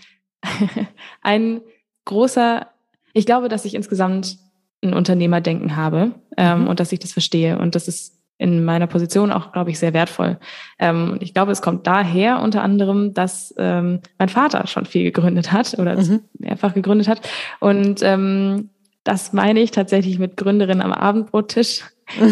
ein 1.22 1.60
großer, 2.04 2.66
ich 3.12 3.26
glaube, 3.26 3.48
dass 3.48 3.64
ich 3.64 3.74
insgesamt 3.74 4.38
ein 4.82 4.94
Unternehmerdenken 4.94 5.76
habe 5.76 6.12
ähm, 6.36 6.62
mhm. 6.62 6.68
und 6.68 6.80
dass 6.80 6.92
ich 6.92 6.98
das 6.98 7.12
verstehe. 7.12 7.58
Und 7.58 7.74
das 7.74 7.88
ist 7.88 8.16
in 8.38 8.64
meiner 8.64 8.86
Position 8.86 9.32
auch, 9.32 9.52
glaube 9.52 9.70
ich, 9.70 9.78
sehr 9.78 9.94
wertvoll. 9.94 10.38
Ähm, 10.78 11.12
und 11.12 11.22
ich 11.22 11.32
glaube, 11.32 11.52
es 11.52 11.62
kommt 11.62 11.86
daher 11.86 12.40
unter 12.42 12.62
anderem, 12.62 13.14
dass 13.14 13.54
ähm, 13.56 14.00
mein 14.18 14.28
Vater 14.28 14.66
schon 14.66 14.84
viel 14.84 15.04
gegründet 15.04 15.52
hat 15.52 15.78
oder 15.78 15.96
mhm. 15.96 16.20
mehrfach 16.38 16.74
gegründet 16.74 17.08
hat. 17.08 17.20
Und 17.60 18.02
ähm, 18.02 18.70
das 19.04 19.32
meine 19.32 19.60
ich 19.60 19.70
tatsächlich 19.70 20.18
mit 20.18 20.36
Gründerin 20.36 20.82
am 20.82 20.92
Abendbrottisch 20.92 21.84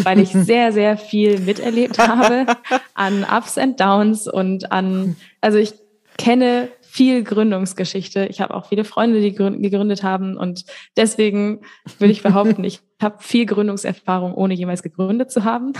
weil 0.03 0.19
ich 0.19 0.29
sehr, 0.29 0.71
sehr 0.71 0.97
viel 0.97 1.39
miterlebt 1.39 1.99
habe 1.99 2.45
an 2.93 3.23
Ups 3.23 3.57
and 3.57 3.79
Downs 3.79 4.27
und 4.27 4.71
an, 4.71 5.15
also 5.41 5.57
ich 5.57 5.73
kenne 6.17 6.69
viel 6.95 7.25
Gründungsgeschichte. 7.25 8.25
Ich 8.27 8.39
habe 8.39 8.53
auch 8.53 8.69
viele 8.69 8.85
Freunde, 8.85 9.19
die 9.19 9.33
gegründet 9.33 10.01
haben 10.01 10.37
und 10.37 10.63
deswegen 10.95 11.59
würde 11.99 12.13
ich 12.13 12.23
behaupten, 12.23 12.63
ich 12.63 12.79
habe 13.01 13.17
viel 13.19 13.45
Gründungserfahrung, 13.45 14.33
ohne 14.33 14.53
jemals 14.53 14.81
gegründet 14.81 15.29
zu 15.29 15.43
haben. 15.43 15.73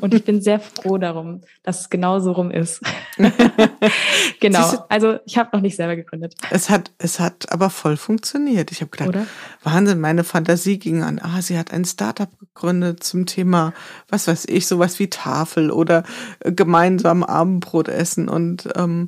Und 0.00 0.12
ich 0.12 0.24
bin 0.24 0.42
sehr 0.42 0.58
froh 0.58 0.98
darum, 0.98 1.42
dass 1.62 1.82
es 1.82 1.90
genau 1.90 2.18
so 2.18 2.32
rum 2.32 2.50
ist. 2.50 2.82
genau. 4.40 4.84
Also 4.88 5.20
ich 5.24 5.38
habe 5.38 5.50
noch 5.52 5.60
nicht 5.60 5.76
selber 5.76 5.94
gegründet. 5.94 6.34
Es 6.50 6.68
hat, 6.68 6.90
es 6.98 7.20
hat 7.20 7.52
aber 7.52 7.70
voll 7.70 7.96
funktioniert. 7.96 8.72
Ich 8.72 8.80
habe 8.80 8.90
gedacht, 8.90 9.10
Oder? 9.10 9.26
Wahnsinn, 9.62 10.00
meine 10.00 10.24
Fantasie 10.24 10.80
ging 10.80 11.04
an, 11.04 11.20
ah, 11.22 11.40
sie 11.40 11.56
hat 11.56 11.72
ein 11.72 11.84
Startup 11.84 12.30
gegründet 12.40 13.04
zum 13.04 13.26
Thema, 13.26 13.72
was 14.08 14.26
weiß 14.26 14.46
ich, 14.48 14.66
sowas 14.66 14.98
wie 14.98 15.08
Tafel 15.08 15.70
oder 15.70 16.02
gemeinsam 16.40 17.22
Abendbrot 17.22 17.86
essen 17.86 18.28
und 18.28 18.68
ähm, 18.74 19.06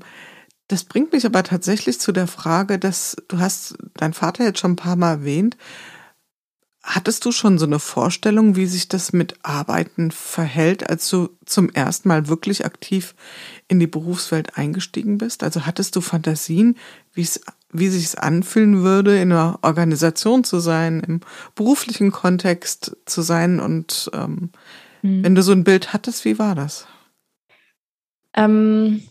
das 0.71 0.85
bringt 0.85 1.13
mich 1.13 1.27
aber 1.27 1.43
tatsächlich 1.43 1.99
zu 1.99 2.13
der 2.13 2.29
Frage, 2.29 2.79
dass 2.79 3.17
du 3.27 3.41
hast 3.41 3.77
dein 3.95 4.13
Vater 4.13 4.45
jetzt 4.45 4.61
schon 4.61 4.73
ein 4.73 4.77
paar 4.77 4.95
Mal 4.95 5.11
erwähnt. 5.11 5.57
Hattest 6.81 7.25
du 7.25 7.33
schon 7.33 7.59
so 7.59 7.67
eine 7.67 7.81
Vorstellung, 7.81 8.55
wie 8.55 8.67
sich 8.67 8.89
das 8.89 9.13
mit 9.13 9.35
Arbeiten 9.43 10.13
verhält, 10.13 10.89
als 10.89 11.11
du 11.11 11.31
zum 11.45 11.71
ersten 11.71 12.09
Mal 12.09 12.29
wirklich 12.29 12.65
aktiv 12.65 13.17
in 13.67 13.81
die 13.81 13.89
Berufswelt 13.89 14.57
eingestiegen 14.57 15.19
bist? 15.19 15.43
Also 15.43 15.67
hattest 15.67 15.97
du 15.97 16.01
Fantasien, 16.01 16.77
wie 17.15 17.23
es, 17.23 17.41
wie 17.73 17.89
sich 17.89 18.05
es 18.05 18.15
anfühlen 18.15 18.85
würde, 18.85 19.21
in 19.21 19.33
einer 19.33 19.59
Organisation 19.63 20.45
zu 20.45 20.61
sein, 20.61 21.01
im 21.01 21.21
beruflichen 21.57 22.13
Kontext 22.13 22.97
zu 23.07 23.23
sein? 23.23 23.59
Und 23.59 24.09
ähm, 24.15 24.51
hm. 25.01 25.25
wenn 25.25 25.35
du 25.35 25.43
so 25.43 25.51
ein 25.51 25.65
Bild 25.65 25.93
hattest, 25.93 26.25
wie 26.25 26.39
war 26.39 26.55
das? 26.55 26.87
Ähm 28.35 29.03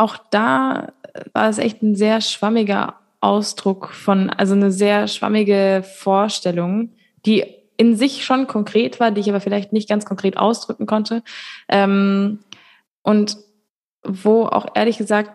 auch 0.00 0.16
da 0.30 0.92
war 1.34 1.48
es 1.50 1.58
echt 1.58 1.82
ein 1.82 1.94
sehr 1.94 2.22
schwammiger 2.22 2.94
Ausdruck 3.20 3.90
von, 3.90 4.30
also 4.30 4.54
eine 4.54 4.72
sehr 4.72 5.08
schwammige 5.08 5.84
Vorstellung, 5.98 6.94
die 7.26 7.44
in 7.76 7.96
sich 7.96 8.24
schon 8.24 8.46
konkret 8.46 8.98
war, 8.98 9.10
die 9.10 9.20
ich 9.20 9.28
aber 9.28 9.40
vielleicht 9.40 9.74
nicht 9.74 9.88
ganz 9.88 10.06
konkret 10.06 10.38
ausdrücken 10.38 10.86
konnte. 10.86 11.22
Ähm, 11.68 12.38
und 13.02 13.36
wo 14.02 14.46
auch 14.46 14.68
ehrlich 14.74 14.96
gesagt 14.96 15.32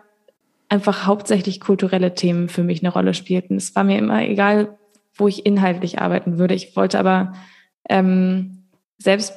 einfach 0.68 1.06
hauptsächlich 1.06 1.60
kulturelle 1.60 2.14
Themen 2.14 2.48
für 2.48 2.64
mich 2.64 2.82
eine 2.82 2.92
Rolle 2.92 3.14
spielten. 3.14 3.56
Es 3.56 3.76
war 3.76 3.84
mir 3.84 3.98
immer 3.98 4.22
egal, 4.22 4.76
wo 5.14 5.28
ich 5.28 5.46
inhaltlich 5.46 6.00
arbeiten 6.00 6.38
würde. 6.38 6.54
Ich 6.54 6.74
wollte 6.74 6.98
aber 6.98 7.34
ähm, 7.88 8.64
selbst 8.98 9.32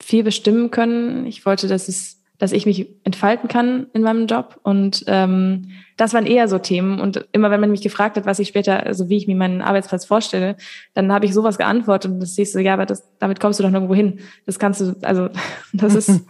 viel 0.00 0.24
bestimmen 0.24 0.70
können. 0.70 1.26
Ich 1.26 1.44
wollte, 1.44 1.68
dass 1.68 1.88
es 1.88 2.21
dass 2.42 2.50
ich 2.50 2.66
mich 2.66 2.88
entfalten 3.04 3.48
kann 3.48 3.86
in 3.92 4.02
meinem 4.02 4.26
Job. 4.26 4.58
Und 4.64 5.04
ähm, 5.06 5.70
das 5.96 6.12
waren 6.12 6.26
eher 6.26 6.48
so 6.48 6.58
Themen. 6.58 6.98
Und 7.00 7.28
immer 7.30 7.52
wenn 7.52 7.60
man 7.60 7.70
mich 7.70 7.82
gefragt 7.82 8.16
hat, 8.16 8.26
was 8.26 8.40
ich 8.40 8.48
später, 8.48 8.84
also 8.84 9.08
wie 9.08 9.16
ich 9.16 9.28
mir 9.28 9.36
meinen 9.36 9.62
Arbeitsplatz 9.62 10.06
vorstelle, 10.06 10.56
dann 10.92 11.12
habe 11.12 11.24
ich 11.24 11.34
sowas 11.34 11.56
geantwortet 11.56 12.10
und 12.10 12.18
das 12.18 12.34
siehst 12.34 12.56
du, 12.56 12.58
ja, 12.58 12.74
aber 12.74 12.84
das, 12.84 13.08
damit 13.20 13.38
kommst 13.38 13.60
du 13.60 13.62
doch 13.62 13.70
nirgendwo 13.70 13.94
hin. 13.94 14.18
Das 14.44 14.58
kannst 14.58 14.80
du, 14.80 14.96
also 15.02 15.28
das 15.72 15.94
ist, 15.94 16.10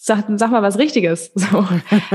sag, 0.00 0.24
sag 0.34 0.50
mal 0.50 0.62
was 0.62 0.78
Richtiges. 0.80 1.30
So. 1.36 1.64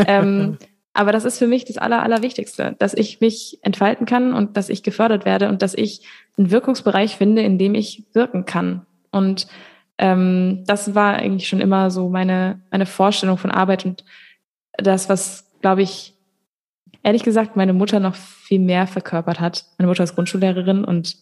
ähm, 0.07 0.57
aber 0.91 1.13
das 1.13 1.23
ist 1.23 1.39
für 1.39 1.47
mich 1.47 1.63
das 1.63 1.77
Aller, 1.77 2.03
Allerwichtigste, 2.03 2.75
dass 2.79 2.93
ich 2.93 3.21
mich 3.21 3.59
entfalten 3.61 4.05
kann 4.05 4.33
und 4.33 4.57
dass 4.57 4.67
ich 4.67 4.83
gefördert 4.83 5.23
werde 5.23 5.47
und 5.47 5.61
dass 5.61 5.73
ich 5.73 6.01
einen 6.37 6.51
Wirkungsbereich 6.51 7.15
finde, 7.15 7.43
in 7.43 7.57
dem 7.57 7.75
ich 7.75 8.03
wirken 8.11 8.43
kann. 8.43 8.85
Und 9.09 9.47
ähm, 9.97 10.63
das 10.67 10.95
war 10.95 11.15
eigentlich 11.15 11.47
schon 11.47 11.61
immer 11.61 11.89
so 11.89 12.09
meine, 12.09 12.61
meine 12.71 12.85
Vorstellung 12.85 13.37
von 13.37 13.51
Arbeit 13.51 13.85
und 13.85 14.03
das, 14.77 15.09
was, 15.09 15.51
glaube 15.61 15.83
ich, 15.83 16.13
ehrlich 17.03 17.23
gesagt, 17.23 17.55
meine 17.55 17.73
Mutter 17.73 17.99
noch 17.99 18.15
viel 18.15 18.59
mehr 18.59 18.87
verkörpert 18.87 19.39
hat. 19.39 19.65
Meine 19.77 19.87
Mutter 19.87 20.03
ist 20.03 20.15
Grundschullehrerin 20.15 20.83
und 20.83 21.17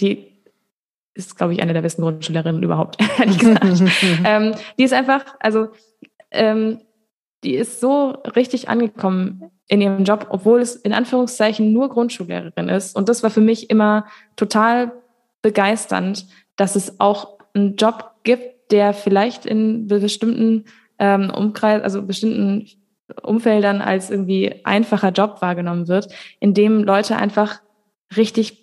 die 0.00 0.26
ist, 1.14 1.36
glaube 1.36 1.52
ich, 1.52 1.62
eine 1.62 1.72
der 1.72 1.82
besten 1.82 2.02
Grundschullehrerinnen 2.02 2.62
überhaupt, 2.62 2.98
ehrlich 3.18 3.38
gesagt. 3.38 3.64
ähm, 4.24 4.54
die 4.78 4.84
ist 4.84 4.94
einfach, 4.94 5.24
also 5.38 5.68
ähm, 6.30 6.80
die 7.44 7.54
ist 7.54 7.80
so 7.80 8.10
richtig 8.34 8.68
angekommen 8.68 9.50
in 9.68 9.80
ihrem 9.80 10.04
Job, 10.04 10.26
obwohl 10.30 10.60
es 10.60 10.76
in 10.76 10.92
Anführungszeichen 10.92 11.72
nur 11.72 11.90
Grundschullehrerin 11.90 12.68
ist. 12.68 12.96
Und 12.96 13.08
das 13.08 13.22
war 13.22 13.30
für 13.30 13.40
mich 13.40 13.70
immer 13.70 14.06
total 14.36 14.92
begeisternd, 15.42 16.26
dass 16.56 16.76
es 16.76 16.98
auch 17.00 17.39
einen 17.54 17.76
Job 17.76 18.12
gibt, 18.22 18.72
der 18.72 18.92
vielleicht 18.92 19.46
in 19.46 19.86
bestimmten 19.86 20.64
ähm, 20.98 21.30
Umkreis, 21.30 21.82
also 21.82 22.02
bestimmten 22.02 22.66
Umfeldern 23.22 23.80
als 23.80 24.10
irgendwie 24.10 24.64
einfacher 24.64 25.10
Job 25.10 25.38
wahrgenommen 25.40 25.88
wird, 25.88 26.08
in 26.38 26.54
dem 26.54 26.84
Leute 26.84 27.16
einfach 27.16 27.60
richtig 28.16 28.60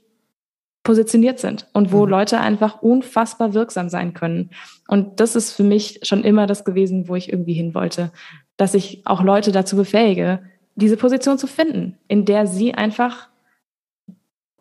positioniert 0.83 1.39
sind 1.39 1.67
und 1.73 1.91
wo 1.91 2.05
mhm. 2.05 2.11
Leute 2.11 2.39
einfach 2.39 2.81
unfassbar 2.81 3.53
wirksam 3.53 3.89
sein 3.89 4.13
können. 4.13 4.51
Und 4.87 5.19
das 5.19 5.35
ist 5.35 5.51
für 5.51 5.63
mich 5.63 5.99
schon 6.03 6.23
immer 6.23 6.47
das 6.47 6.63
gewesen, 6.63 7.09
wo 7.09 7.15
ich 7.15 7.29
irgendwie 7.29 7.53
hin 7.53 7.73
wollte, 7.73 8.11
dass 8.55 8.73
ich 8.73 9.01
auch 9.05 9.21
Leute 9.21 9.51
dazu 9.51 9.75
befähige, 9.75 10.39
diese 10.75 10.95
Position 10.95 11.37
zu 11.37 11.47
finden, 11.47 11.97
in 12.07 12.23
der 12.23 12.47
sie 12.47 12.73
einfach 12.73 13.27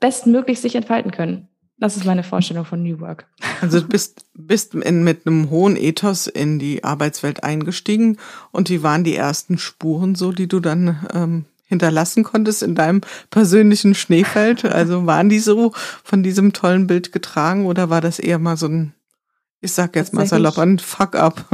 bestmöglich 0.01 0.61
sich 0.61 0.75
entfalten 0.75 1.13
können. 1.13 1.49
Das 1.79 1.97
ist 1.97 2.07
meine 2.07 2.23
Vorstellung 2.23 2.65
von 2.65 2.83
New 2.83 3.01
Work. 3.01 3.27
Also 3.61 3.81
du 3.81 3.89
bist, 3.89 4.25
bist 4.35 4.75
in, 4.75 5.05
mit 5.05 5.27
einem 5.27 5.51
hohen 5.51 5.77
Ethos 5.77 6.27
in 6.27 6.59
die 6.59 6.85
Arbeitswelt 6.85 7.45
eingestiegen 7.45 8.17
und 8.51 8.71
wie 8.71 8.83
waren 8.83 9.05
die 9.05 9.15
ersten 9.15 9.59
Spuren 9.59 10.15
so, 10.15 10.33
die 10.33 10.49
du 10.49 10.61
dann 10.61 11.07
ähm, 11.13 11.45
hinterlassen 11.67 12.25
konntest 12.25 12.63
in 12.63 12.75
deinem 12.75 13.03
persönlichen 13.31 13.95
Schneefeld? 13.95 14.65
Also 14.65 15.05
waren 15.05 15.29
die 15.29 15.39
so 15.39 15.73
von 16.03 16.23
diesem 16.23 16.55
tollen 16.55 16.87
Bild 16.87 17.13
getragen 17.13 17.67
oder 17.67 17.91
war 17.91 18.01
das 18.01 18.19
eher 18.19 18.39
mal 18.39 18.57
so 18.57 18.69
ein, 18.69 18.95
ich 19.61 19.73
sag 19.73 19.97
jetzt 19.97 20.15
mal 20.15 20.27
salopp, 20.27 20.59
ein 20.59 20.79
Fuck-up? 20.79 21.45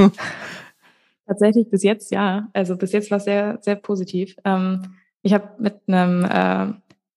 Tatsächlich 1.27 1.69
bis 1.69 1.83
jetzt 1.83 2.13
ja. 2.13 2.49
Also 2.53 2.77
bis 2.77 2.93
jetzt 2.93 3.11
war 3.11 3.19
es 3.19 3.25
sehr, 3.25 3.59
sehr 3.63 3.77
positiv. 3.77 4.37
Ähm, 4.45 4.95
ich 5.23 5.33
habe 5.33 5.51
mit 5.59 5.81
einem 5.87 6.25
äh, 6.25 6.75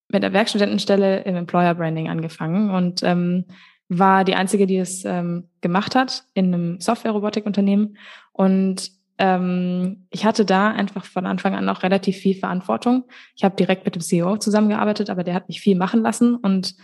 mit 0.10 0.24
der 0.24 0.34
Werkstudentenstelle 0.34 1.22
im 1.22 1.36
Employer 1.36 1.76
Branding 1.76 2.10
angefangen 2.10 2.70
und 2.70 3.02
ähm, 3.04 3.46
war 3.90 4.24
die 4.24 4.36
einzige, 4.36 4.66
die 4.68 4.78
es 4.78 5.06
ähm, 5.06 5.50
gemacht 5.62 5.96
hat 5.96 6.24
in 6.34 6.54
einem 6.54 6.80
Software-Robotik-Unternehmen. 6.80 7.98
Und 8.32 8.92
ähm, 9.18 10.08
ich 10.10 10.26
hatte 10.26 10.44
da 10.44 10.72
einfach 10.72 11.06
von 11.06 11.26
Anfang 11.26 11.56
an 11.56 11.70
auch 11.70 11.84
relativ 11.84 12.18
viel 12.18 12.36
Verantwortung. 12.36 13.06
Ich 13.36 13.44
habe 13.44 13.56
direkt 13.56 13.86
mit 13.86 13.96
dem 13.96 14.02
CEO 14.02 14.38
zusammengearbeitet, 14.38 15.10
aber 15.10 15.24
der 15.24 15.36
hat 15.36 15.48
mich 15.48 15.62
viel 15.62 15.78
machen 15.78 16.02
lassen. 16.02 16.36
Und 16.36 16.76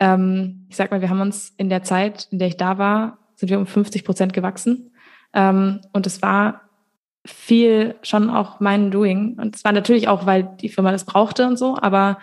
ähm, 0.00 0.66
ich 0.68 0.76
sag 0.76 0.90
mal, 0.90 1.00
wir 1.00 1.10
haben 1.10 1.20
uns 1.20 1.54
in 1.56 1.68
der 1.68 1.82
Zeit, 1.82 2.28
in 2.30 2.38
der 2.38 2.48
ich 2.48 2.56
da 2.56 2.78
war, 2.78 3.18
sind 3.34 3.50
wir 3.50 3.58
um 3.58 3.66
50 3.66 4.04
Prozent 4.04 4.32
gewachsen. 4.32 4.92
Ähm, 5.34 5.80
und 5.92 6.06
es 6.06 6.22
war 6.22 6.62
viel 7.26 7.96
schon 8.02 8.30
auch 8.30 8.60
mein 8.60 8.90
Doing. 8.90 9.38
Und 9.38 9.56
es 9.56 9.64
war 9.64 9.72
natürlich 9.72 10.08
auch, 10.08 10.26
weil 10.26 10.44
die 10.60 10.68
Firma 10.68 10.92
das 10.92 11.04
brauchte 11.04 11.46
und 11.46 11.58
so, 11.58 11.76
aber 11.80 12.18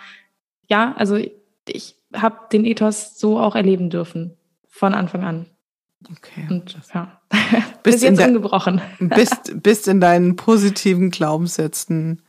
ja, 0.68 0.94
also 0.96 1.16
ich 1.68 1.96
habe 2.14 2.36
den 2.52 2.64
Ethos 2.64 3.18
so 3.18 3.38
auch 3.38 3.56
erleben 3.56 3.90
dürfen 3.90 4.36
von 4.68 4.94
Anfang 4.94 5.24
an. 5.24 5.46
Okay. 6.10 6.46
Und 6.50 6.76
ja, 6.92 7.20
bist 7.82 7.82
bis 7.82 8.02
jetzt 8.02 8.20
ungebrochen. 8.20 8.80
Bist, 8.98 9.52
bist 9.62 9.88
in 9.88 10.00
deinen 10.00 10.36
positiven 10.36 11.10
Glaubenssätzen 11.10 12.20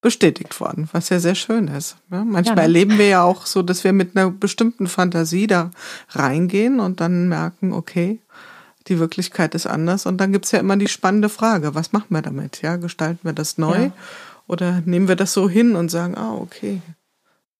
bestätigt 0.00 0.60
worden, 0.60 0.88
was 0.92 1.08
ja 1.08 1.18
sehr 1.18 1.34
schön 1.34 1.68
ist. 1.68 1.96
Ja, 2.10 2.24
manchmal 2.24 2.44
ja, 2.44 2.54
ne? 2.54 2.62
erleben 2.62 2.98
wir 2.98 3.08
ja 3.08 3.22
auch 3.24 3.46
so, 3.46 3.62
dass 3.62 3.82
wir 3.84 3.92
mit 3.92 4.16
einer 4.16 4.30
bestimmten 4.30 4.86
Fantasie 4.86 5.46
da 5.46 5.70
reingehen 6.10 6.80
und 6.80 7.00
dann 7.00 7.28
merken, 7.28 7.72
okay, 7.72 8.20
die 8.86 8.98
Wirklichkeit 8.98 9.54
ist 9.54 9.66
anders. 9.66 10.06
Und 10.06 10.18
dann 10.18 10.32
gibt's 10.32 10.52
ja 10.52 10.60
immer 10.60 10.76
die 10.76 10.88
spannende 10.88 11.28
Frage, 11.28 11.74
was 11.74 11.92
machen 11.92 12.08
wir 12.10 12.22
damit? 12.22 12.62
Ja, 12.62 12.76
gestalten 12.76 13.20
wir 13.22 13.32
das 13.32 13.58
neu 13.58 13.84
ja. 13.84 13.92
oder 14.46 14.82
nehmen 14.84 15.08
wir 15.08 15.16
das 15.16 15.32
so 15.32 15.48
hin 15.48 15.74
und 15.74 15.90
sagen, 15.90 16.16
ah, 16.16 16.32
okay, 16.32 16.80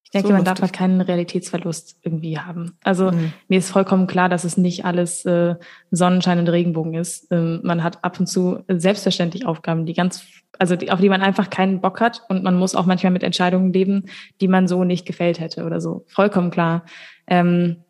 ich 0.08 0.12
denke, 0.12 0.28
so 0.28 0.32
man 0.32 0.44
darf 0.44 0.62
halt 0.62 0.72
keinen 0.72 1.02
Realitätsverlust 1.02 1.98
irgendwie 2.00 2.38
haben. 2.38 2.78
Also 2.82 3.10
mhm. 3.10 3.34
mir 3.48 3.58
ist 3.58 3.70
vollkommen 3.70 4.06
klar, 4.06 4.30
dass 4.30 4.44
es 4.44 4.56
nicht 4.56 4.86
alles 4.86 5.26
äh, 5.26 5.56
Sonnenschein 5.90 6.38
und 6.38 6.48
Regenbogen 6.48 6.94
ist. 6.94 7.30
Ähm, 7.30 7.60
man 7.62 7.84
hat 7.84 8.02
ab 8.02 8.18
und 8.18 8.26
zu 8.26 8.60
selbstverständlich 8.68 9.44
Aufgaben, 9.44 9.84
die 9.84 9.92
ganz, 9.92 10.24
also 10.58 10.76
die, 10.76 10.90
auf 10.90 11.00
die 11.00 11.10
man 11.10 11.20
einfach 11.20 11.50
keinen 11.50 11.82
Bock 11.82 12.00
hat 12.00 12.22
und 12.30 12.42
man 12.42 12.56
muss 12.58 12.74
auch 12.74 12.86
manchmal 12.86 13.12
mit 13.12 13.22
Entscheidungen 13.22 13.70
leben, 13.70 14.06
die 14.40 14.48
man 14.48 14.66
so 14.66 14.82
nicht 14.82 15.04
gefällt 15.04 15.40
hätte 15.40 15.66
oder 15.66 15.78
so. 15.78 16.06
Vollkommen 16.08 16.50
klar. 16.50 16.86
Ähm, 17.26 17.84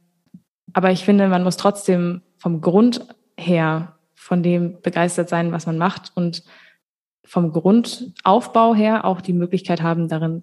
aber 0.73 0.91
ich 0.91 1.05
finde, 1.05 1.29
man 1.29 1.45
muss 1.45 1.57
trotzdem 1.57 2.23
vom 2.37 2.61
Grund 2.61 3.07
her 3.37 3.95
von 4.17 4.43
dem 4.43 4.81
begeistert 4.83 5.29
sein, 5.29 5.53
was 5.53 5.67
man 5.67 5.79
macht 5.79 6.11
und 6.17 6.43
vom 7.25 7.53
Grundaufbau 7.53 8.75
her 8.75 9.05
auch 9.05 9.21
die 9.21 9.35
Möglichkeit 9.35 9.83
haben, 9.83 10.09
darin 10.09 10.43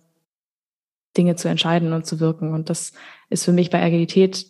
Dinge 1.18 1.36
zu 1.36 1.47
entscheiden 1.47 1.93
und 1.93 2.05
zu 2.05 2.20
wirken. 2.20 2.53
Und 2.53 2.70
das 2.70 2.93
ist 3.30 3.45
für 3.45 3.53
mich 3.53 3.70
bei 3.70 3.82
Agilität 3.82 4.45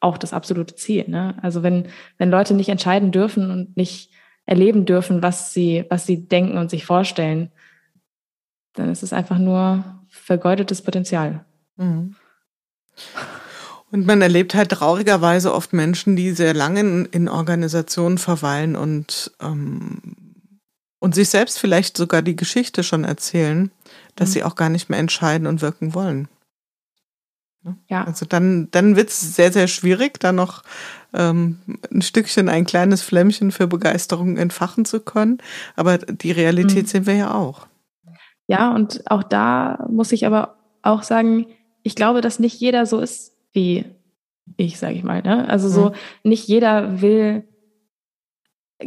auch 0.00 0.18
das 0.18 0.32
absolute 0.32 0.74
Ziel. 0.74 1.04
Ne? 1.08 1.36
Also 1.42 1.62
wenn, 1.62 1.88
wenn 2.18 2.30
Leute 2.30 2.54
nicht 2.54 2.68
entscheiden 2.68 3.12
dürfen 3.12 3.50
und 3.50 3.76
nicht 3.76 4.10
erleben 4.44 4.84
dürfen, 4.84 5.22
was 5.22 5.52
sie, 5.52 5.84
was 5.88 6.06
sie 6.06 6.28
denken 6.28 6.58
und 6.58 6.70
sich 6.70 6.86
vorstellen, 6.86 7.50
dann 8.74 8.90
ist 8.90 9.02
es 9.02 9.12
einfach 9.12 9.38
nur 9.38 9.84
vergeudetes 10.08 10.82
Potenzial. 10.82 11.44
Mhm. 11.76 12.14
Und 13.92 14.06
man 14.06 14.20
erlebt 14.20 14.54
halt 14.54 14.70
traurigerweise 14.70 15.54
oft 15.54 15.72
Menschen, 15.72 16.16
die 16.16 16.32
sehr 16.32 16.54
lange 16.54 16.80
in, 16.80 17.04
in 17.06 17.28
Organisationen 17.28 18.18
verweilen 18.18 18.76
und, 18.76 19.32
ähm, 19.40 20.15
und 20.98 21.14
sich 21.14 21.28
selbst 21.28 21.58
vielleicht 21.58 21.96
sogar 21.96 22.22
die 22.22 22.36
Geschichte 22.36 22.82
schon 22.82 23.04
erzählen, 23.04 23.70
dass 24.14 24.30
mhm. 24.30 24.32
sie 24.32 24.44
auch 24.44 24.54
gar 24.54 24.68
nicht 24.68 24.88
mehr 24.88 24.98
entscheiden 24.98 25.46
und 25.46 25.62
wirken 25.62 25.94
wollen. 25.94 26.28
Ja. 27.88 28.04
Also 28.04 28.26
dann, 28.26 28.68
dann 28.70 28.96
wird 28.96 29.08
es 29.08 29.34
sehr, 29.34 29.52
sehr 29.52 29.66
schwierig, 29.66 30.20
da 30.20 30.32
noch 30.32 30.62
ähm, 31.12 31.58
ein 31.92 32.02
Stückchen, 32.02 32.48
ein 32.48 32.64
kleines 32.64 33.02
Flämmchen 33.02 33.50
für 33.50 33.66
Begeisterung 33.66 34.36
entfachen 34.36 34.84
zu 34.84 35.00
können. 35.00 35.38
Aber 35.74 35.98
die 35.98 36.32
Realität 36.32 36.84
mhm. 36.84 36.86
sehen 36.86 37.06
wir 37.06 37.14
ja 37.14 37.34
auch. 37.34 37.66
Ja, 38.46 38.72
und 38.72 39.10
auch 39.10 39.24
da 39.24 39.86
muss 39.90 40.12
ich 40.12 40.26
aber 40.26 40.56
auch 40.82 41.02
sagen, 41.02 41.46
ich 41.82 41.96
glaube, 41.96 42.20
dass 42.20 42.38
nicht 42.38 42.60
jeder 42.60 42.86
so 42.86 43.00
ist 43.00 43.32
wie 43.52 43.84
ich, 44.56 44.78
sage 44.78 44.94
ich 44.94 45.02
mal. 45.02 45.22
Ne? 45.22 45.48
Also 45.48 45.68
so, 45.68 45.90
mhm. 45.90 45.94
nicht 46.22 46.46
jeder 46.46 47.00
will 47.00 47.48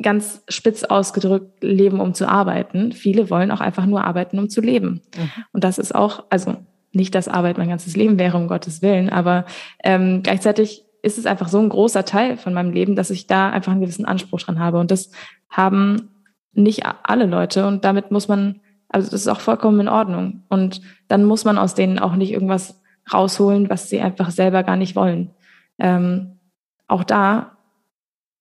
ganz 0.02 0.44
spitz 0.48 0.84
ausgedrückt 0.84 1.64
leben, 1.64 2.00
um 2.00 2.14
zu 2.14 2.28
arbeiten. 2.28 2.92
Viele 2.92 3.30
wollen 3.30 3.52
auch 3.52 3.62
einfach 3.62 3.86
nur 3.86 4.04
arbeiten, 4.04 4.38
um 4.38 4.50
zu 4.50 4.62
leben. 4.62 5.02
Mhm. 5.18 5.30
Und 5.52 5.64
das 5.64 5.78
ist 5.80 5.96
auch, 5.96 6.26
also 6.30 6.58
nicht, 6.92 7.16
dass 7.16 7.28
Arbeit 7.28 7.58
mein 7.58 7.70
ganzes 7.70 7.96
Leben 7.96 8.20
wäre, 8.20 8.38
um 8.38 8.48
Gottes 8.48 8.82
Willen, 8.82 9.10
aber 9.10 9.46
ähm, 9.84 10.22
gleichzeitig 10.24 10.86
ist 11.02 11.18
es 11.18 11.26
einfach 11.26 11.48
so 11.48 11.60
ein 11.60 11.70
großer 11.70 12.06
Teil 12.06 12.38
von 12.38 12.54
meinem 12.54 12.72
Leben, 12.72 12.96
dass 12.96 13.10
ich 13.10 13.28
da 13.28 13.50
einfach 13.50 13.72
einen 13.72 13.82
gewissen 13.82 14.06
Anspruch 14.06 14.42
dran 14.42 14.60
habe. 14.60 14.80
Und 14.80 14.92
das 14.92 15.12
haben 15.50 16.10
nicht 16.54 16.84
alle 17.04 17.26
Leute. 17.26 17.68
Und 17.68 17.86
damit 17.86 18.12
muss 18.12 18.28
man, 18.28 18.62
also 18.90 19.10
das 19.10 19.22
ist 19.22 19.28
auch 19.28 19.40
vollkommen 19.40 19.80
in 19.80 19.88
Ordnung. 19.88 20.44
Und 20.50 20.82
dann 21.08 21.24
muss 21.24 21.46
man 21.46 21.58
aus 21.58 21.74
denen 21.74 22.00
auch 22.00 22.16
nicht 22.16 22.32
irgendwas 22.32 22.82
rausholen, 23.12 23.70
was 23.70 23.90
sie 23.90 24.02
einfach 24.02 24.32
selber 24.32 24.64
gar 24.64 24.76
nicht 24.76 24.96
wollen. 24.96 25.32
Ähm, 25.80 26.40
auch 26.88 27.04
da 27.04 27.58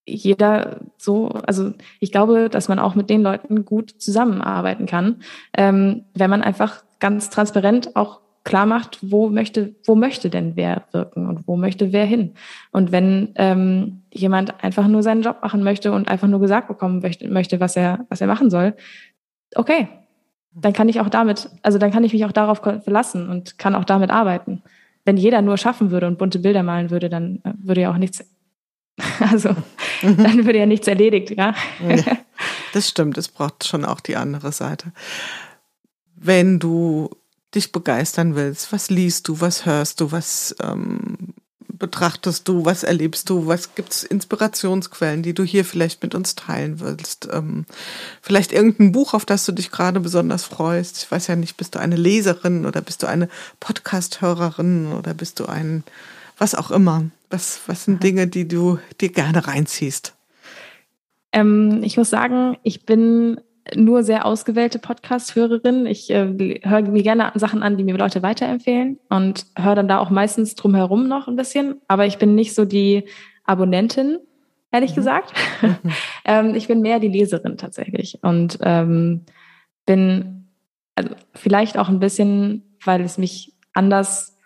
jeder 0.08 0.80
so, 0.96 1.28
also 1.46 1.72
ich 2.00 2.12
glaube, 2.12 2.48
dass 2.48 2.68
man 2.68 2.78
auch 2.78 2.94
mit 2.94 3.10
den 3.10 3.22
Leuten 3.22 3.64
gut 3.64 3.90
zusammenarbeiten 3.98 4.86
kann, 4.86 5.16
ähm, 5.56 6.04
wenn 6.14 6.30
man 6.30 6.42
einfach 6.42 6.82
ganz 7.00 7.30
transparent 7.30 7.94
auch 7.96 8.20
klar 8.44 8.66
macht, 8.66 8.98
wo 9.02 9.28
möchte, 9.28 9.74
wo 9.84 9.94
möchte 9.94 10.30
denn 10.30 10.56
wer 10.56 10.84
wirken 10.92 11.28
und 11.28 11.46
wo 11.46 11.56
möchte 11.56 11.92
wer 11.92 12.06
hin. 12.06 12.32
Und 12.72 12.92
wenn 12.92 13.30
ähm, 13.34 14.02
jemand 14.10 14.64
einfach 14.64 14.88
nur 14.88 15.02
seinen 15.02 15.22
Job 15.22 15.38
machen 15.42 15.62
möchte 15.62 15.92
und 15.92 16.08
einfach 16.08 16.28
nur 16.28 16.40
gesagt 16.40 16.68
bekommen 16.68 17.02
möchte, 17.28 17.60
was 17.60 17.76
er, 17.76 18.06
was 18.08 18.20
er 18.20 18.26
machen 18.26 18.48
soll, 18.48 18.74
okay, 19.54 19.88
dann 20.54 20.72
kann 20.72 20.88
ich 20.88 21.00
auch 21.00 21.10
damit, 21.10 21.50
also 21.62 21.78
dann 21.78 21.90
kann 21.90 22.04
ich 22.04 22.12
mich 22.12 22.24
auch 22.24 22.32
darauf 22.32 22.58
verlassen 22.58 23.28
und 23.28 23.58
kann 23.58 23.74
auch 23.74 23.84
damit 23.84 24.10
arbeiten. 24.10 24.62
Wenn 25.04 25.16
jeder 25.16 25.42
nur 25.42 25.58
schaffen 25.58 25.90
würde 25.90 26.06
und 26.06 26.18
bunte 26.18 26.38
Bilder 26.38 26.62
malen 26.62 26.90
würde, 26.90 27.08
dann 27.08 27.40
äh, 27.44 27.52
würde 27.58 27.82
ja 27.82 27.92
auch 27.92 27.98
nichts, 27.98 28.24
also 29.30 29.50
mhm. 30.02 30.16
dann 30.16 30.44
würde 30.44 30.58
ja 30.58 30.66
nichts 30.66 30.86
erledigt, 30.86 31.30
ja. 31.30 31.54
ja. 31.86 32.18
Das 32.72 32.86
stimmt, 32.88 33.16
es 33.16 33.28
braucht 33.28 33.64
schon 33.64 33.84
auch 33.84 34.00
die 34.00 34.16
andere 34.16 34.52
Seite. 34.52 34.92
Wenn 36.14 36.58
du 36.58 37.08
dich 37.54 37.72
begeistern 37.72 38.34
willst, 38.34 38.72
was 38.72 38.90
liest 38.90 39.26
du, 39.26 39.40
was 39.40 39.64
hörst 39.64 40.00
du, 40.00 40.12
was 40.12 40.54
ähm, 40.62 41.34
betrachtest 41.78 42.46
du, 42.48 42.64
was 42.64 42.82
erlebst 42.82 43.30
du, 43.30 43.46
was 43.46 43.74
gibt's 43.74 44.02
Inspirationsquellen, 44.02 45.22
die 45.22 45.34
du 45.34 45.44
hier 45.44 45.64
vielleicht 45.64 46.02
mit 46.02 46.14
uns 46.14 46.34
teilen 46.34 46.80
willst? 46.80 47.28
Ähm, 47.32 47.64
vielleicht 48.20 48.52
irgendein 48.52 48.92
Buch, 48.92 49.14
auf 49.14 49.24
das 49.24 49.44
du 49.44 49.52
dich 49.52 49.70
gerade 49.70 50.00
besonders 50.00 50.44
freust. 50.44 50.98
Ich 50.98 51.10
weiß 51.10 51.28
ja 51.28 51.36
nicht, 51.36 51.56
bist 51.56 51.74
du 51.74 51.78
eine 51.78 51.96
Leserin 51.96 52.66
oder 52.66 52.80
bist 52.80 53.02
du 53.02 53.06
eine 53.06 53.28
Podcast-Hörerin 53.60 54.92
oder 54.92 55.14
bist 55.14 55.40
du 55.40 55.46
ein, 55.46 55.84
was 56.36 56.54
auch 56.54 56.70
immer. 56.70 57.04
Was, 57.30 57.60
was 57.66 57.84
sind 57.84 58.02
Dinge, 58.02 58.26
die 58.26 58.48
du 58.48 58.78
dir 59.00 59.10
gerne 59.10 59.46
reinziehst? 59.46 60.16
Ähm, 61.32 61.82
ich 61.82 61.96
muss 61.96 62.10
sagen, 62.10 62.56
ich 62.62 62.86
bin 62.86 63.40
nur 63.74 64.02
sehr 64.02 64.24
ausgewählte 64.24 64.78
Podcast-Hörerin. 64.78 65.86
Ich 65.86 66.10
äh, 66.10 66.60
höre 66.62 66.82
mir 66.82 67.02
gerne 67.02 67.32
Sachen 67.34 67.62
an, 67.62 67.76
die 67.76 67.84
mir 67.84 67.96
Leute 67.96 68.22
weiterempfehlen 68.22 68.98
und 69.10 69.46
höre 69.58 69.74
dann 69.74 69.88
da 69.88 69.98
auch 69.98 70.10
meistens 70.10 70.54
drumherum 70.54 71.06
noch 71.06 71.28
ein 71.28 71.36
bisschen. 71.36 71.80
Aber 71.86 72.06
ich 72.06 72.18
bin 72.18 72.34
nicht 72.34 72.54
so 72.54 72.64
die 72.64 73.04
Abonnentin, 73.44 74.18
ehrlich 74.72 74.92
mhm. 74.92 74.96
gesagt. 74.96 75.32
Mhm. 75.60 75.76
ähm, 76.24 76.54
ich 76.54 76.68
bin 76.68 76.80
mehr 76.80 76.98
die 76.98 77.08
Leserin 77.08 77.58
tatsächlich 77.58 78.18
und 78.22 78.58
ähm, 78.62 79.24
bin 79.84 80.48
also 80.94 81.10
vielleicht 81.34 81.78
auch 81.78 81.88
ein 81.88 82.00
bisschen, 82.00 82.76
weil 82.84 83.02
es 83.02 83.18
mich 83.18 83.54
anders 83.72 84.36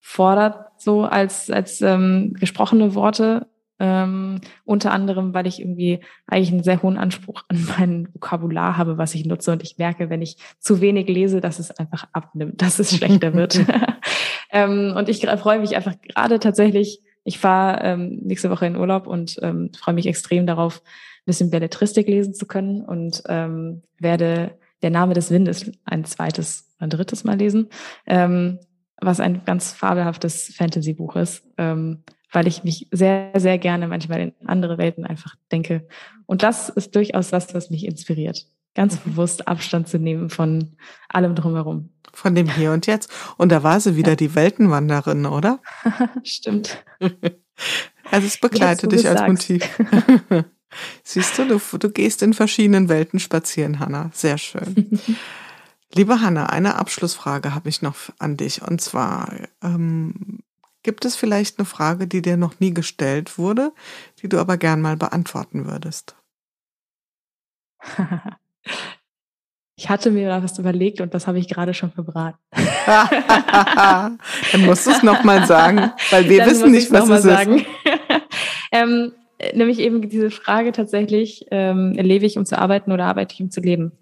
fordert, 0.00 0.69
so 0.80 1.04
als, 1.04 1.50
als 1.50 1.80
ähm, 1.80 2.34
gesprochene 2.38 2.94
Worte 2.94 3.46
ähm, 3.80 4.40
unter 4.64 4.92
anderem, 4.92 5.32
weil 5.32 5.46
ich 5.46 5.58
irgendwie 5.58 6.00
eigentlich 6.26 6.52
einen 6.52 6.62
sehr 6.62 6.82
hohen 6.82 6.98
Anspruch 6.98 7.44
an 7.48 7.66
mein 7.78 8.08
Vokabular 8.12 8.76
habe, 8.76 8.98
was 8.98 9.14
ich 9.14 9.24
nutze. 9.24 9.52
Und 9.52 9.62
ich 9.62 9.78
merke, 9.78 10.10
wenn 10.10 10.22
ich 10.22 10.36
zu 10.58 10.80
wenig 10.80 11.08
lese, 11.08 11.40
dass 11.40 11.58
es 11.58 11.70
einfach 11.72 12.06
abnimmt, 12.12 12.60
dass 12.60 12.78
es 12.78 12.94
schlechter 12.94 13.34
wird. 13.34 13.58
ähm, 14.52 14.94
und 14.96 15.08
ich 15.08 15.26
freue 15.26 15.60
mich 15.60 15.76
einfach 15.76 15.94
gerade 16.00 16.38
tatsächlich, 16.38 17.02
ich 17.24 17.38
fahre 17.38 17.82
ähm, 17.82 18.20
nächste 18.22 18.50
Woche 18.50 18.66
in 18.66 18.76
Urlaub 18.76 19.06
und 19.06 19.38
ähm, 19.42 19.70
freue 19.78 19.94
mich 19.94 20.06
extrem 20.06 20.46
darauf, 20.46 20.82
ein 20.82 21.26
bisschen 21.26 21.50
Belletristik 21.50 22.06
lesen 22.06 22.34
zu 22.34 22.46
können 22.46 22.82
und 22.82 23.22
ähm, 23.28 23.82
werde 23.98 24.58
der 24.82 24.90
Name 24.90 25.14
des 25.14 25.30
Windes 25.30 25.70
ein 25.84 26.04
zweites, 26.04 26.74
ein 26.78 26.90
drittes 26.90 27.24
Mal 27.24 27.36
lesen, 27.36 27.68
ähm, 28.06 28.58
was 29.00 29.20
ein 29.20 29.44
ganz 29.44 29.72
fabelhaftes 29.72 30.54
Fantasy-Buch 30.56 31.16
ist. 31.16 31.44
Ähm, 31.58 32.02
weil 32.32 32.46
ich 32.46 32.64
mich 32.64 32.86
sehr, 32.92 33.32
sehr 33.36 33.58
gerne 33.58 33.88
manchmal 33.88 34.20
in 34.20 34.32
andere 34.46 34.78
Welten 34.78 35.04
einfach 35.04 35.34
denke. 35.50 35.86
Und 36.26 36.42
das 36.42 36.68
ist 36.68 36.94
durchaus 36.94 37.32
was, 37.32 37.54
was 37.54 37.70
mich 37.70 37.84
inspiriert. 37.84 38.46
Ganz 38.74 38.94
mhm. 38.94 39.10
bewusst 39.10 39.48
Abstand 39.48 39.88
zu 39.88 39.98
nehmen 39.98 40.30
von 40.30 40.76
allem 41.08 41.34
drumherum. 41.34 41.90
Von 42.12 42.34
dem 42.34 42.48
Hier 42.48 42.72
und 42.72 42.86
Jetzt. 42.86 43.10
Und 43.36 43.50
da 43.50 43.62
war 43.62 43.80
sie 43.80 43.96
wieder 43.96 44.12
ja. 44.12 44.16
die 44.16 44.34
Weltenwanderin, 44.34 45.26
oder? 45.26 45.60
Stimmt. 46.22 46.84
Also 48.10 48.26
es 48.26 48.38
begleitet 48.38 48.90
dich 48.90 49.06
als 49.06 49.20
Motiv. 49.20 49.62
Siehst 51.04 51.38
du, 51.38 51.44
du, 51.44 51.78
du 51.78 51.90
gehst 51.90 52.22
in 52.22 52.32
verschiedenen 52.32 52.88
Welten 52.88 53.20
spazieren, 53.20 53.78
Hanna. 53.78 54.10
Sehr 54.14 54.38
schön. 54.38 54.98
Liebe 55.92 56.20
Hanna, 56.20 56.46
eine 56.46 56.76
Abschlussfrage 56.76 57.54
habe 57.54 57.68
ich 57.68 57.82
noch 57.82 57.96
an 58.18 58.36
dich. 58.36 58.62
Und 58.62 58.80
zwar, 58.80 59.32
ähm, 59.62 60.40
Gibt 60.82 61.04
es 61.04 61.14
vielleicht 61.14 61.58
eine 61.58 61.66
Frage, 61.66 62.06
die 62.06 62.22
dir 62.22 62.38
noch 62.38 62.58
nie 62.58 62.72
gestellt 62.72 63.36
wurde, 63.36 63.72
die 64.22 64.28
du 64.28 64.38
aber 64.38 64.56
gern 64.56 64.80
mal 64.80 64.96
beantworten 64.96 65.66
würdest? 65.66 66.16
Ich 69.76 69.88
hatte 69.88 70.10
mir 70.10 70.28
da 70.28 70.42
was 70.42 70.58
überlegt 70.58 71.00
und 71.00 71.14
das 71.14 71.26
habe 71.26 71.38
ich 71.38 71.48
gerade 71.48 71.72
schon 71.72 71.90
verbraten. 71.90 72.36
Dann 72.86 74.18
musst 74.66 74.86
du 74.86 74.90
es 74.90 75.02
nochmal 75.02 75.46
sagen, 75.46 75.90
weil 76.10 76.28
wir 76.28 76.40
Dann 76.40 76.50
wissen 76.50 76.70
nicht, 76.70 76.92
was 76.92 77.08
es 77.08 77.22
sagen. 77.22 77.60
ist. 77.60 77.66
ähm, 78.72 79.12
nämlich 79.54 79.78
eben 79.78 80.06
diese 80.06 80.30
Frage 80.30 80.72
tatsächlich, 80.72 81.46
ähm, 81.50 81.92
lebe 81.94 82.26
ich, 82.26 82.36
um 82.36 82.44
zu 82.44 82.58
arbeiten 82.58 82.92
oder 82.92 83.06
arbeite 83.06 83.32
ich, 83.32 83.40
um 83.40 83.50
zu 83.50 83.62
leben? 83.62 83.92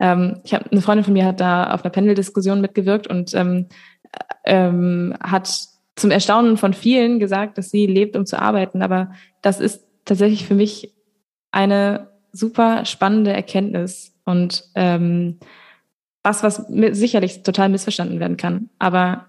Ähm, 0.00 0.40
ich 0.44 0.54
habe 0.54 0.70
eine 0.70 0.80
Freundin 0.80 1.04
von 1.04 1.12
mir 1.12 1.26
hat 1.26 1.40
da 1.40 1.72
auf 1.72 1.84
einer 1.84 1.92
Panel-Diskussion 1.92 2.60
mitgewirkt 2.60 3.06
und 3.06 3.34
ähm, 3.34 3.66
ähm, 4.44 5.14
hat 5.20 5.50
zum 5.96 6.10
Erstaunen 6.10 6.56
von 6.56 6.74
vielen 6.74 7.18
gesagt, 7.18 7.58
dass 7.58 7.70
sie 7.70 7.86
lebt, 7.86 8.16
um 8.16 8.26
zu 8.26 8.40
arbeiten. 8.40 8.82
Aber 8.82 9.12
das 9.42 9.60
ist 9.60 9.84
tatsächlich 10.04 10.46
für 10.46 10.54
mich 10.54 10.94
eine 11.52 12.08
super 12.32 12.84
spannende 12.84 13.32
Erkenntnis 13.32 14.12
und 14.24 14.64
ähm, 14.74 15.38
was, 16.22 16.42
was 16.42 16.66
sicherlich 16.66 17.42
total 17.42 17.68
missverstanden 17.68 18.18
werden 18.18 18.36
kann. 18.36 18.70
Aber 18.78 19.26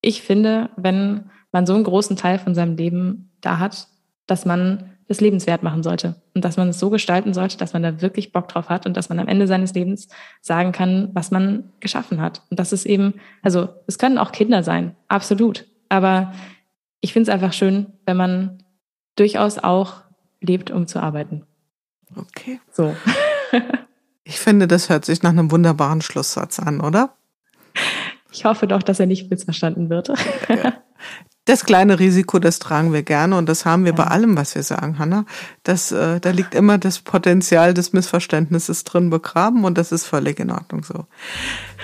ich 0.00 0.22
finde, 0.22 0.70
wenn 0.76 1.30
man 1.52 1.66
so 1.66 1.74
einen 1.74 1.84
großen 1.84 2.16
Teil 2.16 2.38
von 2.38 2.54
seinem 2.54 2.76
Leben 2.76 3.30
da 3.40 3.58
hat, 3.58 3.88
dass 4.26 4.46
man 4.46 4.91
das 5.12 5.20
lebenswert 5.20 5.62
machen 5.62 5.82
sollte 5.82 6.16
und 6.34 6.44
dass 6.44 6.56
man 6.56 6.68
es 6.68 6.78
so 6.78 6.88
gestalten 6.88 7.34
sollte, 7.34 7.58
dass 7.58 7.74
man 7.74 7.82
da 7.82 8.00
wirklich 8.00 8.32
Bock 8.32 8.48
drauf 8.48 8.70
hat 8.70 8.86
und 8.86 8.96
dass 8.96 9.10
man 9.10 9.18
am 9.18 9.28
Ende 9.28 9.46
seines 9.46 9.74
Lebens 9.74 10.08
sagen 10.40 10.72
kann, 10.72 11.10
was 11.12 11.30
man 11.30 11.70
geschaffen 11.80 12.20
hat. 12.20 12.42
Und 12.50 12.58
das 12.58 12.72
ist 12.72 12.86
eben, 12.86 13.14
also 13.42 13.68
es 13.86 13.98
können 13.98 14.16
auch 14.16 14.32
Kinder 14.32 14.62
sein, 14.62 14.96
absolut. 15.08 15.66
Aber 15.90 16.32
ich 17.00 17.12
finde 17.12 17.30
es 17.30 17.34
einfach 17.34 17.52
schön, 17.52 17.86
wenn 18.06 18.16
man 18.16 18.62
durchaus 19.16 19.58
auch 19.58 19.96
lebt, 20.40 20.70
um 20.70 20.86
zu 20.86 21.00
arbeiten. 21.00 21.44
Okay. 22.16 22.58
So. 22.70 22.96
ich 24.24 24.38
finde, 24.38 24.66
das 24.66 24.88
hört 24.88 25.04
sich 25.04 25.22
nach 25.22 25.30
einem 25.30 25.50
wunderbaren 25.50 26.00
Schlusssatz 26.00 26.58
an, 26.58 26.80
oder? 26.80 27.14
Ich 28.32 28.46
hoffe 28.46 28.66
doch, 28.66 28.82
dass 28.82 28.98
er 28.98 29.06
nicht 29.06 29.30
missverstanden 29.30 29.90
wird. 29.90 30.10
Das 31.44 31.64
kleine 31.64 31.98
Risiko, 31.98 32.38
das 32.38 32.60
tragen 32.60 32.92
wir 32.92 33.02
gerne 33.02 33.36
und 33.36 33.48
das 33.48 33.64
haben 33.64 33.84
wir 33.84 33.90
ja. 33.90 33.96
bei 33.96 34.04
allem, 34.04 34.36
was 34.36 34.54
wir 34.54 34.62
sagen, 34.62 35.00
Hanna. 35.00 35.24
Das, 35.64 35.90
äh, 35.90 36.20
da 36.20 36.30
liegt 36.30 36.54
immer 36.54 36.78
das 36.78 37.00
Potenzial 37.00 37.74
des 37.74 37.92
Missverständnisses 37.92 38.84
drin 38.84 39.10
begraben 39.10 39.64
und 39.64 39.76
das 39.76 39.90
ist 39.90 40.06
völlig 40.06 40.38
in 40.38 40.52
Ordnung 40.52 40.84
so. 40.84 41.06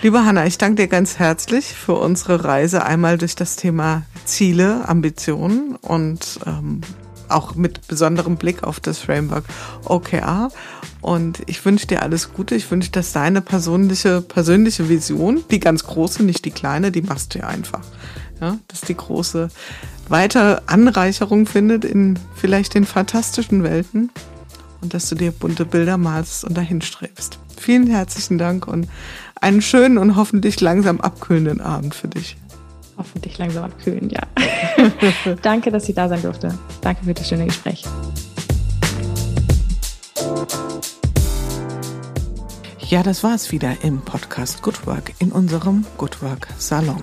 Liebe 0.01 0.25
Hanna, 0.25 0.47
ich 0.47 0.59
danke 0.59 0.83
dir 0.83 0.89
ganz 0.89 1.19
herzlich 1.19 1.75
für 1.75 1.95
unsere 1.95 2.45
Reise 2.45 2.87
einmal 2.87 3.19
durch 3.19 3.35
das 3.35 3.57
Thema 3.57 4.03
Ziele, 4.25 4.89
Ambitionen 4.89 5.75
und 5.75 6.39
ähm, 6.47 6.83
auch 7.29 7.57
mit 7.57 7.89
besonderem 7.89 8.37
Blick 8.37 8.63
auf 8.63 8.79
das 8.79 8.99
Framework 8.99 9.45
OKR. 9.85 10.51
Und 11.01 11.43
ich 11.47 11.65
wünsche 11.65 11.89
dir 11.89 12.03
alles 12.03 12.33
Gute. 12.33 12.55
Ich 12.55 12.71
wünsche, 12.71 12.91
dass 12.91 13.13
deine 13.13 13.41
persönliche, 13.41 14.21
persönliche 14.21 14.89
Vision, 14.89 15.43
die 15.51 15.61
ganz 15.61 15.85
große, 15.85 16.23
nicht 16.23 16.45
die 16.45 16.53
kleine, 16.53 16.91
die 16.93 17.03
machst 17.03 17.35
du 17.35 17.41
ja 17.41 17.49
einfach. 17.49 17.83
Ja, 18.41 18.59
dass 18.69 18.83
die 18.83 18.97
große 18.97 19.49
weiter 20.09 20.63
Anreicherung 20.67 21.47
findet 21.47 21.85
in 21.85 22.19
vielleicht 22.35 22.75
den 22.75 22.85
fantastischen 22.85 23.63
Welten 23.63 24.11
und 24.81 24.95
dass 24.95 25.09
du 25.09 25.15
dir 25.15 25.33
bunte 25.33 25.65
Bilder 25.65 25.97
malst 25.97 26.45
und 26.45 26.57
dahin 26.57 26.81
strebst. 26.81 27.39
Vielen 27.57 27.89
herzlichen 27.89 28.39
Dank 28.39 28.69
und 28.69 28.89
einen 29.41 29.61
schönen 29.61 29.99
und 29.99 30.17
hoffentlich 30.17 30.61
langsam 30.61 31.01
abkühlenden 31.01 31.61
Abend 31.61 31.95
für 31.95 32.09
dich 32.09 32.37
hoffentlich 32.99 33.39
langsam 33.39 33.65
abkühlen, 33.65 34.11
ja. 34.11 34.23
Danke, 35.43 35.71
dass 35.71 35.89
ich 35.89 35.95
da 35.95 36.09
sein 36.09 36.21
durfte. 36.21 36.59
Danke 36.83 37.05
für 37.05 37.15
das 37.15 37.29
schöne 37.29 37.47
Gespräch. 37.47 37.85
Ja, 42.89 43.03
das 43.03 43.23
war 43.23 43.35
es 43.35 43.53
wieder 43.53 43.77
im 43.83 44.01
Podcast 44.01 44.63
Good 44.63 44.87
Work 44.87 45.13
in 45.19 45.31
unserem 45.31 45.85
Good 45.97 46.23
Work 46.23 46.49
Salon. 46.59 47.03